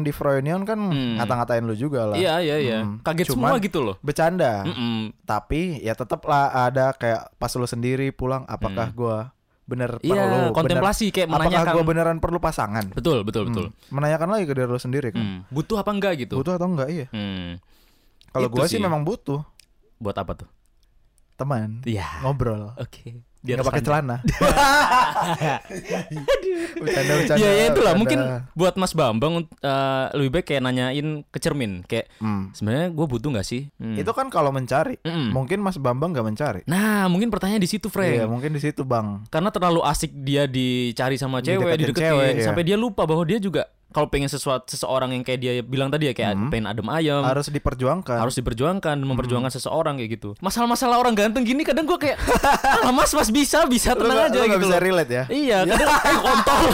di 0.00 0.08
Froyonion 0.08 0.64
kan 0.64 0.80
Hmm. 0.80 1.20
ngata-ngatain 1.20 1.60
lu 1.60 1.76
juga 1.76 2.08
lah. 2.08 2.16
Iya 2.16 2.40
iya 2.40 2.56
iya. 2.56 2.78
Hmm. 2.80 3.04
Kaget 3.04 3.28
Cuman- 3.28 3.52
semua 3.52 3.56
gitu 3.60 3.84
loh. 3.84 3.96
Bercanda. 4.00 4.64
Mm-mm. 4.64 5.12
Tapi 5.20 5.84
ya 5.84 5.92
tetap 5.92 6.24
lah 6.24 6.48
ada 6.64 6.96
kayak 6.96 7.36
pas 7.36 7.52
lu 7.52 7.66
sendiri 7.66 8.08
pulang 8.08 8.48
apakah 8.48 8.88
gua 8.90 9.36
bener. 9.64 9.96
Iya, 10.04 10.12
perlu 10.28 10.52
kontemplasi 10.52 11.08
kayak 11.08 11.28
bener, 11.28 11.40
apakah 11.40 11.50
menanyakan. 11.50 11.74
gua 11.74 11.84
beneran 11.84 12.16
perlu 12.20 12.38
pasangan? 12.40 12.84
Betul 12.92 13.24
betul 13.24 13.48
betul. 13.48 13.66
Hmm. 13.72 13.94
Menanyakan 13.96 14.28
lagi 14.28 14.44
ke 14.44 14.52
diri 14.52 14.68
lu 14.68 14.80
sendiri 14.80 15.08
kan. 15.10 15.24
Hmm. 15.24 15.40
Butuh 15.48 15.80
apa 15.80 15.90
enggak 15.92 16.12
gitu? 16.20 16.36
Butuh 16.36 16.60
atau 16.60 16.68
enggak 16.68 16.88
iya. 16.92 17.06
Hmm. 17.10 17.56
Kalau 18.30 18.48
gua 18.52 18.68
sih 18.68 18.80
memang 18.80 19.02
butuh 19.06 19.40
Buat 19.98 20.20
apa 20.20 20.44
tuh? 20.44 20.50
teman 21.34 21.82
Iya. 21.82 22.22
ngobrol. 22.22 22.76
Oke. 22.78 23.18
Nggak 23.44 23.60
pakai 23.62 23.82
celana. 23.82 24.16
bercanda, 26.74 27.12
bercanda, 27.14 27.36
Ya, 27.36 27.50
ya 27.50 27.64
itulah 27.68 27.92
bercanda. 27.92 27.98
mungkin 27.98 28.18
buat 28.54 28.74
Mas 28.76 28.92
Bambang 28.92 29.32
eh, 29.44 30.04
lebih 30.14 30.30
baik 30.32 30.46
kayak 30.46 30.62
nanyain 30.62 31.08
ke 31.24 31.38
cermin 31.38 31.84
kayak 31.84 32.08
Hmm. 32.16 32.50
sebenarnya 32.52 32.88
gue 32.90 33.06
butuh 33.06 33.28
nggak 33.30 33.44
sih? 33.44 33.68
Hmm. 33.76 33.96
Itu 33.96 34.12
kan 34.12 34.28
kalau 34.28 34.48
mencari. 34.48 34.96
Mm-mm. 35.02 35.34
Mungkin 35.34 35.60
Mas 35.60 35.76
Bambang 35.76 36.12
nggak 36.12 36.24
mencari. 36.24 36.60
Nah 36.64 37.04
mungkin 37.06 37.28
pertanyaan 37.28 37.60
di 37.60 37.68
situ 37.68 37.88
Frank. 37.88 38.14
Iya, 38.14 38.24
mungkin 38.24 38.50
di 38.50 38.60
situ, 38.60 38.80
Bang. 38.82 39.26
Karena 39.28 39.50
terlalu 39.50 39.80
asik 39.82 40.14
dia 40.16 40.46
dicari 40.46 41.16
sama 41.16 41.40
cewek, 41.40 41.76
Dideketin 41.76 41.84
dideketin, 41.90 42.08
cewek, 42.10 42.32
iya. 42.34 42.44
sampai 42.44 42.62
dia 42.62 42.76
lupa 42.76 43.04
bahwa 43.04 43.24
dia 43.24 43.36
juga 43.36 43.68
kalau 43.94 44.10
pengen 44.10 44.26
sesuatu 44.26 44.66
seseorang 44.66 45.08
yang 45.08 45.22
kayak 45.22 45.38
dia 45.38 45.52
bilang 45.60 45.86
tadi 45.86 46.10
ya 46.10 46.12
kayak 46.12 46.34
Hmm. 46.34 46.50
pengen 46.50 46.66
adem 46.66 46.88
ayam, 46.88 47.22
Harus 47.22 47.46
diperjuangkan. 47.46 48.18
harus 48.18 48.34
diperjuangkan, 48.34 48.96
Hmm. 48.96 49.06
memperjuangkan 49.06 49.48
seseorang 49.48 49.94
kayak 49.96 50.10
gitu. 50.12 50.34
Masalah-masalah 50.40 50.98
orang 50.98 51.14
ganteng 51.14 51.46
gini 51.46 51.62
kadang 51.62 51.86
gue 51.86 51.94
kayak, 51.96 52.18
ah 52.84 52.90
mas 52.90 53.14
mas 53.14 53.30
bisa 53.30 53.62
bisa 53.64 53.94
Lu 53.94 54.02
tenang 54.02 54.26
nggak- 54.26 54.34
aja 54.34 54.38
lu 54.40 54.46
gitu 54.50 54.66
bisa 54.66 54.76
relate 54.76 55.12
ya. 55.12 55.24
Iya, 55.26 55.58
kadang 55.64 55.88
eh, 55.94 56.18
kontol. 56.18 56.64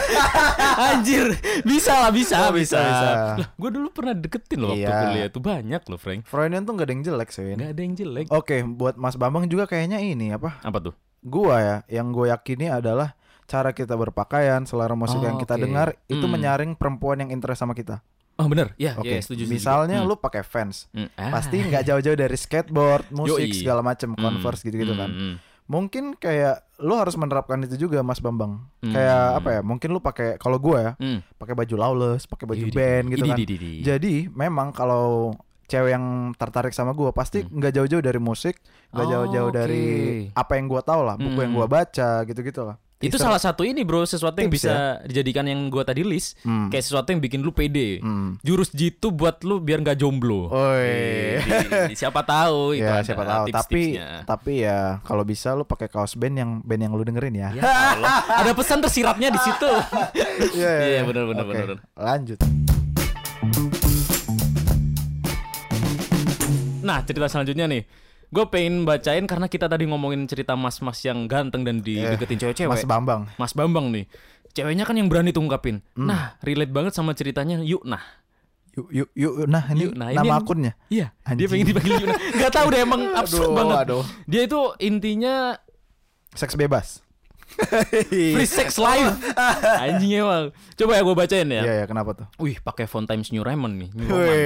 Anjir, 0.88 1.26
bisa 1.62 1.92
lah 1.98 2.10
bisa, 2.10 2.36
Oh, 2.40 2.52
bisa, 2.52 2.78
bisa. 2.80 3.06
Lah, 3.36 3.48
gue 3.52 3.70
dulu 3.70 3.88
pernah 3.90 4.14
deketin 4.14 4.58
loh 4.58 4.72
waktu 4.72 4.82
Iya. 4.82 4.96
kuliah 5.04 5.26
itu 5.28 5.40
banyak 5.40 5.82
loh, 5.84 5.98
Frank. 5.98 6.20
Freudian 6.24 6.62
tuh 6.62 6.72
gak 6.72 6.86
ada 6.86 6.92
yang 6.92 7.04
jelek 7.04 7.28
sih. 7.30 7.52
Gak 7.52 7.70
ada 7.70 7.82
yang 7.82 7.94
jelek. 7.94 8.26
Oke, 8.30 8.56
buat 8.64 8.96
Mas 8.96 9.14
Bambang 9.14 9.44
juga 9.44 9.66
kayaknya 9.66 10.00
ini 10.00 10.32
apa? 10.32 10.56
Apa 10.62 10.80
tuh? 10.80 10.94
Gua 11.20 11.60
ya, 11.60 11.76
yang 11.92 12.10
gue 12.10 12.26
yakini 12.26 12.72
adalah 12.72 13.12
cara 13.50 13.74
kita 13.74 13.92
berpakaian, 13.92 14.62
selera 14.62 14.94
musik 14.94 15.18
Oh, 15.18 15.26
yang 15.26 15.36
kita 15.36 15.54
oke. 15.54 15.60
dengar 15.60 15.88
itu 16.06 16.22
Hmm. 16.22 16.30
menyaring 16.30 16.72
perempuan 16.72 17.18
yang 17.18 17.30
interest 17.30 17.58
sama 17.58 17.74
kita. 17.74 17.98
Oh 18.38 18.46
bener, 18.46 18.72
ya, 18.78 18.96
Oke, 18.96 19.10
ya 19.10 19.18
setuju. 19.18 19.44
setuju. 19.44 19.52
misalnya 19.52 19.98
Hmm. 19.98 20.06
lu 20.06 20.14
pakai 20.16 20.40
fans, 20.40 20.86
Hmm, 20.88 21.10
ah. 21.12 21.28
pasti 21.30 21.60
nggak 21.60 21.82
jauh-jauh 21.84 22.16
dari 22.16 22.32
skateboard, 22.34 23.10
musik 23.10 23.42
Yoi. 23.44 23.52
segala 23.52 23.82
macam, 23.82 24.14
Hmm. 24.14 24.22
converse 24.22 24.62
gitu-gitu 24.62 24.94
Hmm, 24.94 25.02
kan. 25.02 25.10
hmm. 25.10 25.34
Mungkin 25.66 26.04
kayak 26.16 26.66
lu 26.78 26.94
harus 26.94 27.14
menerapkan 27.14 27.60
itu 27.60 27.76
juga, 27.76 28.00
Mas 28.00 28.18
Bambang. 28.18 28.64
Hmm. 28.80 28.90
Kayak 28.90 29.20
apa 29.36 29.48
ya? 29.52 29.60
Mungkin 29.60 29.88
lu 29.88 30.00
pakai 30.00 30.34
kalau 30.36 30.56
gue 30.56 30.78
ya, 30.80 30.92
Hmm. 30.96 31.20
pakai 31.36 31.54
baju 31.54 31.74
lawless, 31.76 32.24
pakai 32.24 32.46
baju 32.48 32.64
band 32.70 33.04
gitu 33.08 33.22
kan. 33.24 33.38
Jadi 33.80 34.14
memang 34.28 34.72
kalau 34.72 35.36
cewek 35.66 35.92
yang 35.92 36.06
tertarik 36.34 36.72
sama 36.72 36.90
gue 36.90 37.12
pasti 37.12 37.44
nggak 37.44 37.70
jauh-jauh 37.72 38.02
dari 38.02 38.18
musik, 38.18 38.58
nggak 38.90 38.98
Hmm. 38.98 39.04
Oh, 39.04 39.12
jauh-jauh 39.20 39.48
oke. 39.48 39.56
dari 39.56 39.84
apa 40.32 40.52
yang 40.56 40.66
gue 40.66 40.82
tahu 40.82 41.00
lah, 41.04 41.14
buku 41.14 41.38
yang 41.38 41.52
Hmm. 41.52 41.60
gue 41.60 41.68
baca 41.68 42.10
gitu-gitu 42.24 42.62
lah. 42.64 42.76
Itu 43.00 43.16
salah 43.16 43.40
satu 43.40 43.64
ini 43.64 43.80
bro, 43.80 44.04
sesuatu 44.04 44.36
yang 44.36 44.52
Tips 44.52 44.60
bisa 44.60 45.00
dijadikan 45.08 45.48
yang 45.48 45.72
gua 45.72 45.88
tadi 45.88 46.04
list, 46.04 46.36
Hmm. 46.44 46.68
kayak 46.68 46.84
sesuatu 46.84 47.08
yang 47.08 47.16
bikin 47.18 47.40
lu 47.40 47.48
pede. 47.48 47.96
Hmm. 47.96 48.36
Jurus 48.44 48.68
jitu 48.70 49.08
buat 49.08 49.40
lu 49.40 49.56
biar 49.56 49.80
nggak 49.80 49.96
jomblo. 49.96 50.52
Oi. 50.52 51.40
Ih, 51.88 51.96
siapa 51.96 52.20
tahu 52.20 52.60
itu 52.76 52.84
ya 52.84 53.00
siapa 53.00 53.24
tahu. 53.24 53.44
Tapi 53.48 53.56
tips-tipsnya. 53.56 54.08
tapi 54.28 54.52
ya 54.60 55.00
kalau 55.00 55.24
bisa 55.24 55.56
lu 55.56 55.64
pakai 55.64 55.88
kaos 55.88 56.12
band 56.12 56.36
yang 56.36 56.50
band 56.60 56.82
yang 56.82 56.92
lu 56.92 57.00
dengerin 57.00 57.32
ya. 57.32 57.48
Ya 57.56 57.64
ada 58.36 58.52
pesan 58.52 58.84
tersiratnya 58.84 59.32
di 59.32 59.40
situ. 59.40 59.70
Iya 60.60 60.72
Iya, 60.90 61.02
benar, 61.08 61.24
benar, 61.24 61.44
benar, 61.46 61.64
benar. 61.66 61.78
Lanjut. 61.96 62.36
Nah, 66.80 67.00
cerita 67.00 67.28
selanjutnya 67.28 67.64
nih. 67.64 67.82
Gue 68.30 68.44
pengen 68.46 68.82
bacain 68.82 69.24
karena 69.24 69.46
kita 69.46 69.66
tadi 69.66 69.84
ngomongin 69.84 70.22
cerita 70.24 70.54
mas-mas 70.54 71.02
yang 71.02 71.26
ganteng 71.26 71.62
dan 71.62 71.78
dideketin 71.78 72.38
cewek-cewek. 72.38 72.70
Mas 72.72 72.86
Bambang. 72.86 73.26
Mas 73.34 73.52
Bambang 73.52 73.90
nih. 73.90 74.06
Ceweknya 74.50 74.82
kan 74.82 74.94
yang 74.94 75.06
berani 75.06 75.30
tuh 75.30 75.42
ungkapin. 75.42 75.82
Nah, 75.92 76.38
relate 76.40 76.70
banget 76.70 76.92
sama 76.92 77.10
ceritanya 77.12 77.58
Yuk 77.60 77.82
Nah. 77.82 78.02
Yuk 78.70 78.86
yuk 78.88 79.10
yuk 79.12 79.34
nah 79.44 79.66
ini 79.66 79.82
Yuk, 79.82 79.92
nah, 79.92 80.08
ini 80.08 80.16
nama 80.16 80.26
yang- 80.30 80.40
akunnya. 80.40 80.72
Iya, 80.86 81.10
dia 81.10 81.26
Anjing. 81.26 81.48
pengen 81.50 81.66
dipanggil 81.66 81.94
Yuk 81.96 82.06
Nah. 82.06 82.18
Gak 82.38 82.52
tau 82.54 82.66
deh 82.66 82.80
emang 82.80 83.02
absurd 83.18 83.42
Aduh, 83.44 83.56
banget. 83.56 83.76
aduh. 83.82 84.04
Dia 84.24 84.42
itu 84.46 84.60
intinya 84.78 85.34
Seks 86.30 86.54
bebas. 86.54 87.02
Free 88.36 88.48
sex 88.48 88.78
life. 88.80 89.14
Anjing 89.84 90.22
emang. 90.22 90.54
Coba 90.76 90.92
ya 90.96 91.02
gue 91.02 91.16
bacain 91.16 91.48
ya. 91.48 91.62
Iya 91.62 91.74
ya 91.82 91.86
kenapa 91.86 92.10
tuh? 92.16 92.26
Wih, 92.40 92.56
pakai 92.62 92.86
font 92.86 93.04
Times 93.04 93.30
New 93.30 93.42
Roman 93.42 93.76
nih. 93.76 93.90
New 93.92 94.06
Roman. 94.08 94.36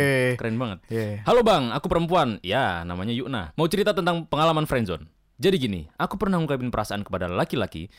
Keren 0.40 0.56
banget. 0.56 0.78
Iya. 0.90 1.22
Halo 1.26 1.40
bang, 1.44 1.70
aku 1.70 1.86
perempuan. 1.86 2.38
Ya, 2.40 2.82
namanya 2.82 3.12
Yukna. 3.12 3.52
Mau 3.54 3.68
cerita 3.68 3.94
tentang 3.94 4.26
pengalaman 4.26 4.64
friendzone. 4.64 5.06
Jadi 5.34 5.56
gini, 5.58 5.80
aku 5.98 6.14
pernah 6.14 6.38
ngungkapin 6.38 6.70
perasaan 6.70 7.02
kepada 7.02 7.26
laki-laki 7.26 7.90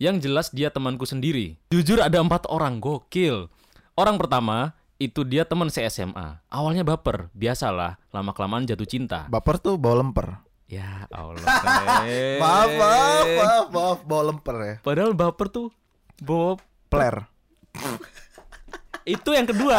yang 0.00 0.18
jelas 0.18 0.50
dia 0.50 0.72
temanku 0.72 1.04
sendiri. 1.04 1.60
Jujur 1.70 2.00
ada 2.00 2.18
empat 2.18 2.48
orang, 2.48 2.80
gokil. 2.80 3.52
Orang 3.94 4.16
pertama, 4.16 4.72
itu 5.00 5.24
dia 5.24 5.44
teman 5.44 5.68
SMA. 5.68 6.40
Awalnya 6.48 6.84
baper, 6.84 7.32
biasalah, 7.36 8.00
lama-kelamaan 8.12 8.64
jatuh 8.64 8.88
cinta. 8.88 9.28
Baper 9.28 9.60
tuh 9.60 9.76
bawa 9.76 10.04
lemper. 10.04 10.49
Ya 10.70 11.10
Allah. 11.10 11.42
Maaf 12.42 12.70
maaf 12.78 13.26
maaf 13.26 13.66
maaf 13.74 13.98
bawa 14.06 14.22
lemper 14.30 14.56
ya. 14.62 14.74
Padahal 14.86 15.18
baper 15.18 15.50
tuh 15.50 15.74
bawa 16.22 16.62
Player. 16.86 17.26
itu 19.18 19.30
yang 19.34 19.46
kedua. 19.50 19.78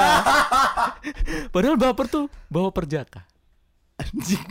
Padahal 1.51 1.80
baper 1.80 2.12
tuh 2.12 2.27
bawa 2.51 2.75
perjaka. 2.75 3.23
Anjing. 3.99 4.43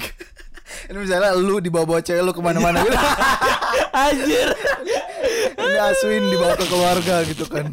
Ini 0.88 0.96
misalnya 0.96 1.36
lu 1.36 1.60
dibawa-bawa 1.60 2.00
cewek 2.00 2.24
lu 2.24 2.32
ke 2.32 2.40
mana-mana 2.40 2.84
gitu. 2.84 2.96
Anjir. 4.08 4.48
Ini 5.40 5.78
Aswin 5.80 6.22
dibawa 6.28 6.54
ke 6.56 6.66
keluarga 6.68 7.14
gitu 7.24 7.44
kan. 7.48 7.72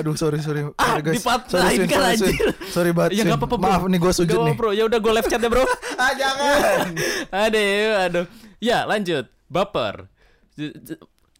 Aduh 0.00 0.14
sorry 0.16 0.40
sorry. 0.40 0.64
Ah, 0.76 0.96
sorry 0.96 1.02
guys. 1.04 1.22
Sorry 1.22 1.74
Swin, 1.76 1.88
kan, 1.88 2.00
sorry 2.00 2.16
Swin. 2.16 2.36
Sorry 2.68 2.90
banget. 2.94 3.10
Ya 3.20 3.34
apa-apa 3.36 3.56
bro. 3.56 3.68
Maaf 3.68 3.82
nih 3.88 3.98
gue 4.00 4.12
sujud 4.12 4.38
nih. 4.46 4.54
bro. 4.56 4.70
Ya 4.72 4.84
udah 4.88 4.98
gue 4.98 5.12
live 5.12 5.28
chat 5.28 5.40
ya 5.40 5.50
bro. 5.50 5.64
Ah 6.02 6.12
jangan. 6.18 6.86
aduh, 7.30 7.92
aduh. 8.08 8.24
Ya 8.58 8.84
lanjut. 8.88 9.28
Baper. 9.46 10.08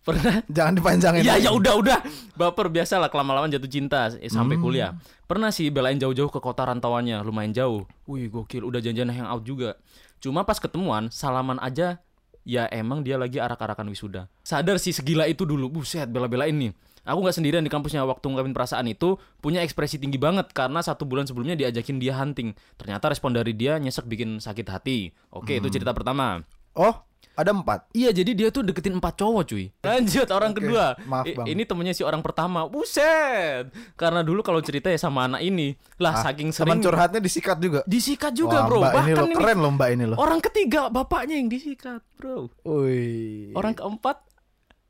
Pernah? 0.02 0.42
jangan 0.50 0.74
dipanjangin. 0.74 1.22
Ya 1.22 1.38
lagi. 1.38 1.46
ya 1.46 1.50
udah 1.54 1.74
udah. 1.78 1.98
Baper 2.34 2.66
biasa 2.74 2.98
lah 2.98 3.06
kelama-lama 3.06 3.46
jatuh 3.46 3.70
cinta 3.70 4.10
eh, 4.18 4.26
sampai 4.26 4.58
kuliah. 4.58 4.98
Pernah 5.30 5.54
sih 5.54 5.70
belain 5.70 5.96
jauh-jauh 5.96 6.28
ke 6.28 6.42
kota 6.42 6.66
rantauannya, 6.66 7.22
lumayan 7.22 7.54
jauh. 7.54 7.86
Wih 8.10 8.26
gokil, 8.26 8.66
udah 8.66 8.82
janjian 8.82 9.08
hangout 9.14 9.46
juga. 9.46 9.78
Cuma 10.18 10.42
pas 10.42 10.58
ketemuan, 10.58 11.06
salaman 11.14 11.62
aja. 11.62 12.02
Ya 12.42 12.66
emang 12.70 13.06
dia 13.06 13.14
lagi 13.14 13.38
arak-arakan 13.38 13.86
wisuda. 13.90 14.26
Sadar 14.42 14.82
sih 14.82 14.90
segila 14.90 15.30
itu 15.30 15.46
dulu. 15.46 15.70
Buset, 15.70 16.10
bela-belain 16.10 16.54
nih. 16.54 16.74
Aku 17.02 17.18
nggak 17.18 17.34
sendirian 17.34 17.66
di 17.66 17.70
kampusnya 17.70 18.06
waktu 18.06 18.22
ngungkapin 18.30 18.54
perasaan 18.54 18.86
itu 18.86 19.18
punya 19.42 19.58
ekspresi 19.66 19.98
tinggi 19.98 20.22
banget 20.22 20.54
karena 20.54 20.78
satu 20.86 21.02
bulan 21.02 21.26
sebelumnya 21.26 21.58
diajakin 21.58 21.98
dia 21.98 22.14
hunting. 22.14 22.54
Ternyata 22.78 23.10
respon 23.10 23.34
dari 23.34 23.54
dia 23.58 23.74
nyesek 23.78 24.06
bikin 24.06 24.38
sakit 24.38 24.66
hati. 24.70 25.10
Oke, 25.34 25.58
itu 25.58 25.66
cerita 25.66 25.90
pertama. 25.90 26.46
Oh 26.78 27.11
ada 27.34 27.50
empat. 27.50 27.88
Iya 27.90 28.12
jadi 28.12 28.30
dia 28.30 28.48
tuh 28.48 28.60
deketin 28.60 28.92
empat 28.92 29.16
cowok 29.16 29.42
cuy 29.46 29.72
Lanjut 29.78 30.28
orang 30.28 30.52
Oke, 30.52 30.58
kedua 30.60 30.84
maaf, 31.02 31.24
I- 31.24 31.32
Bang. 31.32 31.46
Ini 31.46 31.62
temennya 31.62 31.92
si 31.92 32.02
orang 32.02 32.20
pertama 32.20 32.64
Buset 32.64 33.72
Karena 33.94 34.20
dulu 34.20 34.40
kalau 34.40 34.60
cerita 34.60 34.86
ya 34.86 34.96
sama 34.96 35.24
anak 35.24 35.40
ini 35.40 35.72
Lah 35.96 36.12
Ah, 36.14 36.22
saking 36.22 36.50
Teman 36.50 36.76
sering 36.76 36.80
curhatnya 36.82 37.18
disikat 37.18 37.56
juga. 37.56 37.80
Disikat 37.84 38.32
juga 38.32 38.58
Wah, 38.58 38.66
bro 38.66 38.78
Mbak 38.78 38.92
ini 38.92 39.00
Bahkan 39.10 39.24
ini, 39.24 39.34
keren 39.34 39.58
lo 39.58 39.70
mbak 39.70 39.88
ini 39.90 40.04
lo. 40.06 40.14
Orang 40.14 40.40
ketiga 40.40 40.86
bapaknya 40.86 41.34
yang 41.34 41.48
disikat 41.48 42.04
bro 42.14 42.52
Wih. 42.62 43.52
Orang 43.52 43.72
keempat 43.72 44.16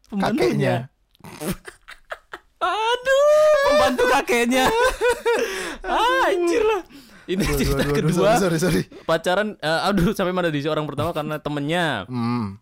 kakeknya. 0.08 0.10
Pembantunya 0.10 0.74
Aduh 2.60 3.64
Pembantu 3.68 4.04
kakeknya 4.08 4.64
ah, 5.82 6.26
Anjir 6.28 6.62
lah 6.62 6.82
Ini 7.30 7.42
Aduh, 7.44 7.58
cerita 7.58 7.82
aduh, 7.82 7.86
aduh, 7.86 7.96
kedua 8.02 8.30
Sorry 8.36 8.58
sorry. 8.58 8.82
sorry. 8.86 9.04
Pacaran 9.06 9.54
eh, 9.56 9.80
Aduh 9.88 10.10
sampai 10.12 10.34
mana 10.34 10.50
di 10.50 10.58
orang 10.66 10.86
pertama 10.86 11.14
karena 11.14 11.38
temennya 11.38 12.04
Hmm. 12.10 12.58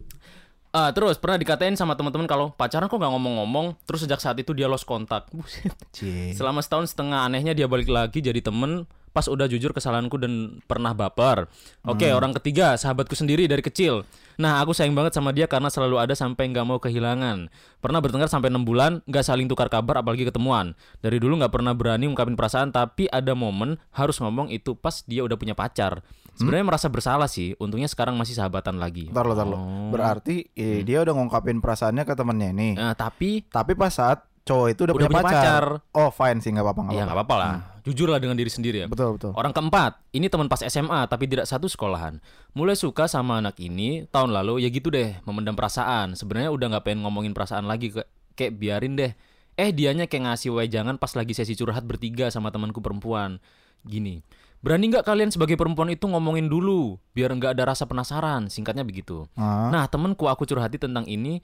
Ah, 0.70 0.94
terus 0.94 1.18
pernah 1.18 1.34
dikatain 1.34 1.74
sama 1.74 1.98
teman-teman 1.98 2.30
kalau 2.30 2.54
pacaran 2.54 2.86
kok 2.86 2.94
nggak 2.94 3.10
ngomong-ngomong, 3.10 3.74
terus 3.90 4.06
sejak 4.06 4.22
saat 4.22 4.38
itu 4.38 4.54
dia 4.54 4.70
lost 4.70 4.86
kontak. 4.86 5.26
Buset. 5.34 5.74
Cie. 5.90 6.30
Selama 6.30 6.62
setahun 6.62 6.94
setengah 6.94 7.26
anehnya 7.26 7.58
dia 7.58 7.66
balik 7.66 7.90
lagi 7.90 8.22
jadi 8.22 8.38
temen 8.38 8.86
pas 9.10 9.26
udah 9.26 9.50
jujur 9.50 9.74
kesalahanku 9.74 10.16
dan 10.18 10.62
pernah 10.64 10.94
baper. 10.94 11.50
Oke, 11.86 12.10
orang 12.10 12.34
ketiga, 12.38 12.78
sahabatku 12.78 13.18
sendiri 13.18 13.50
dari 13.50 13.62
kecil. 13.62 14.06
Nah, 14.40 14.62
aku 14.64 14.72
sayang 14.72 14.96
banget 14.96 15.12
sama 15.12 15.36
dia 15.36 15.44
karena 15.44 15.68
selalu 15.68 16.00
ada 16.00 16.14
sampai 16.16 16.48
nggak 16.48 16.64
mau 16.64 16.78
kehilangan. 16.80 17.52
Pernah 17.82 18.00
bertengkar 18.00 18.30
sampai 18.32 18.48
enam 18.48 18.64
bulan, 18.64 19.04
nggak 19.04 19.24
saling 19.26 19.50
tukar 19.50 19.68
kabar 19.68 20.00
apalagi 20.00 20.24
ketemuan. 20.24 20.72
Dari 21.04 21.20
dulu 21.20 21.36
nggak 21.42 21.52
pernah 21.52 21.76
berani 21.76 22.08
ungkapin 22.08 22.38
perasaan, 22.38 22.72
tapi 22.72 23.10
ada 23.10 23.36
momen 23.36 23.76
harus 23.92 24.16
ngomong 24.22 24.48
itu 24.48 24.72
pas 24.78 25.04
dia 25.04 25.26
udah 25.26 25.36
punya 25.36 25.52
pacar. 25.52 26.00
Sebenarnya 26.40 26.72
merasa 26.72 26.88
bersalah 26.88 27.28
sih, 27.28 27.52
untungnya 27.60 27.84
sekarang 27.84 28.16
masih 28.16 28.32
sahabatan 28.32 28.80
lagi. 28.80 29.12
Ntar 29.12 29.28
lo, 29.28 29.36
ntar 29.36 29.44
lo. 29.44 29.60
Oh. 29.60 29.92
Berarti 29.92 30.48
eh, 30.56 30.80
dia 30.88 31.04
udah 31.04 31.12
ngungkapin 31.12 31.60
perasaannya 31.60 32.08
ke 32.08 32.14
temennya 32.16 32.48
ini. 32.56 32.70
Nah, 32.80 32.96
tapi 32.96 33.44
Tapi 33.50 33.76
pas 33.76 33.92
saat 33.92 34.29
cowok 34.42 34.66
itu 34.68 34.80
udah, 34.82 34.94
Udah 34.94 35.06
punya, 35.06 35.10
punya 35.12 35.24
pacar. 35.24 35.64
pacar. 35.80 35.92
Oh 35.92 36.10
fine 36.10 36.38
sih 36.38 36.50
nggak 36.50 36.62
apa-apa 36.62 36.80
Ya 36.80 36.86
apa-apa. 36.86 37.02
nggak 37.02 37.16
apa-apa 37.16 37.36
lah. 37.36 37.54
Jujur 37.80 38.06
lah 38.06 38.18
dengan 38.18 38.36
diri 38.36 38.48
sendiri 38.48 38.84
ya. 38.84 38.86
Betul 38.86 39.16
betul. 39.16 39.32
Orang 39.32 39.50
keempat, 39.50 40.04
ini 40.10 40.26
teman 40.26 40.46
pas 40.46 40.60
SMA 40.60 41.00
tapi 41.06 41.24
tidak 41.24 41.46
satu 41.46 41.64
sekolahan. 41.64 42.20
Mulai 42.52 42.74
suka 42.74 43.06
sama 43.06 43.38
anak 43.38 43.56
ini 43.56 44.04
tahun 44.06 44.30
lalu, 44.30 44.60
ya 44.60 44.68
gitu 44.68 44.88
deh, 44.88 45.16
memendam 45.22 45.54
perasaan. 45.54 46.12
Sebenarnya 46.12 46.50
udah 46.50 46.66
nggak 46.70 46.84
pengen 46.84 47.00
ngomongin 47.02 47.32
perasaan 47.32 47.64
lagi, 47.64 47.88
ke- 47.90 48.04
kayak 48.34 48.52
biarin 48.54 48.94
deh. 48.94 49.12
Eh 49.54 49.70
dianya 49.70 50.04
kayak 50.04 50.24
ngasih 50.26 50.52
wejangan 50.52 50.96
pas 50.96 51.12
lagi 51.12 51.32
sesi 51.32 51.52
curhat 51.52 51.82
bertiga 51.82 52.28
sama 52.28 52.48
temanku 52.48 52.80
perempuan. 52.80 53.40
Gini, 53.80 54.20
berani 54.58 54.92
nggak 54.92 55.04
kalian 55.04 55.28
sebagai 55.28 55.56
perempuan 55.56 55.88
itu 55.88 56.04
ngomongin 56.04 56.48
dulu, 56.48 57.00
biar 57.10 57.32
nggak 57.32 57.56
ada 57.56 57.64
rasa 57.66 57.84
penasaran. 57.84 58.48
Singkatnya 58.48 58.84
begitu. 58.84 59.24
Ah. 59.34 59.68
Nah 59.68 59.84
temenku 59.86 60.28
aku 60.28 60.44
curhati 60.44 60.76
tentang 60.76 61.04
ini 61.06 61.40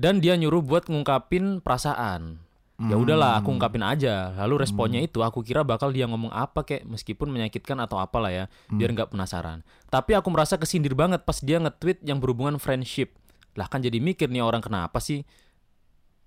dan 0.00 0.24
dia 0.24 0.32
nyuruh 0.40 0.64
buat 0.64 0.88
ngungkapin 0.88 1.60
perasaan. 1.60 2.40
Ya 2.80 2.96
udahlah, 2.96 3.36
aku 3.36 3.52
ungkapin 3.52 3.84
aja. 3.84 4.32
Lalu 4.40 4.64
responnya 4.64 5.04
itu 5.04 5.20
aku 5.20 5.44
kira 5.44 5.60
bakal 5.60 5.92
dia 5.92 6.08
ngomong 6.08 6.32
apa 6.32 6.64
kayak 6.64 6.88
meskipun 6.88 7.28
menyakitkan 7.28 7.76
atau 7.76 8.00
apalah 8.00 8.32
ya, 8.32 8.44
biar 8.72 8.96
nggak 8.96 9.12
penasaran. 9.12 9.60
Tapi 9.92 10.16
aku 10.16 10.32
merasa 10.32 10.56
kesindir 10.56 10.96
banget 10.96 11.20
pas 11.28 11.36
dia 11.44 11.60
nge-tweet 11.60 12.00
yang 12.00 12.24
berhubungan 12.24 12.56
friendship. 12.56 13.12
Lah 13.52 13.68
kan 13.68 13.84
jadi 13.84 14.00
mikir 14.00 14.32
nih 14.32 14.40
orang 14.40 14.64
kenapa 14.64 14.96
sih? 14.96 15.28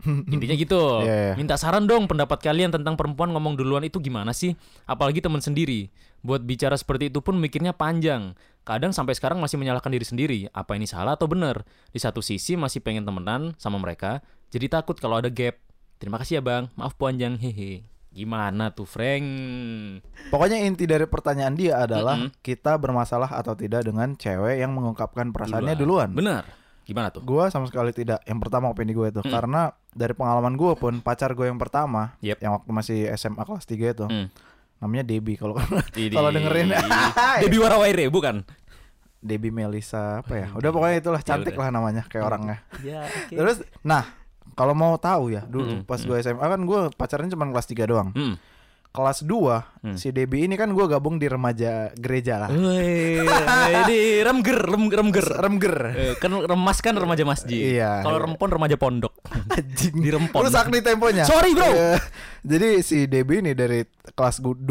Intinya 0.33 0.55
gitu. 0.55 1.03
Iya, 1.03 1.15
iya. 1.15 1.33
Minta 1.39 1.55
saran 1.55 1.87
dong 1.87 2.05
pendapat 2.05 2.39
kalian 2.43 2.71
tentang 2.71 2.99
perempuan 2.99 3.31
ngomong 3.31 3.55
duluan 3.55 3.83
itu 3.87 4.03
gimana 4.03 4.35
sih? 4.35 4.53
Apalagi 4.83 5.23
teman 5.23 5.39
sendiri. 5.39 5.87
Buat 6.23 6.47
bicara 6.47 6.79
seperti 6.79 7.11
itu 7.11 7.19
pun 7.19 7.35
mikirnya 7.35 7.75
panjang. 7.75 8.35
Kadang 8.63 8.95
sampai 8.95 9.11
sekarang 9.11 9.43
masih 9.43 9.59
menyalahkan 9.59 9.91
diri 9.91 10.07
sendiri. 10.07 10.39
Apa 10.55 10.79
ini 10.79 10.87
salah 10.87 11.19
atau 11.19 11.27
benar? 11.27 11.67
Di 11.91 11.99
satu 11.99 12.23
sisi 12.23 12.55
masih 12.55 12.79
pengen 12.79 13.03
temenan 13.03 13.51
sama 13.59 13.75
mereka, 13.75 14.23
jadi 14.47 14.71
takut 14.71 14.95
kalau 14.95 15.19
ada 15.19 15.27
gap. 15.27 15.59
Terima 15.99 16.15
kasih 16.19 16.39
ya 16.39 16.41
bang, 16.43 16.71
maaf 16.79 16.95
panjang 16.95 17.35
hehe. 17.39 17.83
Gimana 18.13 18.69
tuh 18.71 18.85
Frank? 18.85 19.25
Pokoknya 20.29 20.61
inti 20.61 20.85
dari 20.85 21.09
pertanyaan 21.09 21.57
dia 21.57 21.81
adalah 21.81 22.29
kita 22.45 22.77
bermasalah 22.77 23.33
atau 23.33 23.57
tidak 23.57 23.83
dengan 23.89 24.13
cewek 24.13 24.61
yang 24.61 24.71
mengungkapkan 24.71 25.33
perasaannya 25.33 25.73
duluan. 25.73 26.13
Benar. 26.13 26.62
Gimana 26.83 27.07
tuh? 27.09 27.21
Gua 27.21 27.47
sama 27.47 27.63
sekali 27.65 27.89
tidak. 27.89 28.19
Yang 28.23 28.39
pertama 28.39 28.67
opini 28.67 28.91
gue 28.91 29.07
itu 29.07 29.21
karena 29.23 29.71
dari 29.89 30.11
pengalaman 30.11 30.53
gue 30.53 30.73
pun 30.73 30.99
pacar 30.99 31.31
gue 31.31 31.45
yang 31.45 31.55
pertama 31.55 32.15
Yep. 32.19 32.37
yang 32.39 32.51
waktu 32.53 32.69
masih 32.69 32.99
SMA 33.13 33.39
kelas 33.39 33.63
3 33.63 33.93
itu 33.93 34.05
Hmm. 34.05 34.27
namanya 34.77 35.03
Debbie 35.05 35.35
kalau 35.35 35.55
kalau 36.11 36.29
dengerin 36.29 36.75
Debbie 37.41 37.57
Warawaire 37.57 38.07
bukan? 38.07 38.43
Debbie 39.17 39.49
Melisa 39.49 40.19
apa 40.19 40.33
ya. 40.35 40.47
Udah 40.51 40.69
pokoknya 40.69 40.97
itulah 40.99 41.21
cantik 41.21 41.55
udah. 41.55 41.63
lah 41.63 41.69
namanya 41.71 42.03
kayak 42.05 42.23
orangnya. 42.25 42.57
Ya, 42.83 43.07
oke. 43.07 43.31
Terus 43.31 43.57
nah, 43.79 44.03
kalau 44.53 44.75
mau 44.75 44.99
tahu 44.99 45.31
ya 45.31 45.47
dulu 45.47 45.87
pas 45.87 45.97
gue 45.97 46.19
SMA 46.19 46.43
kan 46.43 46.59
gue 46.59 46.79
pacarnya 46.91 47.31
cuma 47.31 47.47
kelas 47.47 47.63
3 47.65 47.87
doang. 47.87 48.11
Hmm. 48.11 48.35
Kelas 48.93 49.25
2 49.25 49.97
si 49.97 50.13
Debbie 50.13 50.45
ini 50.45 50.53
kan 50.53 50.69
gue 50.69 50.85
gabung 50.85 51.17
di 51.17 51.25
remaja 51.25 51.89
gereja 51.97 52.45
lah. 52.45 52.53
Ini 52.53 54.21
remger, 54.21 54.59
rem, 54.69 54.85
remger. 54.85 55.25
Remger. 55.33 55.75
Eh, 55.97 56.13
kan 56.21 56.29
remas 56.29 56.77
kan 56.77 56.93
remaja 56.93 57.25
masjid. 57.25 57.73
Iya. 57.73 58.05
Kalau 58.05 58.21
rempon 58.21 58.53
remaja 58.53 58.77
pondok. 58.77 59.17
Anjing. 59.49 59.97
Di 59.97 60.13
rempon. 60.13 60.45
Rusak 60.45 60.69
nih 60.69 60.85
temponya. 60.85 61.25
Sorry, 61.25 61.57
bro. 61.57 61.65
Iya. 61.65 61.97
Jadi 62.45 62.69
si 62.85 63.09
Debbie 63.09 63.41
ini 63.41 63.57
dari 63.57 63.81
kelas 64.13 64.45
2 64.45 64.61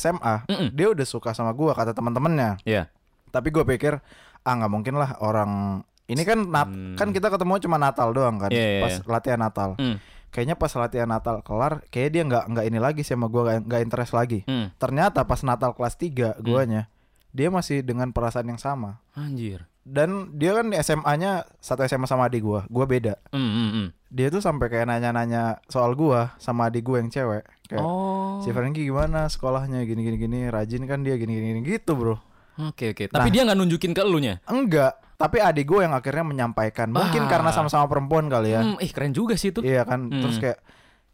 SMA, 0.00 0.48
Mm-mm. 0.48 0.68
dia 0.72 0.88
udah 0.96 1.04
suka 1.04 1.36
sama 1.36 1.52
gua 1.52 1.76
kata 1.76 1.92
teman-temannya. 1.92 2.64
Iya. 2.64 2.88
Tapi 3.28 3.52
gue 3.52 3.64
pikir 3.76 4.00
ah 4.40 4.52
nggak 4.56 4.72
mungkin 4.72 4.96
lah 4.96 5.20
orang 5.20 5.84
ini 6.06 6.22
kan 6.22 6.48
nat 6.48 6.70
kan 6.96 7.10
kita 7.10 7.28
ketemu 7.28 7.58
cuma 7.60 7.76
Natal 7.76 8.14
doang 8.14 8.38
kan 8.38 8.48
Hmm. 8.48 8.56
Iya, 8.56 8.68
iya, 8.78 8.82
pas 8.88 8.94
latihan 9.04 9.40
Natal. 9.42 9.76
Hmm. 9.76 10.00
Kayaknya 10.36 10.52
pas 10.54 10.68
latihan 10.70 11.08
Natal 11.08 11.40
kelar, 11.40 11.80
kayak 11.88 12.10
dia 12.12 12.22
nggak 12.22 12.44
nggak 12.46 12.64
ini 12.68 12.76
lagi 12.76 13.00
sama 13.00 13.24
gua 13.26 13.56
nggak- 13.56 13.80
interest 13.80 14.12
lagi. 14.12 14.44
Hmm. 14.44 14.68
Ternyata 14.76 15.24
pas 15.24 15.40
Natal 15.40 15.72
kelas 15.72 15.96
3 15.96 16.36
guanya 16.38 16.92
dia 17.32 17.48
masih 17.48 17.80
dengan 17.80 18.12
perasaan 18.12 18.44
yang 18.46 18.56
sama. 18.56 19.00
Anjir. 19.12 19.64
Dan 19.80 20.34
dia 20.34 20.50
kan 20.52 20.66
di 20.66 20.76
SMA-nya 20.76 21.46
satu 21.56 21.84
SMA 21.84 22.04
sama 22.04 22.26
adik 22.26 22.42
gua, 22.42 22.66
gua 22.66 22.84
beda. 22.84 23.16
Hmm, 23.28 23.38
hmm, 23.46 23.70
hmm. 23.70 23.88
Dia 24.08 24.28
tuh 24.28 24.40
sampai 24.40 24.66
kayak 24.66 24.86
nanya-nanya 24.86 25.62
soal 25.66 25.94
gua 25.94 26.34
sama 26.36 26.68
adik 26.68 26.82
gua 26.82 26.98
yang 26.98 27.08
cewek. 27.08 27.46
Kayak 27.66 27.80
Oh. 27.80 28.42
si 28.42 28.50
Frankie 28.50 28.82
gimana 28.82 29.26
sekolahnya 29.26 29.82
gini 29.82 30.02
gini 30.02 30.16
gini, 30.18 30.40
rajin 30.46 30.84
kan 30.84 31.00
dia 31.00 31.14
gini 31.14 31.32
gini, 31.32 31.46
gini 31.50 31.60
gitu, 31.62 31.94
Bro. 31.94 32.18
Oke, 32.58 32.92
oke. 32.92 33.08
Tapi 33.08 33.28
dia 33.28 33.44
nggak 33.44 33.54
nunjukin 33.54 33.92
ke 33.92 34.00
elunya. 34.00 34.40
Enggak, 34.44 34.96
tapi 35.16 35.40
adik 35.40 35.64
gue 35.64 35.80
yang 35.80 35.92
akhirnya 35.92 36.22
menyampaikan. 36.22 36.88
Mungkin 36.88 37.24
Ah. 37.24 37.28
karena 37.28 37.50
sama-sama 37.50 37.84
perempuan 37.84 38.28
kali 38.28 38.52
ya. 38.52 38.60
Hmm, 38.60 38.76
ih 38.78 38.88
keren 38.88 39.10
juga 39.10 39.34
sih 39.34 39.48
itu. 39.48 39.60
Iya 39.60 39.82
kan, 39.82 40.06
Hmm. 40.06 40.20
terus 40.20 40.36
kayak 40.36 40.60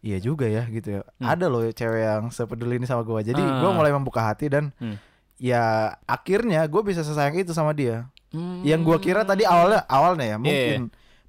iya 0.00 0.18
juga 0.18 0.44
ya 0.44 0.66
gitu 0.66 0.98
ya. 0.98 1.00
Ada 1.18 1.46
loh 1.46 1.62
cewek 1.64 2.03
yang 2.03 2.24
sepeduli 2.28 2.76
ini 2.76 2.84
sama 2.84 3.03
gue. 3.03 3.20
Jadi 3.24 3.38
Ah. 3.38 3.62
gue 3.62 3.70
mulai 3.72 3.90
membuka 3.90 4.20
hati 4.24 4.46
dan 4.46 4.74
Hmm. 4.76 4.98
ya 5.36 5.62
akhirnya 6.05 6.66
gue 6.66 6.82
bisa 6.82 7.00
sesayang 7.00 7.34
itu 7.36 7.50
sama 7.50 7.70
dia. 7.70 8.11
Hmm. 8.30 8.62
Yang 8.62 8.80
gue 8.84 8.98
kira 9.03 9.22
tadi 9.22 9.42
awalnya 9.44 9.86
awalnya 9.86 10.24
ya 10.24 10.30
Iya, 10.32 10.38
mungkin 10.38 10.80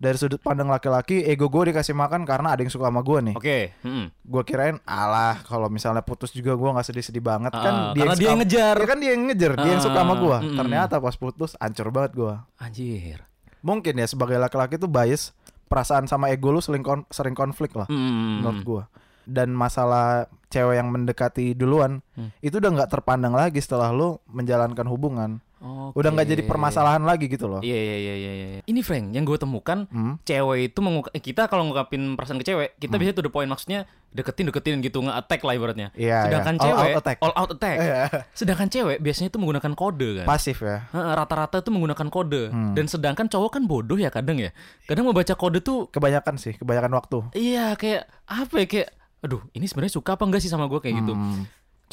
dari 0.04 0.18
sudut 0.18 0.38
pandang 0.38 0.68
laki-laki 0.68 1.24
ego 1.24 1.47
gue 1.47 1.72
dikasih 1.72 1.95
makan 1.95 2.22
karena 2.24 2.51
ada 2.51 2.60
yang 2.60 2.68
suka 2.68 2.86
sama 2.86 2.99
gue 2.99 3.20
nih. 3.24 3.36
Oke. 3.36 3.60
hmm. 3.80 4.06
Gue 4.22 4.43
kirain 4.43 4.76
alah 4.84 5.39
kalau 5.41 5.66
misalnya 5.66 6.04
putus 6.04 6.30
juga 6.30 6.51
gue 6.54 6.70
nggak 6.70 6.84
sedih-sedih 6.84 7.24
banget 7.24 7.49
Ah, 7.49 7.62
kan 7.62 7.74
karena 7.93 8.14
dia 8.14 8.28
yang 8.28 8.38
ngejar. 8.38 8.76
Ya 8.76 8.86
kan 8.86 8.99
dia 8.99 9.12
yang 9.12 9.24
ngejar, 9.26 9.51
dia 9.56 9.72
yang 9.72 9.82
suka 9.82 9.95
sama 9.97 10.14
Ah, 10.14 10.20
gue. 10.20 10.38
mm-mm. 10.43 10.58
Ternyata 10.58 10.95
pas 10.97 11.16
putus 11.16 11.56
ancur 11.58 11.88
banget 11.89 12.12
gue. 12.14 12.34
Anjir. 12.58 13.24
mungkin 13.62 13.95
ya 13.95 14.04
sebagai 14.04 14.36
laki-laki 14.36 14.76
tuh 14.76 14.86
bias 14.86 15.32
perasaan 15.66 16.04
sama 16.04 16.28
ego 16.28 16.51
lu 16.51 16.60
sering 16.60 16.84
kon- 16.84 17.08
sering 17.08 17.32
konflik 17.32 17.72
lah 17.72 17.88
Hmm. 17.88 18.43
menurut 18.43 18.60
gua 18.62 18.84
dan 19.24 19.49
masalah 19.49 20.28
cewek 20.49 20.76
yang 20.76 20.91
mendekati 20.91 21.56
duluan 21.56 22.04
Hmm. 22.12 22.28
itu 22.38 22.60
udah 22.60 22.70
nggak 22.70 22.91
terpandang 22.91 23.32
lagi 23.32 23.58
setelah 23.58 23.89
lu 23.89 24.20
menjalankan 24.28 24.84
hubungan 24.86 25.39
Oke. 25.64 25.95
udah 25.95 26.09
nggak 26.11 26.28
jadi 26.28 26.43
permasalahan 26.43 26.99
lagi 26.99 27.26
gitu 27.26 27.47
loh 27.47 27.59
Iya 27.59 27.72
iya 27.74 27.95
iya 27.97 28.14
iya. 28.14 28.32
iya. 28.36 28.61
Ini 28.64 28.80
Frank, 28.80 29.09
yang 29.09 29.24
gue 29.24 29.36
temukan 29.36 29.88
Hmm. 29.88 30.20
cewek 30.22 30.59
itu 30.68 30.80
mengungkap 30.80 31.11
eh, 31.11 31.22
kita 31.22 31.47
kalau 31.47 31.64
ngungkapin 31.64 32.14
perasaan 32.14 32.36
ke 32.36 32.45
cewek, 32.45 32.76
kita 32.78 32.93
biasanya 32.93 33.16
tuh 33.16 33.24
the 33.24 33.32
point 33.32 33.47
maksudnya 33.47 33.80
deketin 34.09 34.45
deketin 34.45 34.78
gitu 34.80 34.99
nge-attack 34.99 35.41
lah 35.41 35.53
ibaratnya. 35.53 35.88
Iya, 35.93 36.28
Sedangkan 36.28 36.53
iya. 36.53 36.59
All 36.59 36.68
cewek 36.68 36.84
out 36.86 36.99
attack. 36.99 37.18
all 37.20 37.34
out 37.34 37.49
attack. 37.49 37.78
Iya. 37.78 37.99
Sedangkan 38.34 38.68
cewek 38.68 38.97
biasanya 38.99 39.30
itu 39.30 39.38
menggunakan 39.38 39.72
kode 39.74 40.09
kan. 40.20 40.26
pasif 40.28 40.57
ya 40.59 40.78
Rata-rata 40.91 41.57
tuh 41.59 41.72
menggunakan 41.72 42.07
kode. 42.07 42.43
Hmm. 42.49 42.74
Dan 42.74 42.86
sedangkan 42.86 43.26
cowok 43.26 43.49
kan 43.51 43.64
bodoh 43.64 43.95
ya 43.95 44.09
kadang 44.09 44.38
ya. 44.38 44.51
Kadang 44.84 45.03
mau 45.03 45.14
baca 45.14 45.34
kode 45.34 45.59
tuh 45.59 45.88
kebanyakan 45.88 46.36
sih 46.36 46.53
kebanyakan 46.53 46.91
waktu 46.93 47.18
iya 47.34 47.74
kayak 47.74 48.03
apa 48.26 48.55
ya 48.57 48.68
kayak 48.68 48.89
aduh 49.20 49.39
ini 49.51 49.64
sebenarnya 49.64 49.93
suka 49.93 50.14
apa 50.14 50.24
enggak 50.24 50.39
sih 50.39 50.51
sama 50.51 50.68
gue 50.68 50.78
kayak 50.78 50.99
gitu. 50.99 51.14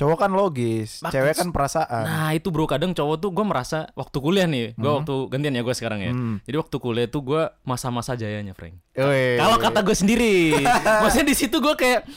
Hmm. 0.01 0.09
cowok 0.09 0.19
kan 0.19 0.33
logis 0.33 0.91
Mak- 0.99 1.13
cewek 1.13 1.35
kan 1.37 1.49
perasaan 1.51 2.03
Nah 2.03 2.33
itu 2.33 2.49
bro 2.49 2.65
kadang 2.65 2.91
cowok 2.91 3.17
tuh 3.19 3.31
gue 3.31 3.45
merasa 3.45 3.85
waktu 3.93 4.17
kuliah 4.17 4.47
nih, 4.47 4.73
gue 4.73 4.91
waktu 4.91 5.13
gantian 5.29 5.53
ya 5.53 5.61
gue 5.61 5.73
sekarang 5.73 6.01
ya. 6.01 6.11
Hmm. 6.11 6.41
Jadi 6.41 6.57
waktu 6.57 6.77
kuliah 6.77 7.07
tuh 7.07 7.21
gue 7.23 7.43
masa-masa 7.63 8.15
jayanya 8.15 8.51
Frank. 8.51 8.81
Kalau 9.37 9.57
kata 9.57 9.81
gue 9.81 9.93
sendiri, 9.93 10.57
maksudnya 11.03 11.27
di 11.27 11.37
situ 11.37 11.57
gue 11.57 11.75
kayak 11.75 12.09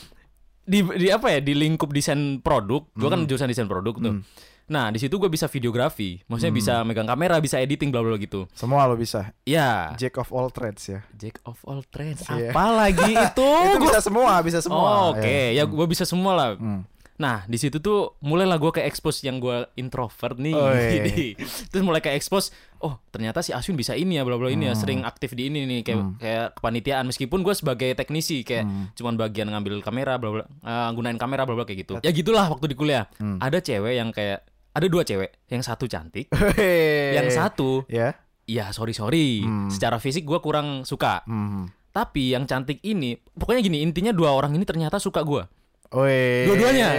di, 0.64 0.80
di 0.96 1.08
apa 1.08 1.28
ya 1.30 1.40
di 1.40 1.52
lingkup 1.52 1.92
desain 1.92 2.40
produk, 2.40 2.88
gue 2.90 3.10
kan 3.10 3.28
jurusan 3.28 3.46
desain 3.46 3.68
produk 3.68 3.94
tuh. 3.94 4.16
Nah 4.64 4.88
di 4.88 4.98
situ 4.98 5.20
gue 5.20 5.28
bisa 5.28 5.46
videografi, 5.46 6.24
maksudnya 6.24 6.56
bisa 6.56 6.74
megang 6.82 7.04
kamera, 7.04 7.36
bisa 7.38 7.60
editing 7.60 7.92
bla 7.92 8.00
bla 8.00 8.16
gitu. 8.16 8.48
semua 8.54 8.88
lo 8.88 8.96
bisa 8.96 9.36
Ya, 9.44 9.92
jack 9.94 10.16
of 10.16 10.32
all 10.32 10.48
trades 10.48 10.88
ya 10.88 11.04
Jack 11.14 11.44
of 11.44 11.60
all 11.68 11.84
trades. 11.84 12.24
Iya. 12.24 12.56
Apalagi 12.56 13.12
itu? 13.28 13.44
itu 13.44 13.76
Gua- 13.76 13.84
bisa 13.86 14.00
semua 14.00 14.40
bisa 14.40 14.64
semua 14.64 14.80
Oh, 14.80 15.04
Oke, 15.12 15.52
ya. 15.52 15.60
ya 15.60 15.64
gue 15.68 15.86
bisa 15.86 16.08
semua 16.08 16.32
lah. 16.32 16.50
Hmm. 16.56 16.88
Nah, 17.16 17.46
di 17.46 17.56
situ 17.56 17.78
tuh 17.78 18.18
mulailah 18.20 18.58
gue 18.58 18.72
kayak 18.72 18.88
expose 18.88 19.22
yang 19.22 19.38
gue 19.38 19.70
introvert 19.76 20.34
nih. 20.36 20.52
Oh, 20.52 20.70
iya. 20.74 21.38
Terus 21.70 21.82
mulai 21.82 22.00
kayak 22.00 22.18
expose, 22.18 22.50
oh 22.80 22.98
ternyata 23.08 23.40
si 23.40 23.52
Asun 23.52 23.74
bisa 23.74 23.94
ini 23.94 24.18
ya, 24.18 24.24
bla 24.24 24.34
bla 24.34 24.48
ini 24.48 24.66
Hmm. 24.66 24.70
ya, 24.70 24.76
sering 24.76 25.02
aktif 25.02 25.32
di 25.32 25.48
ini 25.48 25.64
nih 25.64 25.82
kayak 25.84 26.00
kayak 26.18 26.48
kepanitiaan 26.58 27.06
meskipun 27.06 27.42
gue 27.42 27.54
sebagai 27.54 27.94
teknisi 27.94 28.42
kayak 28.42 28.66
Hmm. 28.66 28.86
cuman 28.94 29.14
bagian 29.16 29.48
ngambil 29.48 29.80
kamera 29.80 30.16
bla 30.16 30.30
bla 30.32 30.44
eh, 30.44 30.90
gunain 30.92 31.16
kamera 31.16 31.44
bla 31.44 31.54
bla 31.54 31.64
kayak 31.64 31.80
gitu. 31.82 31.94
Ya 32.00 32.10
gitulah 32.10 32.48
waktu 32.48 32.66
di 32.66 32.76
kuliah. 32.76 33.06
Hmm. 33.16 33.38
Ada 33.38 33.62
cewek 33.62 33.94
yang 33.94 34.10
kayak 34.10 34.42
ada 34.72 34.88
dua 34.88 35.02
cewek, 35.02 35.46
yang 35.48 35.62
satu 35.62 35.86
cantik, 35.86 36.34
yang 37.18 37.30
satu 37.30 37.86
ya 37.86 38.18
ya 38.44 38.74
sorry 38.74 38.92
sorry, 38.92 39.40
Hmm. 39.40 39.70
secara 39.70 39.96
fisik 39.98 40.26
gue 40.26 40.40
kurang 40.40 40.84
suka. 40.84 41.22
Hmm. 41.24 41.70
Tapi 41.94 42.34
yang 42.34 42.44
cantik 42.44 42.82
ini, 42.82 43.14
pokoknya 43.32 43.62
gini 43.62 43.80
intinya 43.80 44.10
dua 44.10 44.34
orang 44.34 44.52
ini 44.52 44.66
ternyata 44.66 44.98
suka 44.98 45.22
gue. 45.22 45.46
Woi, 45.94 46.50
Dua-duanya. 46.50 46.90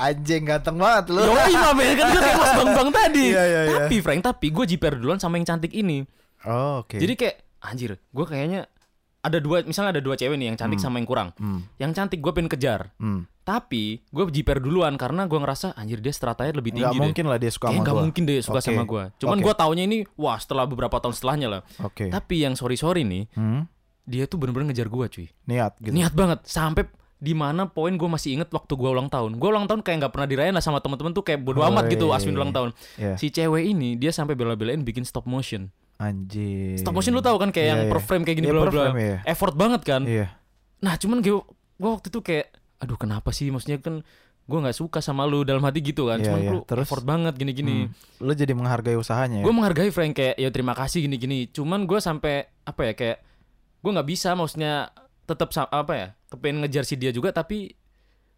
anjing 0.00 0.42
ganteng 0.42 0.78
banget 0.78 1.10
lu. 1.10 1.20
Yoi 1.20 1.54
mah 1.58 1.72
men, 1.72 1.92
kan 1.92 2.06
gue 2.08 2.20
kayak 2.20 2.38
mas 2.38 2.52
bang 2.54 2.70
bang 2.72 2.90
tadi. 2.90 3.24
Iya, 3.28 3.42
iya, 3.42 3.60
iya. 3.64 3.78
Tapi 3.82 3.96
Frank, 3.98 4.20
tapi 4.22 4.46
gue 4.48 4.64
jiper 4.64 4.94
duluan 4.94 5.18
sama 5.18 5.34
yang 5.34 5.46
cantik 5.46 5.72
ini. 5.72 6.06
Oh, 6.44 6.80
oke. 6.80 6.94
Jadi 6.94 7.14
kayak 7.14 7.36
anjir, 7.60 7.98
gue 7.98 8.24
kayaknya 8.24 8.70
ada 9.20 9.38
dua, 9.38 9.64
misalnya 9.64 9.96
ada 9.96 10.00
dua 10.00 10.14
cewek 10.14 10.36
nih 10.36 10.46
yang 10.46 10.56
cantik 10.56 10.78
sama 10.78 10.96
yang 10.96 11.04
kurang. 11.04 11.32
Hmm. 11.34 11.66
Yang 11.76 11.92
cantik 11.94 12.20
gue 12.20 12.30
pengen 12.30 12.46
kejar. 12.46 12.92
Hmm. 12.94 13.26
Tapi 13.40 14.04
gue 14.06 14.24
jiper 14.30 14.56
duluan 14.56 14.94
karena 14.94 15.24
gue 15.24 15.36
ngerasa 15.36 15.74
anjir 15.74 15.98
dia 15.98 16.12
stratanya 16.12 16.54
lebih 16.54 16.72
tinggi 16.72 16.86
deh. 16.86 17.00
mungkin 17.00 17.24
lah 17.26 17.36
dia 17.36 17.48
suka 17.48 17.68
Kayaknya 17.68 17.74
sama 17.74 17.82
nggak 17.82 17.94
gua. 17.94 18.04
mungkin 18.04 18.22
deh 18.22 18.38
suka 18.38 18.56
Oke. 18.56 18.66
sama 18.66 18.82
gue. 18.84 19.02
Cuman 19.18 19.36
Oke. 19.36 19.44
gue 19.44 19.54
taunya 19.54 19.84
ini 19.84 19.98
wah 20.14 20.36
setelah 20.36 20.64
beberapa 20.64 20.96
tahun 20.96 21.12
setelahnya 21.12 21.48
lah. 21.50 21.60
Oke. 21.80 22.08
Tapi 22.08 22.34
yang 22.38 22.54
sorry 22.54 22.76
sorry 22.76 23.02
nih, 23.02 23.24
Hmm. 23.32 23.64
dia 24.04 24.24
tuh 24.24 24.36
bener-bener 24.36 24.68
ngejar 24.68 24.86
gua 24.86 25.08
cuy. 25.08 25.28
Niat 25.44 25.72
gitu. 25.78 25.92
Niat 25.92 26.12
banget 26.12 26.44
sampai 26.44 26.84
di 27.24 27.32
mana 27.32 27.64
poin 27.64 27.88
gue 27.90 28.04
masih 28.04 28.36
inget 28.36 28.52
waktu 28.52 28.72
gua 28.74 28.92
ulang 28.92 29.08
tahun. 29.08 29.34
Gua 29.34 29.48
ulang 29.50 29.64
tahun 29.64 29.80
kayak 29.80 29.96
nggak 29.98 30.12
pernah 30.12 30.28
dirayain 30.28 30.52
lah 30.52 30.60
sama 30.60 30.78
temen-temen 30.78 31.10
tuh 31.10 31.24
kayak 31.24 31.40
bodo 31.40 31.58
Oh, 31.58 31.66
amat 31.66 31.88
gitu 31.88 32.06
iya, 32.06 32.20
Aswin 32.20 32.30
iya, 32.30 32.38
ulang 32.38 32.52
tahun. 32.52 32.70
Iya. 32.94 33.14
Si 33.16 33.26
cewek 33.28 33.64
ini 33.64 33.96
dia 33.96 34.12
sampai 34.12 34.34
bela-belain 34.34 34.78
bikin 34.78 35.02
stop 35.02 35.24
motion. 35.24 35.72
Anjir. 35.96 36.76
Stop 36.76 36.92
motion 36.92 37.10
lu 37.10 37.22
tahu 37.22 37.38
kan 37.38 37.48
kayak 37.48 37.64
Iya, 37.64 37.70
yang 37.70 37.80
iya. 37.80 37.90
per 37.90 37.98
frame 37.98 38.22
kayak 38.22 38.36
gini 38.36 38.46
Iya, 38.46 38.54
bla 38.54 38.68
bla. 38.68 38.84
iya. 38.94 39.18
Effort 39.24 39.54
banget 39.54 39.80
kan. 39.82 40.02
Iya. 40.04 40.26
Nah 40.78 40.94
cuman 40.94 41.18
gue 41.18 41.40
gue 41.74 41.90
waktu 41.90 42.08
itu 42.08 42.20
kayak 42.20 42.46
aduh 42.76 42.94
kenapa 42.94 43.30
sih 43.30 43.48
maksudnya 43.48 43.78
kan 43.78 44.04
gue 44.44 44.58
nggak 44.60 44.76
suka 44.76 45.00
sama 45.00 45.24
lu 45.24 45.40
dalam 45.40 45.62
hati 45.62 45.80
gitu 45.80 46.04
kan 46.04 46.20
Iya, 46.20 46.26
cuman 46.28 46.38
iya. 46.38 46.50
lu 46.50 46.58
Terus? 46.62 46.84
effort 46.84 47.00
banget 47.02 47.32
gini-gini 47.34 47.88
Hmm. 47.88 47.96
Lu 48.20 48.32
jadi 48.32 48.52
menghargai 48.52 48.92
usahanya 48.94 49.40
ya. 49.40 49.44
gue 49.44 49.54
menghargai 49.54 49.88
Frank 49.88 50.12
kayak 50.12 50.36
ya 50.36 50.50
terima 50.50 50.74
kasih 50.74 51.00
gini-gini 51.00 51.48
cuman 51.48 51.88
gue 51.88 51.96
sampai 51.96 52.34
apa 52.60 52.80
ya 52.82 52.92
kayak 52.92 53.18
gue 53.80 53.90
nggak 53.90 54.04
bisa 54.06 54.32
maksudnya 54.32 54.92
tetap 55.24 55.48
apa 55.70 55.92
ya 55.92 56.06
kepengen 56.28 56.60
ngejar 56.60 56.82
si 56.82 56.94
dia 56.94 57.10
juga 57.10 57.30
tapi 57.30 57.72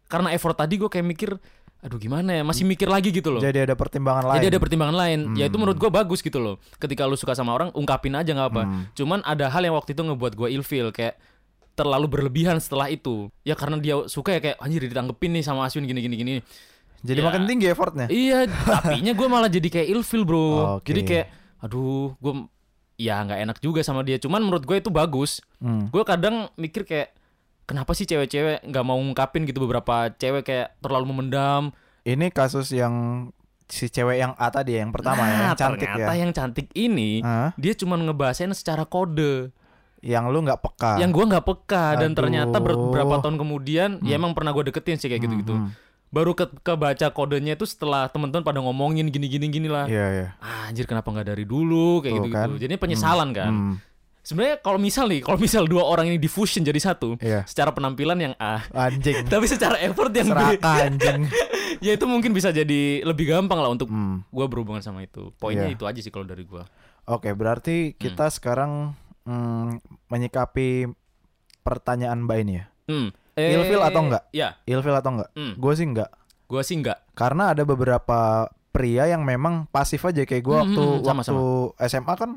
karena 0.07 0.31
effort 0.31 0.55
tadi 0.55 0.75
gue 0.75 0.87
kayak 0.87 1.03
mikir 1.03 1.35
aduh 1.77 1.95
gimana 1.95 2.31
ya 2.31 2.41
masih 2.41 2.65
mikir 2.65 2.87
lagi 2.87 3.11
gitu 3.11 3.29
loh 3.29 3.37
Jadi 3.37 3.61
ada 3.61 3.75
pertimbangan 3.75 4.25
lain. 4.25 4.35
jadi 4.35 4.47
ada 4.49 4.59
pertimbangan 4.59 4.97
lain 4.97 5.19
ya 5.33 5.45
itu 5.45 5.53
Hmm. 5.53 5.61
menurut 5.61 5.77
gue 5.77 5.89
bagus 5.89 6.19
gitu 6.19 6.39
loh 6.39 6.57
ketika 6.75 7.05
lu 7.05 7.13
suka 7.13 7.31
sama 7.31 7.51
orang 7.51 7.69
ungkapin 7.71 8.11
aja 8.11 8.31
nggak 8.31 8.49
apa 8.49 8.63
Hmm. 8.63 8.83
cuman 8.93 9.19
ada 9.21 9.45
hal 9.47 9.61
yang 9.61 9.75
waktu 9.75 9.93
itu 9.93 10.01
ngebuat 10.01 10.33
gue 10.33 10.47
ilfeel 10.49 10.89
kayak 10.89 11.19
terlalu 11.73 12.09
berlebihan 12.09 12.57
setelah 12.57 12.87
itu 12.87 13.29
ya 13.43 13.53
karena 13.53 13.77
dia 13.77 13.93
suka 14.07 14.31
ya 14.31 14.41
kayak 14.41 14.57
anjir 14.57 14.81
ditanggepin 14.81 15.29
nih 15.29 15.43
sama 15.43 15.63
Aswin 15.63 15.85
gini 15.85 16.01
gini 16.01 16.15
gini 16.15 16.33
Jadi 16.97 17.21
Ya. 17.21 17.25
makin 17.29 17.45
tinggi 17.45 17.69
effortnya. 17.69 18.09
iya 18.09 18.49
tapinya 18.49 19.13
gue 19.13 19.27
malah 19.29 19.45
jadi 19.47 19.69
kayak 19.69 19.87
ilfeel 19.91 20.25
bro 20.25 20.81
Oke. 20.81 20.89
jadi 20.89 21.01
kayak 21.03 21.25
aduh 21.59 22.17
gue 22.17 22.33
ya 22.97 23.21
nggak 23.21 23.39
enak 23.39 23.57
juga 23.59 23.81
sama 23.81 24.01
dia 24.01 24.17
cuman 24.17 24.41
menurut 24.41 24.63
gue 24.63 24.75
itu 24.75 24.89
bagus 24.89 25.39
Hmm. 25.57 25.87
gue 25.87 26.03
kadang 26.03 26.49
mikir 26.53 26.81
kayak 26.81 27.13
kenapa 27.63 27.91
sih 27.91 28.03
cewek-cewek 28.03 28.61
nggak 28.63 28.83
mau 28.83 28.97
ngungkapin 28.97 29.43
gitu 29.43 29.57
beberapa 29.59 30.09
cewek 30.11 30.43
kayak 30.43 30.67
terlalu 30.79 31.09
memendam 31.09 31.69
Ini 32.03 32.29
kasus 32.29 32.69
yang 32.69 33.27
si 33.65 33.85
cewek 33.85 34.17
yang 34.17 34.31
A 34.33 34.47
tadi 34.47 34.75
yang 34.75 34.89
pertama 34.89 35.19
ya, 35.19 35.27
nah, 35.27 35.41
yang 35.45 35.55
cantik 35.55 35.83
ternyata 35.83 36.07
ya. 36.09 36.17
yang 36.17 36.31
cantik 36.31 36.67
ini 36.73 37.19
Hah? 37.19 37.51
dia 37.53 37.73
cuma 37.73 37.95
ngebahasain 37.95 38.47
secara 38.51 38.83
kode 38.83 39.51
Yang 39.99 40.23
lu 40.29 40.39
nggak 40.41 40.61
peka. 40.61 40.91
yang 40.97 41.09
gua 41.09 41.25
nggak 41.27 41.43
peka 41.43 41.85
dan 41.97 42.11
Aduh. 42.11 42.17
ternyata 42.17 42.57
ber- 42.57 42.79
beberapa 42.79 43.17
tahun 43.19 43.35
kemudian 43.35 43.89
ya 44.01 44.15
emang 44.15 44.31
pernah 44.31 44.49
gue 44.51 44.67
deketin 44.67 44.95
sih 44.95 45.05
kayak 45.05 45.21
gitu-gitu 45.21 45.53
Hmm, 45.53 45.69
baru 46.07 46.31
ke 46.31 46.47
kebaca 46.61 47.07
kodenya 47.09 47.53
itu 47.53 47.63
setelah 47.63 48.07
teman-teman 48.07 48.41
pada 48.41 48.59
ngomongin 48.59 49.07
gini-gini 49.07 49.47
gini 49.47 49.67
lah 49.67 49.85
Iya, 49.85 50.05
iya. 50.09 50.27
ah, 50.37 50.65
anjir 50.65 50.83
kenapa 50.83 51.09
nggak 51.09 51.27
dari 51.27 51.43
dulu 51.43 51.99
kayak 51.99 52.13
gitu-gitu 52.17 52.37
kan. 52.49 52.57
jadi 52.57 52.73
penyesalan 52.75 53.29
kan 53.31 53.51
Hmm, 53.51 53.75
sebenarnya 54.21 54.55
kalau 54.57 54.75
misal 54.77 55.05
nih 55.05 55.19
kalau 55.19 55.35
misal 55.37 55.63
dua 55.63 55.83
orang 55.83 56.07
ini 56.07 56.15
diffusion 56.15 56.61
jadi 56.61 56.77
satu 56.77 57.15
Iya. 57.17 57.43
secara 57.43 57.71
penampilan 57.71 58.15
yang 58.17 58.33
A 58.37 58.63
Anjing. 58.69 59.27
tapi 59.29 59.45
secara 59.45 59.75
effort 59.79 60.11
yang 60.11 60.27
B 60.27 60.35
Serakah 60.55 60.75
anjing. 60.85 61.21
ya 61.85 61.91
itu 61.91 62.05
mungkin 62.05 62.31
bisa 62.31 62.49
jadi 62.49 62.81
lebih 63.03 63.27
gampang 63.27 63.59
lah 63.59 63.67
untuk 63.67 63.87
Hmm. 63.87 64.23
gua 64.29 64.45
berhubungan 64.45 64.79
sama 64.79 65.01
itu 65.01 65.35
poinnya 65.35 65.65
Iya. 65.65 65.75
itu 65.75 65.83
aja 65.83 65.99
sih 65.99 66.09
kalau 66.09 66.23
dari 66.23 66.43
gua 66.43 66.63
Oke, 67.05 67.31
berarti 67.31 67.93
kita 67.93 68.27
sekarang 68.27 68.91
mm, 69.23 69.79
menyikapi 70.07 70.91
pertanyaan 71.61 72.19
Mbak 72.21 72.37
ini 72.41 72.53
ya. 72.53 72.65
hmm. 72.87 73.09
Ilfil 73.37 73.79
atau 73.79 74.01
enggak? 74.01 74.23
ya 74.31 74.57
Ilfil 74.63 74.93
atau 74.93 75.11
enggak? 75.13 75.29
hmm. 75.31 75.53
Gue 75.55 75.73
sih 75.73 75.85
enggak. 75.85 76.09
gua 76.45 76.61
sih 76.61 76.75
enggak 76.75 77.03
Karena 77.11 77.51
ada 77.51 77.61
beberapa 77.61 78.47
pria 78.69 79.03
yang 79.05 79.21
memang 79.21 79.67
pasif 79.67 80.01
aja 80.01 80.21
kayak 80.21 80.41
gue 80.41 80.53
Hmm, 80.53 80.63
waktu 80.65 80.83
hmm, 80.83 81.03
sama, 81.03 81.21
waktu 81.21 81.39
SMA 81.85 82.13
kan 82.15 82.31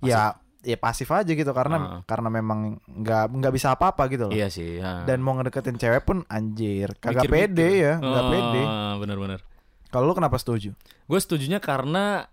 ya 0.00 0.34
ya 0.60 0.74
pasif 0.74 1.08
aja 1.08 1.28
gitu 1.28 1.48
karena 1.50 1.76
Ah. 1.76 2.00
karena 2.02 2.28
memang 2.30 2.80
nggak 2.82 3.24
nggak 3.30 3.52
bisa 3.52 3.70
apa-apa 3.70 4.08
gitu 4.08 4.26
loh. 4.26 4.32
iya 4.32 4.48
sih 4.48 4.80
ya. 4.80 5.04
Dan 5.04 5.20
mau 5.20 5.32
ngedeketin 5.34 5.76
cewek 5.76 6.02
pun 6.02 6.24
anjir, 6.26 6.88
kagak 6.94 7.24
Mikir-mikir. 7.24 7.52
pede 7.52 7.68
ya, 7.78 7.92
nggak 7.96 8.10
Oh, 8.18 8.30
pede. 8.30 8.62
bener-bener 8.98 9.40
Kalau 9.86 10.04
lu 10.04 10.14
kenapa 10.14 10.34
setuju? 10.34 10.72
gue 11.04 11.18
setujunya 11.18 11.56
karena 11.58 12.26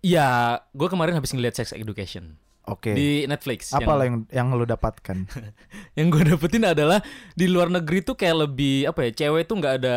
ya 0.00 0.28
gue 0.68 0.88
kemarin 0.88 1.12
habis 1.12 1.30
ngeliat 1.30 1.52
Sex 1.52 1.70
Education 1.72 2.38
Oke. 2.64 2.92
di 2.92 3.24
Netflix 3.24 3.70
Apa 3.70 3.98
yang, 4.00 4.22
yang 4.28 4.48
yang 4.50 4.54
lu 4.54 4.64
dapatkan? 4.64 5.26
yang 5.98 6.06
gue 6.08 6.22
dapetin 6.24 6.62
adalah 6.64 7.02
di 7.32 7.46
luar 7.46 7.68
negeri 7.68 8.00
tuh 8.00 8.14
kayak 8.14 8.46
lebih 8.46 8.86
apa 8.86 9.02
ya 9.02 9.10
cewek 9.12 9.44
tuh 9.44 9.56
nggak 9.56 9.74
ada 9.78 9.96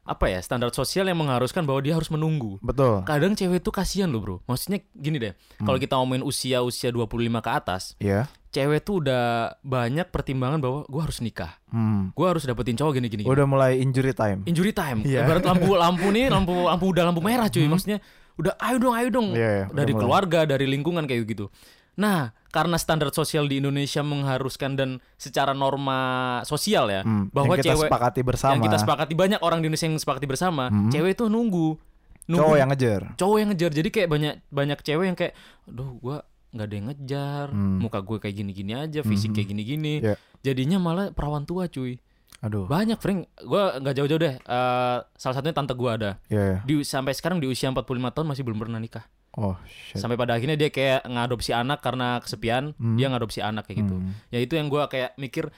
apa 0.00 0.26
ya 0.26 0.40
standar 0.40 0.68
sosial 0.70 1.04
yang 1.04 1.16
mengharuskan 1.16 1.62
bahwa 1.62 1.78
dia 1.78 1.92
harus 1.92 2.08
menunggu 2.08 2.56
Betul. 2.58 3.04
kadang 3.04 3.32
cewek 3.32 3.60
tuh 3.60 3.70
kasihan 3.70 4.08
loh 4.08 4.18
bro 4.18 4.36
maksudnya 4.44 4.80
gini 4.90 5.20
deh 5.20 5.36
Hmm. 5.54 5.66
kalau 5.66 5.78
kita 5.78 5.94
ngomongin 5.94 6.24
usia 6.24 6.58
usia 6.60 6.88
25 6.88 7.06
ke 7.38 7.50
atas 7.52 7.82
Iya. 7.96 8.26
cewek 8.48 8.80
tuh 8.80 9.04
udah 9.04 9.24
banyak 9.60 10.08
pertimbangan 10.08 10.58
bahwa 10.58 10.82
gue 10.82 11.00
harus 11.00 11.20
nikah 11.20 11.52
Hmm. 11.68 12.10
gue 12.10 12.26
harus 12.26 12.42
dapetin 12.42 12.74
cowok 12.74 12.96
gini 12.96 13.06
gini, 13.06 13.22
gini. 13.22 13.28
Udah 13.28 13.44
mulai 13.44 13.78
injury 13.78 14.10
time. 14.10 14.40
injury 14.44 14.72
time 14.72 15.04
Iya. 15.04 15.22
ibarat 15.22 15.44
lampu 15.44 15.76
lampu 15.78 16.06
nih 16.08 16.26
lampu 16.26 16.54
lampu 16.64 16.84
udah 16.88 17.04
lampu 17.04 17.20
merah 17.20 17.46
cuy 17.46 17.68
maksudnya 17.68 18.00
udah 18.34 18.56
ayo 18.58 18.76
dong 18.80 18.94
ayo 18.96 19.08
dong 19.10 19.28
iya, 19.30 19.68
udah 19.68 19.76
dari 19.76 19.92
mulai. 19.92 20.00
keluarga 20.02 20.40
dari 20.48 20.64
lingkungan 20.64 21.04
kayak 21.04 21.28
gitu 21.28 21.52
nah 21.94 22.20
karena 22.46 22.76
standar 22.76 23.10
sosial 23.10 23.46
di 23.46 23.58
Indonesia 23.58 24.00
mengharuskan 24.00 24.74
dan 24.74 24.90
secara 25.14 25.50
norma 25.52 25.98
sosial 26.42 26.88
ya 26.88 27.00
Hmm, 27.00 27.30
bahwa 27.30 27.54
yang 27.54 27.60
kita 27.60 27.68
cewek 27.72 27.86
sepakati 27.86 28.20
bersama. 28.20 28.52
yang 28.52 28.62
kita 28.62 28.78
sepakati 28.78 29.14
banyak 29.14 29.40
orang 29.40 29.58
di 29.58 29.66
Indonesia 29.66 29.86
yang 29.86 29.96
sepakati 29.96 30.26
bersama 30.26 30.66
Hmm. 30.66 30.88
cewek 30.88 31.14
itu 31.14 31.26
nunggu 31.26 31.78
nunggu 32.26 32.42
Cowok 32.44 32.56
yang 32.56 32.70
ngejar. 32.70 33.00
cowok 33.16 33.36
yang 33.36 33.48
ngejar 33.50 33.70
jadi 33.72 33.88
kayak 33.88 34.08
banyak 34.08 34.34
banyak 34.48 34.78
cewek 34.80 35.04
yang 35.04 35.16
kayak 35.16 35.34
aduh 35.64 35.90
gua 35.96 36.16
nggak 36.50 36.66
ada 36.66 36.74
yang 36.74 36.86
ngejar 36.88 37.44
Hmm. 37.48 37.78
muka 37.78 37.98
gue 38.00 38.18
kayak 38.18 38.34
gini-gini 38.36 38.72
aja 38.72 39.00
fisik 39.00 39.30
Mhm. 39.30 39.34
kayak 39.34 39.48
gini-gini 39.48 39.94
Iya. 40.00 40.14
jadinya 40.40 40.78
malah 40.78 41.06
perawan 41.08 41.42
tua 41.44 41.66
cuy 41.66 41.98
Aduh. 42.40 42.66
banyak 42.66 42.96
Frank 42.96 43.26
gue 43.36 43.62
nggak 43.76 43.94
jauh-jauh 43.94 44.18
deh 44.18 44.34
Eh, 44.34 44.98
salah 45.12 45.34
satunya 45.36 45.52
tante 45.52 45.70
gue 45.72 45.86
ada 45.86 46.18
Iya, 46.26 46.42
iya. 46.44 46.58
di 46.60 46.82
sampai 46.82 47.12
sekarang 47.12 47.38
di 47.38 47.46
usia 47.46 47.68
45 47.68 47.86
tahun 48.10 48.26
masih 48.26 48.42
belum 48.42 48.58
pernah 48.58 48.78
nikah 48.78 49.06
Oh, 49.32 49.54
shit. 49.64 49.96
sampai 49.96 50.14
pada 50.14 50.34
akhirnya 50.34 50.54
dia 50.54 50.68
kayak 50.68 51.04
ngadopsi 51.04 51.50
anak 51.50 51.78
karena 51.78 52.18
kesepian 52.18 52.74
Hmm. 52.74 52.94
dia 52.94 53.06
ngadopsi 53.06 53.38
anak 53.38 53.64
kayak 53.64 53.82
gitu 53.82 53.94
Hmm. 53.94 54.12
ya 54.28 54.38
itu 54.38 54.54
yang 54.54 54.66
gue 54.66 54.82
kayak 54.84 55.14
mikir 55.16 55.54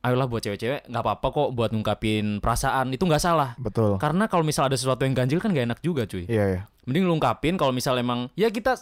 ayolah 0.00 0.26
buat 0.26 0.40
cewek-cewek 0.40 0.84
nggak 0.84 1.00
apa-apa 1.00 1.26
kok 1.30 1.48
buat 1.50 1.70
ngungkapin 1.70 2.38
perasaan 2.38 2.92
itu 2.92 3.00
nggak 3.00 3.18
salah 3.18 3.56
Betul. 3.56 3.96
karena 3.96 4.26
kalau 4.26 4.42
misal 4.42 4.66
ada 4.66 4.74
sesuatu 4.74 5.02
yang 5.02 5.14
ganjil 5.14 5.38
kan 5.38 5.50
gak 5.50 5.64
enak 5.64 5.80
juga 5.80 6.04
cuy 6.04 6.24
Iya, 6.26 6.44
iya. 6.46 6.62
mending 6.84 7.02
lu 7.02 7.16
ungkapin 7.16 7.54
kalau 7.54 7.72
misal 7.72 7.96
emang 7.96 8.28
ya 8.34 8.48
kita 8.48 8.76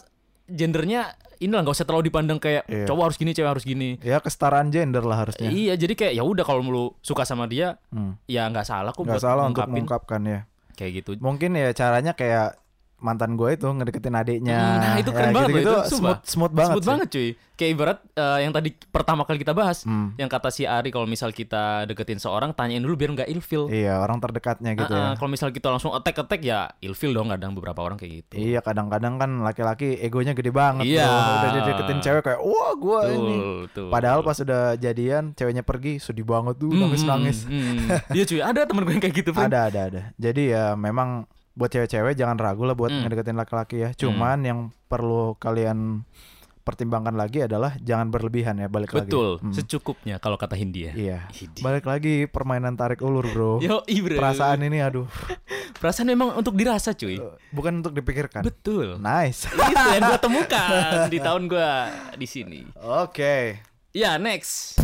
gendernya 0.45 1.15
inilah 1.39 1.63
nggak 1.63 1.71
usah 1.73 1.85
terlalu 1.85 2.11
dipandang 2.11 2.35
kayak 2.37 2.67
Iya. 2.67 2.83
cowok 2.85 3.03
harus 3.05 3.17
gini 3.17 3.31
cewek 3.31 3.49
harus 3.49 3.63
gini 3.63 3.95
Ya 3.99 4.19
kesetaraan 4.19 4.67
gender 4.69 5.01
lah 5.01 5.23
harusnya. 5.23 5.47
iya 5.49 5.73
jadi 5.73 5.93
kayak 5.93 6.13
ya 6.13 6.23
udah 6.23 6.43
kalau 6.43 6.59
lu 6.61 6.91
suka 6.99 7.23
sama 7.23 7.47
dia 7.47 7.79
Hmm. 7.89 8.19
ya 8.25 8.43
nggak 8.45 8.63
salah 8.65 8.91
kok 8.91 9.01
Nggak 9.01 9.15
buat 9.15 9.23
salah 9.23 9.43
untuk 9.45 9.63
ngungkapin 9.63 9.73
mengungkapkan 9.79 10.21
ya. 10.21 10.39
kayak 10.73 10.91
gitu 10.97 11.11
Mungkin 11.17 11.53
ya 11.53 11.71
caranya 11.71 12.11
kayak 12.11 12.59
mantan 13.03 13.35
gue 13.35 13.49
itu 13.51 13.67
ngedeketin 13.67 14.15
adiknya. 14.15 14.55
Hmm, 14.57 14.79
nah 14.79 14.93
itu 14.95 15.11
keren 15.11 15.29
Ya, 15.29 15.33
banget 15.33 15.43
loh 15.45 15.51
gitu-gitu 15.53 15.71
itu, 15.75 15.91
sumpah. 15.91 16.15
smooth 16.15 16.21
smooth 16.25 16.53
banget. 16.53 16.71
Smooth 16.71 16.81
sih. 16.81 16.89
banget 16.89 17.07
cuy. 17.09 17.29
Kayak 17.53 17.71
ibarat 17.71 17.97
eh, 18.13 18.39
yang 18.39 18.51
tadi 18.51 18.69
pertama 18.87 19.21
kali 19.21 19.37
kita 19.37 19.53
bahas, 19.53 19.83
Hmm. 19.83 20.15
yang 20.15 20.25
kata 20.25 20.49
si 20.49 20.65
Ari 20.65 20.89
kalau 20.89 21.05
misal 21.05 21.29
kita 21.29 21.85
deketin 21.85 22.17
seorang 22.17 22.49
tanyain 22.49 22.79
dulu 22.79 22.95
biar 22.95 23.13
nggak 23.13 23.29
ilfil. 23.29 23.67
Iya, 23.67 23.99
orang 23.99 24.17
terdekatnya 24.17 24.73
gitu 24.73 24.89
Ah, 24.89 24.97
ah, 24.97 25.05
ya. 25.05 25.15
Kalau 25.15 25.29
misal 25.29 25.49
kita 25.49 25.67
langsung 25.67 25.91
attack 25.91 26.17
attack 26.19 26.41
ya 26.41 26.65
ilfil 26.79 27.11
dong 27.11 27.29
kadang 27.29 27.53
beberapa 27.53 27.77
orang 27.79 27.95
kayak 27.95 28.25
gitu. 28.25 28.33
Iya, 28.41 28.59
kadang-kadang 28.59 29.15
kan 29.15 29.31
laki-laki 29.39 29.95
egonya 29.97 30.31
gede 30.31 30.49
banget 30.49 30.87
Iya. 30.87 31.03
tuh. 31.03 31.13
Udah 31.13 31.49
dideketin 31.53 31.99
cewek 31.99 32.21
kayak, 32.23 32.41
"Wah, 32.41 32.71
gua 32.73 32.99
ini." 33.07 33.37
Betul. 33.63 33.87
Padahal 33.87 34.19
pas 34.21 34.37
udah 34.39 34.63
jadian, 34.75 35.23
ceweknya 35.33 35.61
pergi, 35.61 35.99
sedih 35.99 36.23
banget 36.23 36.57
tuh, 36.57 36.69
Hmm, 36.69 36.81
nangis-nangis. 36.81 37.43
hmm, 37.43 37.53
hmm. 37.53 37.87
Iya 38.11 38.23
cuy, 38.23 38.41
ada 38.41 38.61
temen 38.63 38.81
gue 38.81 38.93
yang 38.93 39.03
kayak 39.03 39.15
gitu. 39.15 39.29
Friend. 39.35 39.45
Ada, 39.45 39.59
ada, 39.69 39.79
ada. 39.87 40.01
Jadi 40.15 40.43
ya 40.49 40.73
memang 40.73 41.29
buat 41.53 41.69
cewek-cewek 41.69 42.13
jangan 42.13 42.35
ragu 42.35 42.63
lah 42.63 42.73
buat 42.73 42.89
Hmm. 42.89 43.05
ngedeketin 43.05 43.35
laki-laki 43.35 43.77
ya. 43.79 43.89
Cuman 43.93 44.41
yang 44.41 44.59
perlu 44.85 45.37
kalian 45.37 46.01
pertimbangkan 46.63 47.13
lagi 47.13 47.43
adalah 47.43 47.75
jangan 47.77 48.07
berlebihan 48.07 48.55
ya 48.55 48.65
balik 48.65 48.95
lagi. 48.95 49.11
Betul, 49.11 49.35
Hmm. 49.37 49.51
secukupnya 49.51 50.15
kalau 50.15 50.33
kata 50.33 50.55
Hindia. 50.55 50.95
Iya. 50.95 51.27
Hidi. 51.29 51.59
Balik 51.59 51.83
lagi 51.83 52.23
permainan 52.25 52.73
tarik 52.73 53.03
ulur, 53.03 53.27
Bro. 53.27 53.59
Yo, 53.65 53.83
bro. 53.83 54.15
Perasaan 54.15 54.63
ini 54.63 54.79
aduh, 54.79 55.03
Perasaan 55.83 56.07
memang 56.07 56.31
untuk 56.33 56.55
dirasa 56.55 56.95
cuy. 56.95 57.19
bukan 57.51 57.83
untuk 57.83 57.91
dipikirkan. 57.91 58.41
Betul. 58.41 58.95
Nice. 58.95 59.43
Itu 59.45 59.59
yang 59.91 60.07
gue 60.07 60.19
temukan 60.25 61.11
di 61.11 61.19
tahun 61.19 61.43
gue 61.45 61.71
di 62.15 62.25
sini. 62.25 62.59
Oke. 62.79 63.59
Ya, 63.91 64.15
next. 64.15 64.79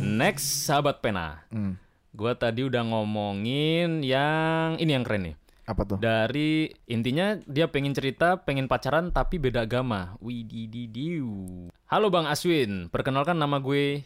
Next, 0.00 0.46
sahabat 0.64 1.02
pena. 1.02 1.42
Hmm. 1.50 1.74
Gua 2.20 2.36
tadi 2.36 2.60
udah 2.60 2.84
ngomongin 2.84 4.04
yang 4.04 4.76
ini 4.76 4.92
yang 4.92 5.08
keren 5.08 5.32
nih. 5.32 5.36
Apa 5.64 5.88
tuh? 5.88 5.96
Dari 5.96 6.68
intinya 6.84 7.32
dia 7.48 7.72
pengen 7.72 7.96
cerita, 7.96 8.36
pengen 8.44 8.68
pacaran 8.68 9.08
tapi 9.08 9.40
beda 9.40 9.64
agama. 9.64 10.20
Widididiu. 10.20 11.72
Halo 11.88 12.12
Bang 12.12 12.28
Aswin, 12.28 12.92
perkenalkan 12.92 13.40
nama 13.40 13.56
gue 13.56 14.04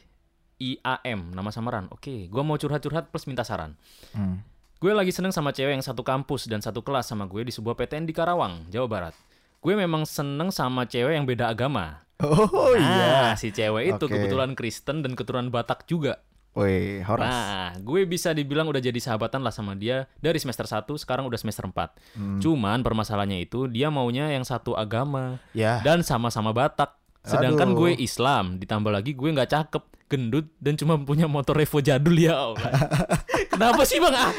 IAM, 0.62 1.34
nama 1.34 1.50
samaran. 1.50 1.90
Oke, 1.90 2.30
gua 2.30 2.46
mau 2.46 2.54
curhat-curhat 2.54 3.10
plus 3.10 3.26
minta 3.26 3.42
saran. 3.42 3.74
Hmm. 4.14 4.46
Gue 4.78 4.94
lagi 4.94 5.10
seneng 5.10 5.34
sama 5.34 5.50
cewek 5.50 5.74
yang 5.74 5.82
satu 5.82 6.06
kampus 6.06 6.46
dan 6.46 6.62
satu 6.62 6.86
kelas 6.86 7.10
sama 7.10 7.26
gue 7.26 7.42
di 7.42 7.50
sebuah 7.50 7.74
PTN 7.74 8.06
di 8.06 8.14
Karawang, 8.14 8.70
Jawa 8.70 8.86
Barat. 8.86 9.14
gue 9.58 9.74
memang 9.74 10.06
seneng 10.06 10.54
sama 10.54 10.86
cewek 10.86 11.18
yang 11.18 11.26
beda 11.26 11.50
agama. 11.50 12.06
Oh 12.22 12.78
iya. 12.78 13.34
Nah, 13.34 13.34
si 13.34 13.50
cewek 13.50 13.98
itu 13.98 14.04
Oke. 14.06 14.12
kebetulan 14.12 14.54
Kristen 14.54 15.02
dan 15.02 15.18
keturunan 15.18 15.50
Batak 15.50 15.90
juga. 15.90 16.22
Woi, 16.54 17.02
Horas. 17.02 17.26
Nah, 17.26 17.74
gue 17.82 18.06
bisa 18.06 18.30
dibilang 18.30 18.70
udah 18.70 18.78
jadi 18.78 18.94
sahabatan 18.96 19.42
lah 19.42 19.50
sama 19.50 19.74
dia 19.74 20.06
dari 20.22 20.38
semester 20.38 20.64
1 20.64 20.86
sekarang 20.94 21.26
udah 21.26 21.34
semester 21.34 21.66
4. 21.66 21.98
Cuman 22.38 22.78
permasalahannya 22.80 23.42
itu 23.42 23.66
dia 23.66 23.90
maunya 23.90 24.30
yang 24.30 24.46
satu 24.46 24.78
agama 24.78 25.42
Ya. 25.50 25.82
dan 25.82 26.06
sama-sama 26.06 26.54
Batak. 26.54 26.94
Sedangkan 27.24 27.72
Aduh. 27.72 27.78
gue 27.80 27.90
Islam, 27.98 28.56
ditambah 28.56 28.92
lagi 28.92 29.12
gue 29.12 29.26
nggak 29.26 29.48
cakep, 29.48 29.82
gendut 30.06 30.46
dan 30.60 30.76
cuma 30.76 30.94
punya 30.98 31.24
motor 31.24 31.56
Revo 31.56 31.80
jadul 31.80 32.14
ya 32.14 32.36
Allah. 32.36 32.68
Kenapa 33.52 33.82
sih 33.82 33.96
bang? 33.96 34.12
Ah, 34.12 34.30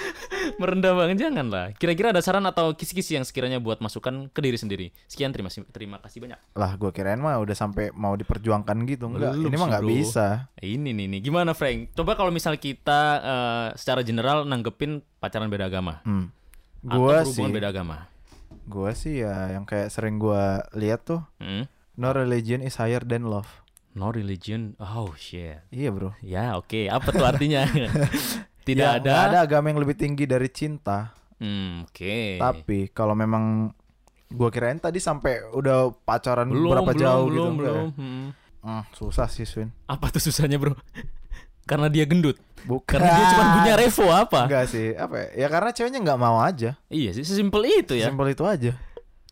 merendah 0.56 0.94
banget 0.94 1.26
jangan 1.26 1.48
lah. 1.48 1.66
Kira-kira 1.74 2.12
ada 2.12 2.20
saran 2.20 2.44
atau 2.44 2.72
kisi-kisi 2.72 3.16
yang 3.16 3.24
sekiranya 3.24 3.58
buat 3.58 3.80
masukan 3.80 4.30
ke 4.30 4.40
diri 4.40 4.56
sendiri. 4.56 4.88
Sekian 5.06 5.32
terima 5.32 5.48
kasih 5.48 5.66
terima 5.68 5.98
kasih 5.98 6.22
banyak. 6.22 6.38
Lah, 6.54 6.76
gua 6.76 6.92
kirain 6.92 7.18
mah 7.18 7.40
udah 7.40 7.56
sampai 7.56 7.90
mau 7.90 8.14
diperjuangkan 8.14 8.76
gitu. 8.86 9.10
Enggak, 9.10 9.34
Belum 9.34 9.50
ini 9.50 9.56
mah 9.56 9.68
nggak 9.72 9.86
bisa. 9.88 10.28
Ini 10.56 10.90
nih 10.92 11.08
nih 11.10 11.20
gimana 11.24 11.52
Frank? 11.52 11.96
Coba 11.96 12.14
kalau 12.14 12.30
misal 12.30 12.54
kita 12.56 13.02
eh, 13.18 13.68
secara 13.74 14.04
general 14.04 14.46
nanggepin 14.46 15.02
pacaran 15.18 15.50
beda 15.50 15.66
agama. 15.66 16.04
Hmm. 16.04 16.30
Gua 16.80 17.26
sih, 17.26 17.42
beda 17.42 17.74
agama. 17.74 18.06
gua 18.66 18.94
sih 18.94 19.22
ya 19.22 19.54
yang 19.54 19.64
kayak 19.64 19.90
sering 19.90 20.18
gua 20.18 20.62
lihat 20.72 21.02
tuh, 21.02 21.22
Hmm? 21.38 21.66
No 21.96 22.12
religion 22.12 22.60
is 22.60 22.76
higher 22.76 23.00
than 23.00 23.26
love. 23.26 23.48
No 23.92 24.12
religion. 24.12 24.76
Oh 24.78 25.16
shit. 25.16 25.64
Iya, 25.70 25.88
Bro. 25.90 26.12
Ya 26.20 26.56
oke. 26.56 26.88
Apa 26.88 27.08
tuh 27.10 27.24
artinya? 27.24 27.64
Tidak 28.68 28.82
Ya, 28.82 28.98
ada. 29.00 29.14
ada 29.30 29.38
agama 29.42 29.70
yang 29.70 29.80
lebih 29.80 29.94
tinggi 29.94 30.26
dari 30.26 30.50
cinta. 30.50 31.14
Hmm, 31.38 31.86
oke. 31.86 32.42
Tapi 32.42 32.90
kalau 32.90 33.14
memang 33.14 33.72
gua 34.28 34.50
kirain 34.50 34.76
tadi 34.76 34.98
sampai 34.98 35.48
udah 35.50 35.94
pacaran 36.02 36.50
belum 36.50 36.72
berapa 36.74 36.92
belum 36.92 37.00
jauh 37.00 37.26
belum 37.26 37.30
gitu 37.30 37.46
enggak 37.46 37.64
ya? 37.64 37.72
belum. 37.72 37.88
Hmm. 37.96 38.26
Hmm, 38.66 38.84
susah 38.92 39.30
sih, 39.30 39.46
Swin. 39.46 39.70
Apa 39.86 40.10
tuh 40.10 40.20
susahnya 40.20 40.58
bro? 40.58 40.74
Karena 41.70 41.86
dia 41.88 42.04
gendut. 42.04 42.36
Bukan. 42.66 42.98
Karena 42.98 43.14
dia 43.14 43.26
cuma 43.32 43.44
punya 43.62 43.74
Revo 43.86 44.06
apa? 44.10 44.42
Enggak 44.50 44.66
sih, 44.68 44.98
apa 44.98 45.16
ya? 45.18 45.28
Ya 45.46 45.48
karena 45.48 45.70
ceweknya 45.70 46.00
nggak 46.02 46.20
mau 46.20 46.42
aja. 46.42 46.74
Iya 46.90 47.14
sih, 47.14 47.22
sesimpel 47.22 47.62
itu 47.70 47.94
ya. 47.94 48.10
Simpel 48.10 48.34
itu 48.34 48.42
aja. 48.44 48.74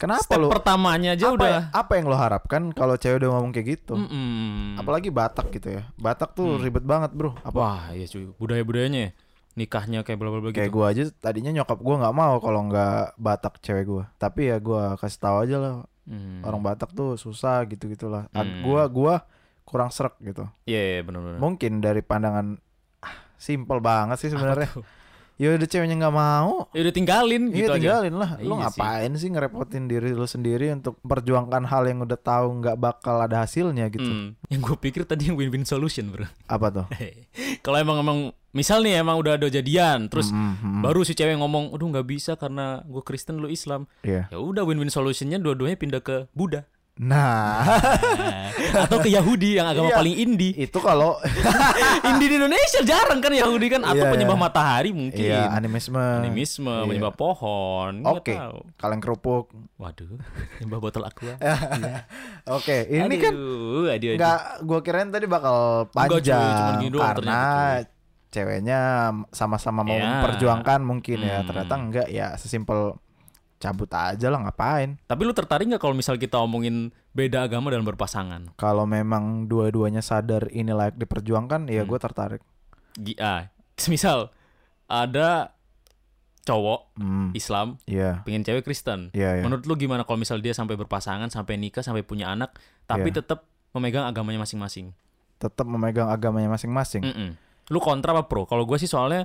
Kenapa 0.04 0.20
Step 0.22 0.36
lu? 0.38 0.52
pertamanya 0.52 1.16
aja 1.16 1.26
apa, 1.26 1.34
udah. 1.34 1.56
apa 1.72 1.92
yang 1.96 2.06
lo 2.06 2.18
harapkan 2.18 2.62
kalau 2.70 2.94
cewek 2.94 3.18
udah 3.18 3.30
ngomong 3.32 3.52
kayak 3.52 3.68
gitu? 3.74 3.96
Mm-mm. 3.96 4.76
Apalagi 4.76 5.08
Batak 5.08 5.48
gitu 5.50 5.72
ya. 5.72 5.88
Batak 5.96 6.36
tuh 6.36 6.46
Hmm. 6.50 6.62
ribet 6.62 6.84
banget, 6.84 7.12
Bro. 7.12 7.40
Apa 7.40 7.56
Wah, 7.56 7.84
iya 7.90 8.04
cuy. 8.04 8.28
Budaya-budayanya 8.36 9.00
ya. 9.00 9.12
Nikahnya 9.54 10.02
kayak 10.02 10.18
bla 10.18 10.28
bla 10.28 10.40
bla 10.40 10.50
kayak 10.50 10.68
gitu. 10.68 10.76
gua 10.76 10.90
aja 10.90 11.04
tadinya 11.16 11.54
nyokap 11.54 11.78
gua 11.78 11.96
nggak 12.00 12.16
mau 12.16 12.36
kalau 12.38 12.68
nggak 12.68 13.16
Batak 13.16 13.54
cewek 13.60 13.86
gua. 13.86 14.04
Tapi 14.18 14.50
ya 14.50 14.58
gua 14.58 14.94
kasih 14.96 15.20
tahu 15.20 15.38
aja 15.42 15.56
lah 15.58 15.74
Hmm. 16.04 16.44
orang 16.44 16.60
Batak 16.60 16.92
tuh 16.92 17.16
susah 17.16 17.64
gitu-gitulah. 17.64 18.28
Ag- 18.30 18.44
Hmm. 18.44 18.62
Gua 18.62 18.84
gua 18.86 19.16
kurang 19.64 19.88
serak 19.88 20.20
gitu. 20.20 20.44
Iya, 20.66 20.82
iya 20.90 21.02
benar-benar. 21.02 21.40
Mungkin 21.40 21.80
dari 21.80 22.02
pandangan 22.02 22.60
ah, 23.00 23.16
simpel 23.38 23.80
banget 23.80 24.18
sih 24.18 24.28
sebenarnya. 24.28 24.68
Ya 25.36 25.50
udah 25.50 25.66
ceweknya 25.66 25.98
nggak 25.98 26.14
mau. 26.14 26.70
Ya 26.72 26.82
udah 26.82 26.94
tinggalin 26.94 27.50
gitu 27.50 27.58
Iya 27.60 27.68
aja. 27.68 27.76
tinggalin 27.76 28.16
lah. 28.16 28.30
Lu 28.36 28.54
Iya 28.54 28.54
sih. 28.54 28.60
ngapain 28.62 29.12
sih. 29.16 29.30
ngerepotin 29.30 29.84
diri 29.86 30.10
lu 30.10 30.24
sendiri 30.24 30.70
untuk 30.72 31.00
perjuangkan 31.00 31.64
hal 31.64 31.84
yang 31.84 32.00
udah 32.00 32.16
tahu 32.16 32.60
nggak 32.60 32.78
bakal 32.78 33.18
ada 33.18 33.42
hasilnya 33.42 33.90
gitu. 33.90 34.06
Hmm. 34.06 34.38
Yang 34.48 34.62
gue 34.64 34.78
pikir 34.80 35.02
tadi 35.04 35.28
yang 35.28 35.36
win-win 35.36 35.64
solution, 35.64 36.08
Bro. 36.08 36.30
Apa 36.46 36.68
tuh? 36.70 36.86
Kalau 37.66 37.78
emang 37.78 37.98
emang 37.98 38.20
misal 38.52 38.80
nih 38.80 39.00
emang 39.00 39.18
udah 39.18 39.36
ada 39.36 39.48
jadian, 39.48 40.06
terus 40.06 40.30
Hmm, 40.30 40.54
hmm, 40.56 40.82
baru 40.82 41.02
si 41.02 41.12
cewek 41.12 41.34
ngomong, 41.36 41.74
"Aduh 41.74 41.90
nggak 41.90 42.06
bisa 42.06 42.32
karena 42.36 42.84
gue 42.84 43.02
Kristen 43.02 43.38
lu 43.38 43.50
Islam." 43.50 43.90
Iya. 44.02 44.30
Ya 44.30 44.38
udah 44.38 44.62
win-win 44.62 44.88
solutionnya 44.88 45.38
dua-duanya 45.38 45.74
pindah 45.74 46.00
ke 46.00 46.30
Buddha 46.32 46.70
Nah, 46.94 47.66
Nah, 48.70 48.86
atau 48.86 49.02
ke 49.02 49.10
Yahudi 49.10 49.58
yang 49.58 49.66
agama 49.66 49.90
Iya. 49.90 49.98
paling 49.98 50.14
indie. 50.16 50.54
itu 50.54 50.78
kalau 50.78 51.18
indie 52.08 52.28
di 52.28 52.38
Indonesia 52.38 52.80
jarang 52.82 53.18
kan 53.18 53.34
Yahudi 53.34 53.66
kan 53.68 53.82
atau 53.82 53.98
Iya, 54.00 54.14
penyembah 54.14 54.38
iya. 54.38 54.46
matahari 54.46 54.92
mungkin. 54.92 55.26
iya 55.26 55.50
animisme. 55.50 55.98
Animisme, 55.98 56.70
Iya. 56.70 56.86
menyembah 56.86 57.14
pohon, 57.14 58.06
Oke. 58.08 58.38
tahu. 58.38 58.62
Kaleng 58.78 59.02
kerupuk. 59.02 59.50
Waduh, 59.76 60.22
menyembah 60.56 60.80
botol 60.80 61.04
aqua. 61.04 61.34
Oke, 62.56 62.86
ini 62.88 63.16
kan 63.18 63.34
Aduh, 63.34 63.90
aduh, 63.90 64.10
aduh. 64.14 64.14
nggak 64.14 64.40
gua 64.62 64.80
kirain 64.80 65.10
tadi 65.10 65.26
bakal 65.26 65.90
Enggak, 65.90 66.22
cuy, 66.22 66.30
panjang 66.30 66.92
doang 66.92 67.08
karena 67.10 67.40
ceweknya 68.30 68.80
sama-sama 69.30 69.82
mau 69.82 69.94
Ya. 69.94 70.22
memperjuangkan 70.22 70.80
mungkin 70.80 71.22
ya. 71.22 71.42
Hmm. 71.42 71.48
Ternyata 71.50 71.74
enggak 71.76 72.08
ya 72.08 72.34
sesimpel 72.36 73.02
cabut 73.64 73.88
aja 73.90 74.28
lah 74.28 74.40
ngapain. 74.42 75.00
Tapi 75.02 75.22
lu 75.24 75.32
tertarik 75.32 75.64
nggak 75.66 75.80
kalau 75.80 75.96
misal 75.96 76.16
kita 76.16 76.36
omongin 76.38 76.92
beda 77.12 77.42
agama 77.42 77.72
dan 77.72 77.82
berpasangan? 77.82 78.52
Kalau 78.54 78.84
memang 78.84 79.48
dua-duanya 79.48 80.04
sadar 80.04 80.52
ini 80.52 80.70
layak 80.70 81.00
diperjuangkan, 81.00 81.66
ya 81.68 81.82
Hmm. 81.82 81.90
gue 81.90 81.98
tertarik. 81.98 82.42
Gi- 82.94 83.18
ah, 83.18 83.48
misal 83.88 84.36
ada 84.86 85.56
cowok 86.44 87.00
Hmm, 87.00 87.32
Islam 87.32 87.80
iya, 87.86 88.20
pengen 88.22 88.44
cewek 88.44 88.62
Kristen. 88.62 89.10
iya, 89.12 89.40
iya. 89.40 89.44
Menurut 89.44 89.64
lu 89.64 89.74
gimana 89.74 90.04
kalau 90.04 90.20
misal 90.20 90.38
dia 90.38 90.52
sampai 90.52 90.76
berpasangan, 90.76 91.32
sampai 91.32 91.56
nikah, 91.56 91.80
sampai 91.80 92.04
punya 92.04 92.28
anak, 92.30 92.60
tapi 92.84 93.10
Iya. 93.10 93.24
tetap 93.24 93.48
memegang 93.72 94.04
agamanya 94.04 94.44
masing-masing? 94.44 94.92
Tetap 95.40 95.64
memegang 95.64 96.12
agamanya 96.12 96.52
masing-masing. 96.52 97.00
Mm-mm. 97.02 97.30
Lu 97.68 97.80
kontra 97.80 98.12
apa 98.12 98.28
pro? 98.28 98.44
Kalau 98.44 98.64
gue 98.64 98.76
sih 98.76 98.86
soalnya 98.86 99.24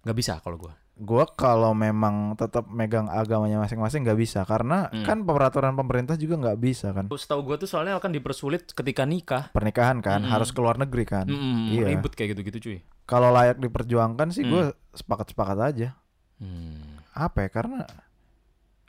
nggak 0.00 0.14
bisa 0.14 0.38
kalau 0.38 0.54
gue. 0.56 0.70
Gua 0.94 1.24
kalau 1.26 1.72
memang 1.72 2.36
tetap 2.36 2.68
megang 2.68 3.08
agamanya 3.08 3.56
masing-masing 3.58 4.04
nggak 4.04 4.14
bisa 4.14 4.44
karena 4.44 4.86
Hmm. 4.86 5.02
kan 5.02 5.18
peraturan 5.22 5.72
pemerintah 5.72 6.14
juga 6.14 6.36
nggak 6.38 6.58
bisa 6.58 6.92
kan. 6.92 7.08
Setahu 7.08 7.42
gue 7.42 7.56
tuh 7.56 7.66
soalnya 7.66 7.96
akan 7.96 8.12
dipersulit 8.12 8.68
ketika 8.68 9.02
nikah. 9.02 9.48
Pernikahan 9.50 9.98
kan 9.98 10.20
Mm-mm. 10.20 10.30
harus 10.30 10.52
keluar 10.52 10.76
negeri 10.76 11.02
kan. 11.02 11.24
Mm-mm, 11.24 11.72
Iya. 11.72 11.86
Ribet 11.88 12.12
kayak 12.12 12.36
gitu-gitu 12.36 12.58
cuy. 12.60 12.78
Kalau 13.02 13.28
layak 13.30 13.56
diperjuangkan 13.58 14.30
sih 14.30 14.44
Hmm. 14.44 14.52
gue 14.52 14.62
sepakat-sepakat 14.92 15.58
aja. 15.58 15.88
Hmm. 16.36 17.00
Apa 17.10 17.44
ya? 17.44 17.50
Karena 17.50 17.88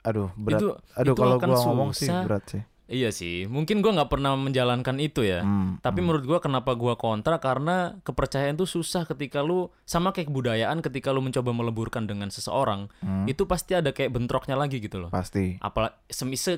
aduh 0.02 0.28
berat. 0.34 0.60
Itu- 0.60 0.76
aduh 0.92 1.14
kalau 1.14 1.36
gua 1.38 1.56
ngomong 1.58 1.90
sih 1.90 2.08
berat 2.08 2.44
sih. 2.46 2.62
Iya 2.84 3.08
sih, 3.10 3.48
mungkin 3.48 3.80
gua 3.80 3.96
nggak 3.96 4.12
pernah 4.12 4.36
menjalankan 4.36 5.00
itu 5.00 5.24
ya. 5.24 5.40
Hmm, 5.40 5.80
Tapi 5.80 5.98
hmm. 5.98 6.04
menurut 6.04 6.24
gua 6.24 6.38
kenapa 6.38 6.76
gua 6.76 6.94
kontra 6.94 7.36
karena 7.38 7.96
kepercayaan 8.00 8.54
tuh 8.54 8.68
susah 8.68 9.04
ketika 9.04 9.40
lu 9.40 9.72
sama 9.82 10.12
kayak 10.12 10.28
kebudayaan 10.28 10.78
ketika 10.80 11.08
lu 11.08 11.18
mencoba 11.18 11.50
meleburkan 11.50 12.04
dengan 12.04 12.28
seseorang, 12.28 12.92
Hmm, 13.00 13.24
itu 13.24 13.44
pasti 13.44 13.72
ada 13.72 13.88
kayak 13.88 14.12
bentroknya 14.12 14.54
lagi 14.54 14.78
gitu 14.78 15.00
loh. 15.00 15.08
pasti. 15.08 15.56
Apalagi 15.58 15.96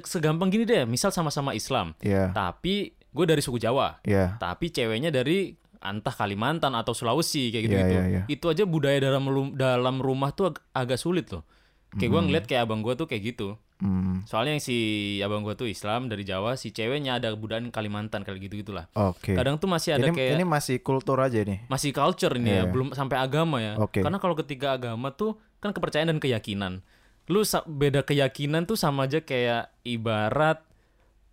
segampang 0.03 0.51
gini 0.51 0.62
deh, 0.62 0.83
misal 0.83 1.11
sama-sama 1.11 1.53
Islam, 1.53 1.95
Iya, 2.01 2.31
tapi 2.33 2.91
gue 2.93 3.24
dari 3.24 3.41
suku 3.41 3.57
Jawa, 3.57 4.03
iya. 4.03 4.35
tapi 4.37 4.68
ceweknya 4.68 5.09
dari 5.09 5.55
antah 5.79 6.11
Kalimantan 6.11 6.74
atau 6.74 6.91
Sulawesi 6.91 7.49
kayak 7.49 7.55
Iya, 7.55 7.62
gitu-gitu. 7.62 7.95
iya, 7.95 8.05
iya. 8.05 8.22
Itu 8.27 8.51
aja 8.51 8.66
budaya 8.66 8.99
dalam 8.99 9.22
dalam 9.55 9.97
rumah 9.99 10.35
tuh 10.35 10.51
ag- 10.51 10.62
agak 10.74 10.99
sulit 10.99 11.31
loh. 11.31 11.47
Kayak 11.95 12.11
gua 12.11 12.20
ngeliat 12.20 12.45
kayak 12.45 12.66
abang 12.66 12.83
gua 12.83 12.93
tuh 12.93 13.07
kayak 13.07 13.22
gitu. 13.31 13.55
Hmm, 13.77 14.24
Soalnya 14.24 14.57
yang 14.57 14.64
si 14.64 14.77
abang 15.20 15.45
gua 15.45 15.53
tuh 15.53 15.68
Islam 15.68 16.09
dari 16.09 16.24
Jawa, 16.24 16.57
si 16.57 16.72
ceweknya 16.72 17.20
ada 17.20 17.29
kebudayaan 17.29 17.68
Kalimantan 17.68 18.24
kayak 18.24 18.49
gitu 18.49 18.64
gitulah. 18.64 18.89
Oke. 18.97 19.37
Kadang 19.37 19.61
tuh 19.61 19.68
masih 19.68 20.01
ada 20.01 20.09
Ini 20.09 20.16
kayak 20.16 20.33
ini 20.41 20.45
masih 20.49 20.81
kultur 20.81 21.20
aja 21.20 21.45
nih. 21.45 21.68
masih 21.68 21.93
culture 21.93 22.33
ini 22.35 22.51
ya, 22.51 22.64
Iya. 22.64 22.72
belum 22.72 22.97
sampai 22.97 23.20
agama 23.20 23.61
ya. 23.61 23.77
Oke. 23.77 24.01
Karena 24.01 24.16
kalau 24.16 24.33
ketiga 24.33 24.74
agama 24.74 25.12
tuh 25.12 25.37
kan 25.61 25.77
kepercayaan 25.77 26.09
dan 26.09 26.18
keyakinan. 26.18 26.81
Lu 27.29 27.45
beda 27.66 28.01
keyakinan 28.01 28.64
tuh 28.64 28.81
sama 28.81 29.05
aja 29.05 29.20
kayak 29.20 29.68
ibarat 29.83 30.64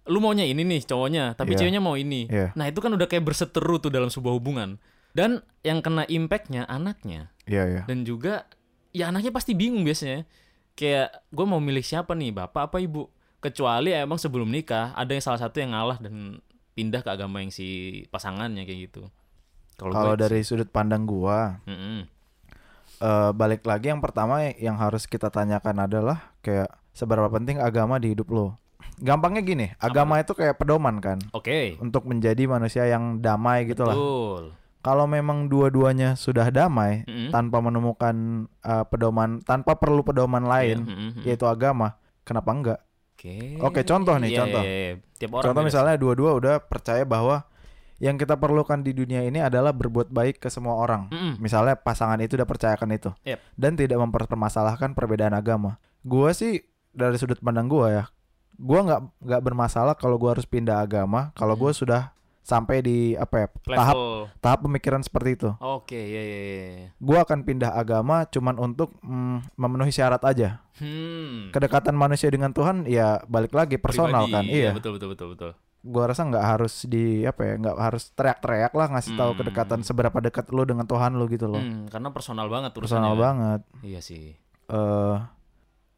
lu 0.04 0.20
maunya 0.20 0.44
ini 0.44 0.68
nih 0.68 0.84
cowoknya, 0.84 1.32
tapi 1.34 1.56
Iya. 1.56 1.64
ceweknya 1.64 1.80
mau 1.80 1.96
ini. 1.96 2.28
Iya. 2.28 2.52
Nah, 2.54 2.68
itu 2.68 2.84
kan 2.84 2.92
udah 2.92 3.08
kayak 3.08 3.24
berseteru 3.24 3.80
tuh 3.80 3.88
dalam 3.88 4.12
sebuah 4.12 4.36
hubungan. 4.36 4.76
Dan 5.16 5.40
yang 5.64 5.80
kena 5.80 6.04
impactnya 6.04 6.68
anaknya. 6.68 7.32
Iya, 7.48 7.64
iya. 7.72 7.82
Dan 7.88 8.04
juga 8.04 8.44
ya 8.92 9.08
anaknya 9.08 9.32
pasti 9.32 9.56
bingung 9.56 9.88
biasanya. 9.88 10.28
Kayak 10.74 11.22
gue 11.30 11.46
mau 11.46 11.62
milih 11.62 11.86
siapa 11.86 12.18
nih, 12.18 12.34
bapak 12.34 12.72
apa 12.72 12.78
ibu? 12.82 13.10
Kecuali 13.44 13.92
emang 13.92 14.18
sebelum 14.18 14.50
nikah 14.50 14.96
ada 14.96 15.12
yang 15.14 15.22
salah 15.22 15.38
satu 15.38 15.60
yang 15.60 15.76
ngalah 15.76 16.00
dan 16.00 16.40
pindah 16.74 17.06
ke 17.06 17.10
agama 17.14 17.44
yang 17.44 17.54
si 17.54 18.02
pasangannya 18.10 18.66
kayak 18.66 18.90
gitu. 18.90 19.04
Kalau 19.78 19.94
gue 19.94 20.16
dari 20.18 20.42
sudut 20.46 20.70
pandang 20.70 21.06
gua, 21.06 21.62
Mm-mm. 21.66 22.06
eh, 23.02 23.32
balik 23.34 23.66
lagi 23.66 23.90
yang 23.90 24.02
pertama 24.02 24.54
yang 24.58 24.78
harus 24.78 25.10
kita 25.10 25.34
tanyakan 25.34 25.86
adalah 25.86 26.34
kayak 26.46 26.70
seberapa 26.94 27.30
penting 27.30 27.58
agama 27.58 27.98
di 27.98 28.14
hidup 28.14 28.30
lo. 28.30 28.48
Gampangnya 29.02 29.42
gini, 29.42 29.68
agama 29.82 30.22
itu 30.22 30.38
kayak 30.38 30.62
pedoman 30.62 31.02
kan 31.02 31.18
Oke. 31.34 31.76
untuk 31.82 32.06
menjadi 32.06 32.46
manusia 32.46 32.86
yang 32.86 33.18
damai 33.18 33.66
gitu 33.66 33.84
lah. 33.84 33.98
Betul. 33.98 34.44
Kalau 34.84 35.08
memang 35.08 35.48
dua-duanya 35.48 36.20
sudah 36.20 36.52
damai 36.52 37.08
Mm-mm. 37.08 37.32
tanpa 37.32 37.64
menemukan 37.64 38.16
eh, 38.60 38.84
pedoman, 38.86 39.40
tanpa 39.42 39.80
perlu 39.80 40.04
pedoman 40.04 40.44
lain, 40.44 40.84
mm-mm, 40.84 41.00
mm-mm. 41.16 41.24
yaitu 41.24 41.48
agama, 41.48 41.96
kenapa 42.22 42.52
enggak? 42.52 42.80
Oke. 43.16 43.56
Oke, 43.64 43.82
contoh 43.82 44.20
nih, 44.20 44.36
Iya, 44.36 44.40
contoh. 44.44 44.62
iya, 44.62 44.76
iya. 44.76 44.94
Tiap 45.16 45.32
orang 45.32 45.44
Contoh 45.48 45.64
misalnya 45.64 45.96
dua-dua 45.96 46.36
udah 46.36 46.56
percaya 46.60 47.08
bahwa 47.08 47.48
yang 47.98 48.20
kita 48.20 48.36
perlukan 48.36 48.84
di 48.84 48.92
dunia 48.92 49.24
ini 49.24 49.40
adalah 49.40 49.72
berbuat 49.72 50.12
baik 50.12 50.44
ke 50.44 50.52
semua 50.52 50.76
orang. 50.76 51.08
Mm-mm. 51.08 51.40
Misalnya 51.40 51.80
pasangan 51.80 52.20
itu 52.20 52.36
udah 52.36 52.44
percayakan 52.44 52.90
itu 52.92 53.16
Yep. 53.24 53.40
dan 53.56 53.72
tidak 53.80 54.04
mempermasalahkan 54.04 54.92
perbedaan 54.92 55.32
agama. 55.32 55.80
Gua 56.04 56.36
sih 56.36 56.60
dari 56.92 57.16
sudut 57.16 57.40
pandang 57.40 57.72
gua 57.72 57.88
ya, 57.88 58.04
gua 58.60 58.84
nggak 58.84 59.02
nggak 59.24 59.42
bermasalah 59.42 59.96
kalau 59.96 60.20
gua 60.20 60.36
harus 60.36 60.44
pindah 60.44 60.84
agama 60.84 61.32
kalau 61.34 61.56
gua 61.56 61.72
sudah 61.72 62.12
sampai 62.44 62.80
di 62.80 62.98
apa 63.16 63.36
ya 63.38 63.48
tahap 63.74 63.96
Level. 63.96 64.12
tahap 64.38 64.60
pemikiran 64.62 65.00
seperti 65.00 65.30
itu. 65.34 65.50
Oke, 65.58 65.96
ya 65.96 66.22
ya 66.22 66.40
ya. 66.44 66.60
Gua 66.98 67.24
akan 67.24 67.42
pindah 67.42 67.72
agama 67.72 68.28
cuman 68.28 68.56
untuk 68.58 68.94
mm, 69.00 69.56
memenuhi 69.56 69.90
syarat 69.90 70.20
aja. 70.22 70.60
Hmm. 70.76 71.50
Kedekatan 71.50 71.94
manusia 71.94 72.28
dengan 72.28 72.52
Tuhan 72.52 72.84
ya 72.84 73.24
balik 73.26 73.52
lagi 73.52 73.76
personal 73.78 74.28
Pribadi, 74.28 74.34
kan. 74.34 74.44
Iya, 74.46 74.60
Iya. 74.60 74.72
betul 74.76 74.92
betul 74.94 75.10
betul 75.10 75.28
betul. 75.32 75.52
Gua 75.82 76.04
rasa 76.06 76.24
nggak 76.24 76.46
harus 76.46 76.84
di 76.84 77.24
apa 77.24 77.42
ya 77.44 77.54
nggak 77.58 77.76
harus 77.78 78.04
teriak-teriak 78.12 78.72
lah 78.72 78.88
ngasih 78.90 79.14
tahu 79.16 79.32
Hmm. 79.32 79.40
kedekatan 79.40 79.80
seberapa 79.82 80.18
dekat 80.18 80.46
lu 80.50 80.64
dengan 80.64 80.84
Tuhan 80.84 81.16
lu 81.16 81.28
gitu 81.28 81.48
loh. 81.48 81.60
Hmm, 81.60 81.88
karena 81.88 82.12
personal 82.12 82.48
banget 82.48 82.72
urusannya. 82.72 82.84
Personal 82.84 83.16
banget. 83.16 83.62
Iya 83.82 84.00
sih. 84.00 84.36
Eh 84.66 85.16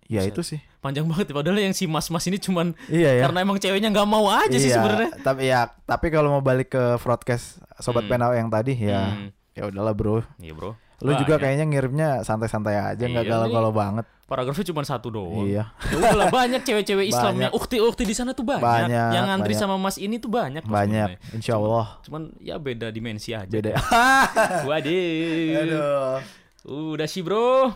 ya 0.06 0.22
itu 0.22 0.42
sih. 0.42 0.60
Panjang 0.78 1.06
banget 1.06 1.30
padahal 1.30 1.58
yang 1.58 1.72
si 1.72 1.86
mas-mas 1.86 2.22
ini 2.24 2.38
cuman 2.38 2.78
Iya 2.86 3.10
ya. 3.16 3.22
karena 3.26 3.42
emang 3.42 3.58
ceweknya 3.58 3.90
nggak 3.90 4.06
mau 4.06 4.28
aja 4.28 4.54
sih 4.54 4.70
Iya, 4.70 4.78
sebenarnya. 4.78 5.12
Tapi 5.20 5.44
ya, 5.46 5.60
tapi 5.82 6.08
kalau 6.10 6.30
mau 6.30 6.40
balik 6.40 6.72
ke 6.72 6.84
broadcast 6.98 7.58
sobat 7.78 8.04
Hmm. 8.04 8.12
penau 8.12 8.32
yang 8.32 8.48
tadi 8.48 8.74
ya, 8.76 9.10
Hmm. 9.10 9.34
ya 9.52 9.66
udahlah 9.66 9.92
bro. 9.92 10.22
Iya, 10.38 10.54
Bro. 10.54 10.78
Lu 10.98 11.12
juga 11.14 11.36
Banyak. 11.36 11.42
kayaknya 11.42 11.66
ngirimnya 11.68 12.10
santai-santai 12.22 12.76
aja, 12.78 13.04
nggak 13.04 13.20
Iya, 13.20 13.30
galau-galau 13.30 13.70
banget. 13.70 14.06
Paragrafnya 14.26 14.66
cuma 14.66 14.82
satu 14.82 15.12
doang. 15.12 15.44
Iya. 15.44 15.70
Ya 15.86 15.96
udahlah 16.00 16.32
banyak 16.32 16.62
cewek-cewek 16.64 17.06
Islam 17.06 17.36
Banyak. 17.36 17.44
yang 17.44 17.54
ukti-ukti 17.54 18.04
di 18.04 18.16
sana 18.16 18.32
tuh 18.32 18.42
banyak. 18.42 18.64
Banyak, 18.64 19.10
Yang 19.12 19.26
ngantri 19.28 19.54
banyak. 19.54 19.62
sama 19.62 19.76
Mas 19.76 19.98
ini 19.98 20.16
tuh 20.18 20.32
banyak. 20.32 20.64
Banyak, 20.64 21.10
sebenarnya. 21.14 21.36
insya 21.36 21.54
Allah. 21.56 22.00
Cuman 22.02 22.22
ya 22.40 22.56
beda 22.56 22.90
dimensi 22.90 23.34
aja. 23.34 23.46
Beda. 23.46 23.76
Waduh. 24.72 25.60
Aduh. 25.60 26.18
Udah 26.96 27.06
sih, 27.06 27.22
Bro. 27.22 27.76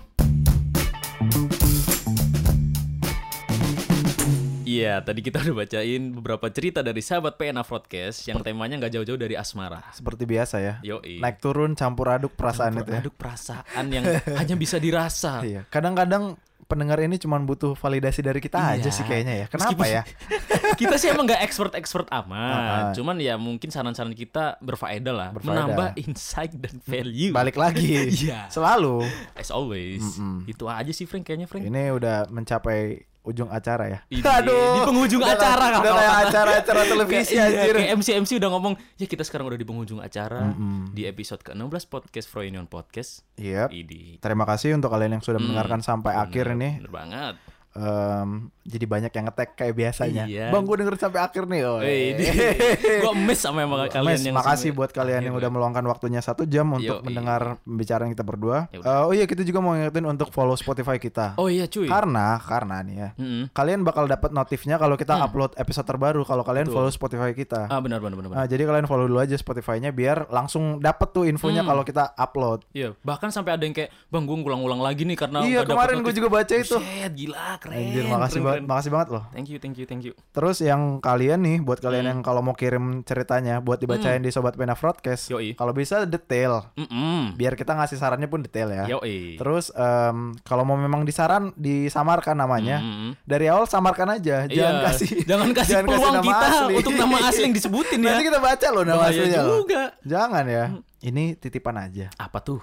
Iya, 4.80 4.95
tadi 4.99 5.19
kita 5.19 5.41
udah 5.41 5.55
bacain 5.57 6.03
beberapa 6.11 6.47
cerita 6.47 6.80
dari 6.80 6.99
sahabat 6.99 7.36
PNA 7.36 7.63
Broadcast 7.63 8.23
yang 8.25 8.39
temanya 8.39 8.75
nggak 8.77 8.93
jauh-jauh 8.95 9.19
dari 9.19 9.36
asmara. 9.36 9.84
Seperti 9.91 10.23
biasa 10.23 10.55
ya. 10.57 10.75
Yoi. 10.82 11.19
Naik 11.19 11.39
turun 11.39 11.73
campur 11.73 12.07
aduk 12.09 12.34
perasaan 12.34 12.80
itu 12.80 12.89
ya. 12.89 13.01
Aduk 13.01 13.15
perasaan 13.15 13.86
yang 13.89 14.03
hanya 14.34 14.55
bisa 14.55 14.77
dirasa. 14.77 15.41
Iya. 15.49 15.65
Kadang-kadang 15.67 16.38
pendengar 16.65 17.01
ini 17.01 17.17
cuma 17.17 17.41
butuh 17.41 17.73
validasi 17.73 18.21
dari 18.21 18.38
kita 18.38 18.77
aja 18.77 18.86
Iya. 18.86 18.93
sih 18.93 19.01
kayaknya 19.01 19.34
ya. 19.34 19.45
Kenapa 19.49 19.73
Meskipun- 19.73 19.89
ya? 19.89 20.03
kita 20.80 20.95
sih 20.95 21.09
emang 21.09 21.25
nggak 21.25 21.41
expert-expert 21.41 22.05
amat. 22.13 22.53
Ah. 22.53 22.93
Cuman 22.93 23.17
ya 23.17 23.41
mungkin 23.41 23.67
saran-saran 23.67 24.13
kita 24.13 24.61
berfaedah 24.61 25.09
lah, 25.09 25.30
Berfaedah. 25.34 25.65
menambah 25.65 25.88
insight 25.97 26.53
dan 26.53 26.77
value. 26.80 27.34
Balik 27.34 27.57
lagi. 27.57 28.05
Iya. 28.21 28.53
Selalu. 28.53 29.01
As 29.34 29.49
always. 29.49 30.05
Itu 30.45 30.69
aja 30.69 30.93
sih 30.93 31.09
Frank 31.09 31.25
kayaknya 31.25 31.49
Frank. 31.49 31.65
Ini 31.65 31.89
udah 31.89 32.30
mencapai 32.30 33.09
ujung 33.22 33.47
acara 33.47 33.86
ya. 33.86 33.99
Ini 34.07 34.22
di 34.22 34.55
penghujung 34.82 35.20
udah 35.20 35.36
acara 35.36 35.65
kalau 35.70 35.82
Udah 35.82 35.93
kayak 35.93 36.15
acara-acara 36.26 36.82
televisi 36.93 37.34
Kayak- 37.34 37.49
iya, 37.49 37.59
anjir. 37.61 37.76
Kayak 37.76 37.91
MC 37.93 38.07
MC 38.17 38.32
udah 38.38 38.49
ngomong, 38.49 38.74
ya 38.95 39.05
kita 39.05 39.22
sekarang 39.22 39.45
udah 39.47 39.59
di 39.59 39.67
penghujung 39.67 39.99
acara 39.99 40.55
di 40.89 41.03
episode 41.03 41.41
ke-16 41.41 41.84
podcast 41.86 42.28
Froynion 42.28 42.65
Podcast. 42.65 43.28
Yep. 43.36 43.70
Idi. 43.70 44.17
Terima 44.17 44.43
kasih 44.43 44.74
untuk 44.74 44.89
kalian 44.89 45.20
yang 45.20 45.24
sudah 45.24 45.38
Hmm. 45.38 45.51
mendengarkan 45.51 45.80
sampai 45.80 46.15
akhir 46.15 46.53
ini. 46.53 46.80
Bener 46.80 46.89
banget. 46.89 47.36
Em, 47.72 48.49
jadi 48.63 48.86
banyak 48.86 49.11
yang 49.11 49.26
ngetek 49.26 49.49
kayak 49.53 49.74
biasanya. 49.74 50.24
Iya. 50.26 50.49
Bang, 50.49 50.65
gue 50.65 50.76
denger 50.76 50.97
sampai 50.97 51.22
akhir 51.22 51.45
nih. 51.45 51.61
Oh, 51.63 51.78
Wih, 51.78 52.17
gua 53.01 53.13
miss 53.13 53.39
sama 53.39 53.61
emang 53.61 53.86
kalian 53.88 54.09
Mas, 54.09 54.22
yang 54.22 54.36
makasih 54.36 54.72
buat 54.72 54.89
kalian 54.89 55.22
yang 55.24 55.36
udah 55.36 55.47
ya. 55.47 55.53
meluangkan 55.53 55.86
waktunya 55.86 56.17
satu 56.20 56.43
jam 56.43 56.65
untuk 56.67 56.99
Yoi. 56.99 57.05
mendengar 57.05 57.61
pembicaraan 57.61 58.09
kita 58.09 58.22
berdua. 58.22 58.70
Eh, 58.70 58.82
oh 58.82 59.09
iya, 59.09 59.24
kita 59.24 59.41
juga 59.41 59.59
mau 59.59 59.74
ngingetin 59.74 60.01
untuk 60.03 60.30
follow 60.30 60.53
Spotify 60.53 60.97
kita. 60.97 61.34
Oh 61.36 61.45
iya 61.45 61.65
cuy. 61.65 61.86
Karena, 61.86 62.38
karena 62.39 62.82
nih 62.82 62.95
ya, 62.95 63.09
Mm-mm. 63.15 63.43
kalian 63.51 63.82
bakal 63.82 64.05
dapat 64.05 64.30
notifnya 64.30 64.76
kalau 64.76 64.95
kita 64.95 65.13
upload 65.20 65.53
episode 65.55 65.86
terbaru. 65.86 66.22
Kalau 66.22 66.41
kalian 66.41 66.57
Hmm. 66.59 66.65
Betul. 66.67 66.78
follow 66.80 66.91
Spotify 66.91 67.32
kita. 67.32 67.65
Ah 67.67 67.80
benar 67.80 67.97
benar 67.99 68.17
benar. 68.17 68.34
Nah, 68.34 68.45
jadi 68.45 68.63
kalian 68.63 68.86
follow 68.86 69.05
dulu 69.05 69.20
aja 69.20 69.34
Spotify-nya 69.34 69.89
biar 69.89 70.28
langsung 70.28 70.78
dapet 70.78 71.09
tuh 71.11 71.24
infonya 71.24 71.61
Hmm. 71.61 71.70
kalau 71.70 71.84
kita 71.84 72.13
upload. 72.13 72.65
Iya, 72.72 72.97
bahkan 72.99 73.30
sampai 73.30 73.53
ada 73.53 73.61
yang 73.61 73.74
kayak, 73.74 73.93
"Bang, 74.07 74.26
gue 74.26 74.36
ngulang-ulang 74.36 74.80
lagi 74.80 75.03
nih 75.03 75.15
karena 75.15 75.39
iya, 75.41 75.61
kemarin 75.61 75.99
gue 75.99 76.05
notif." 76.05 76.17
juga 76.17 76.30
baca 76.32 76.53
itu. 76.53 76.76
Buset, 76.76 77.11
gila, 77.13 77.59
keren. 77.60 77.76
Anjir, 77.78 78.03
makasih 78.03 78.16
keren, 78.34 78.43
banget, 78.43 78.57
keren. 78.57 78.68
makasih 78.68 78.91
banget 78.91 79.10
loh. 79.10 79.24
Thank 79.30 79.47
you, 79.47 79.57
thank 79.57 79.76
you, 79.76 79.86
thank 79.86 80.01
you. 80.01 80.14
Terus 80.30 80.57
yang 80.60 80.82
kalian 80.97 81.39
nih, 81.39 81.57
buat 81.60 81.78
kalian 81.78 82.01
Hmm. 82.01 82.12
yang 82.12 82.20
kalau 82.22 82.39
mau 82.39 82.53
kirim 82.53 82.86
ceritanya 83.01 83.60
buat 83.60 83.78
dibacain 83.78 84.18
di 84.18 84.30
Sobat 84.30 84.53
Pena 84.53 84.74
Broadcast, 84.74 85.28
Yoi. 85.30 85.53
kalau 85.53 85.72
bisa 85.72 86.03
detail, 86.03 86.72
Mm-mm. 86.74 87.36
biar 87.36 87.53
kita 87.53 87.74
ngasih 87.74 87.95
sarannya 87.95 88.26
pun 88.26 88.39
detail 88.39 88.70
ya. 88.70 88.86
Yoi. 88.89 89.36
Terus 89.36 89.70
em, 89.72 90.18
kalau 90.41 90.64
mau 90.64 90.76
memang 90.76 91.03
disaran 91.03 91.51
disamarkan 91.53 92.34
namanya, 92.34 92.80
Mm-mm. 92.80 93.12
dari 93.22 93.45
awal 93.45 93.66
samarkan 93.66 94.10
aja, 94.12 94.45
jangan 94.45 94.49
Iya, 94.74 94.84
kasih, 94.88 95.10
jangan 95.24 95.49
kasih 95.51 95.74
peluang 95.82 96.14
nama 96.14 96.26
kita 96.26 96.45
asli. 96.47 96.74
untuk 96.76 96.93
nama 96.95 97.18
asli 97.26 97.43
yang 97.43 97.53
disebutin 97.53 97.99
ya. 97.99 98.07
Nanti 98.10 98.24
kita 98.26 98.39
baca 98.39 98.68
loh 98.70 98.84
nama 98.84 98.97
Bahaya 99.01 99.12
aslinya 99.14 99.41
loh. 99.41 99.49
juga. 99.60 99.82
Hmm. 99.89 100.01
Jangan 100.01 100.45
ya. 100.45 100.64
Ini 100.99 101.24
titipan 101.36 101.76
aja. 101.78 102.07
Apa 102.16 102.39
tuh? 102.39 102.60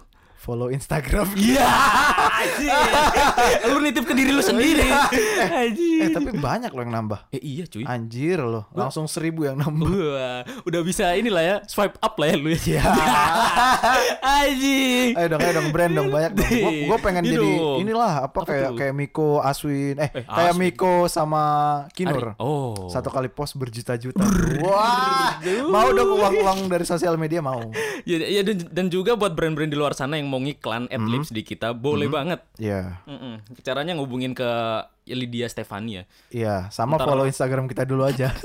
Follow 0.46 0.70
Instagram. 0.70 1.26
Iya. 1.36 1.66
lu 3.66 3.80
nitip 3.80 4.04
ke 4.04 4.12
diri 4.12 4.28
lu 4.28 4.38
sendiri. 4.40 4.84
eh 4.84 5.50
Anjir. 5.66 6.12
tapi 6.12 6.30
banyak 6.32 6.68
loh 6.68 6.82
yang 6.82 6.94
nambah. 6.94 7.20
Eh 7.30 7.40
iya 7.40 7.64
cuy. 7.64 7.82
Anjir 7.82 8.38
loh, 8.38 8.68
langsung 8.70 9.04
seribu 9.06 9.42
yang 9.42 9.56
nambah. 9.56 9.88
Wah, 9.88 10.40
udah 10.62 10.80
bisa 10.82 11.10
inilah 11.12 11.42
ya, 11.42 11.56
swipe 11.64 11.96
up 11.96 12.14
lah 12.14 12.28
ya 12.28 12.36
lu 12.36 12.48
ya. 12.50 12.60
Iya. 12.60 12.82
Anjing. 14.38 15.10
Ayo 15.14 15.26
dong, 15.28 15.40
ayo 15.40 15.52
dong 15.54 15.68
brand 15.70 15.92
dong 15.92 16.08
banyak 16.08 16.32
dong. 16.34 16.50
Gue 16.86 16.98
pengen 17.00 17.22
Iya 17.24 17.32
jadi 17.34 17.50
dong. 17.50 17.76
inilah 17.80 18.12
apa, 18.22 18.38
Apa 18.38 18.46
kayak 18.46 18.68
tuh? 18.68 18.76
kayak 18.76 18.94
Miko 18.94 19.28
Aswin, 19.40 19.94
eh, 19.96 20.10
Eh, 20.12 20.24
kayak 20.24 20.52
Aswin. 20.52 20.60
Miko 20.62 20.94
sama 21.08 21.42
Kinur. 21.90 22.36
Ari- 22.36 22.38
Oh. 22.38 22.86
Satu 22.88 23.08
kali 23.08 23.26
post 23.26 23.56
berjuta-juta. 23.56 24.22
Wah, 24.60 25.40
mau 25.66 25.88
dong 25.90 26.14
uang-uang 26.14 26.68
dari 26.68 26.84
sosial 26.84 27.16
media 27.16 27.40
mau. 27.40 27.64
Ya, 28.06 28.22
ya 28.22 28.38
dan, 28.40 28.62
dan 28.70 28.86
juga 28.86 29.18
buat 29.18 29.34
brand-brand 29.34 29.66
di 29.66 29.74
luar 29.74 29.90
sana 29.90 30.14
yang 30.14 30.30
mau 30.30 30.35
ngiklan 30.38 30.88
adlibs 30.88 31.28
di 31.28 31.40
kita 31.40 31.72
boleh 31.72 32.06
banget. 32.06 32.40
Iya, 32.56 33.00
Mm-mm. 33.04 33.42
Caranya 33.60 33.94
ngubungin 33.94 34.32
ke 34.32 34.46
Lydia 35.06 35.46
Stefania. 35.46 36.02
iya. 36.28 36.66
Sama 36.68 36.98
Ntar- 36.98 37.06
follow 37.06 37.24
Instagram 37.24 37.66
kita 37.66 37.86
dulu 37.86 38.04
aja. 38.04 38.30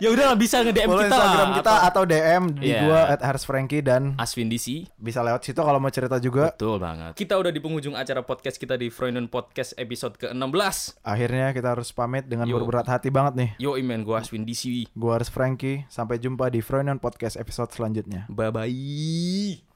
Ya 0.00 0.10
udahlah 0.10 0.34
bisa 0.34 0.62
nge-DM 0.62 0.88
follow 0.88 1.04
kita. 1.04 1.14
Instagram 1.14 1.48
kita 1.54 1.72
atau 1.76 1.86
atau 1.86 2.02
DM 2.02 2.42
di 2.56 2.70
Iya. 2.70 2.80
gua 2.82 3.00
at 3.06 3.22
Frankie 3.38 3.82
dan 3.82 4.14
Aswin 4.16 4.50
DC. 4.50 4.88
bisa 4.96 5.22
lewat 5.22 5.42
situ 5.42 5.58
kalau 5.58 5.78
mau 5.78 5.92
cerita 5.94 6.18
juga. 6.18 6.50
Betul 6.50 6.82
banget. 6.82 7.14
Kita 7.14 7.38
udah 7.38 7.50
di 7.50 7.60
penghujung 7.62 7.94
acara 7.94 8.22
podcast 8.22 8.58
kita 8.58 8.74
di 8.74 8.90
Froynon 8.90 9.30
Podcast 9.30 9.78
episode 9.78 10.18
ke-16. 10.18 10.98
Akhirnya 11.02 11.54
kita 11.54 11.76
harus 11.76 11.90
pamit 11.92 12.26
dengan 12.26 12.50
Yo. 12.50 12.58
berberat 12.58 12.88
hati 12.88 13.10
banget 13.10 13.34
nih. 13.36 13.50
Yo 13.60 13.78
imen 13.78 14.02
gua 14.02 14.22
Aswin 14.22 14.42
DC. 14.42 14.90
Gua 14.92 15.20
harus 15.20 15.30
Frankie. 15.30 15.86
Sampai 15.86 16.18
jumpa 16.18 16.50
di 16.50 16.58
Froynon 16.58 16.98
Podcast 16.98 17.38
episode 17.38 17.70
selanjutnya. 17.70 18.26
Bye 18.26 18.50
bye. 18.50 19.71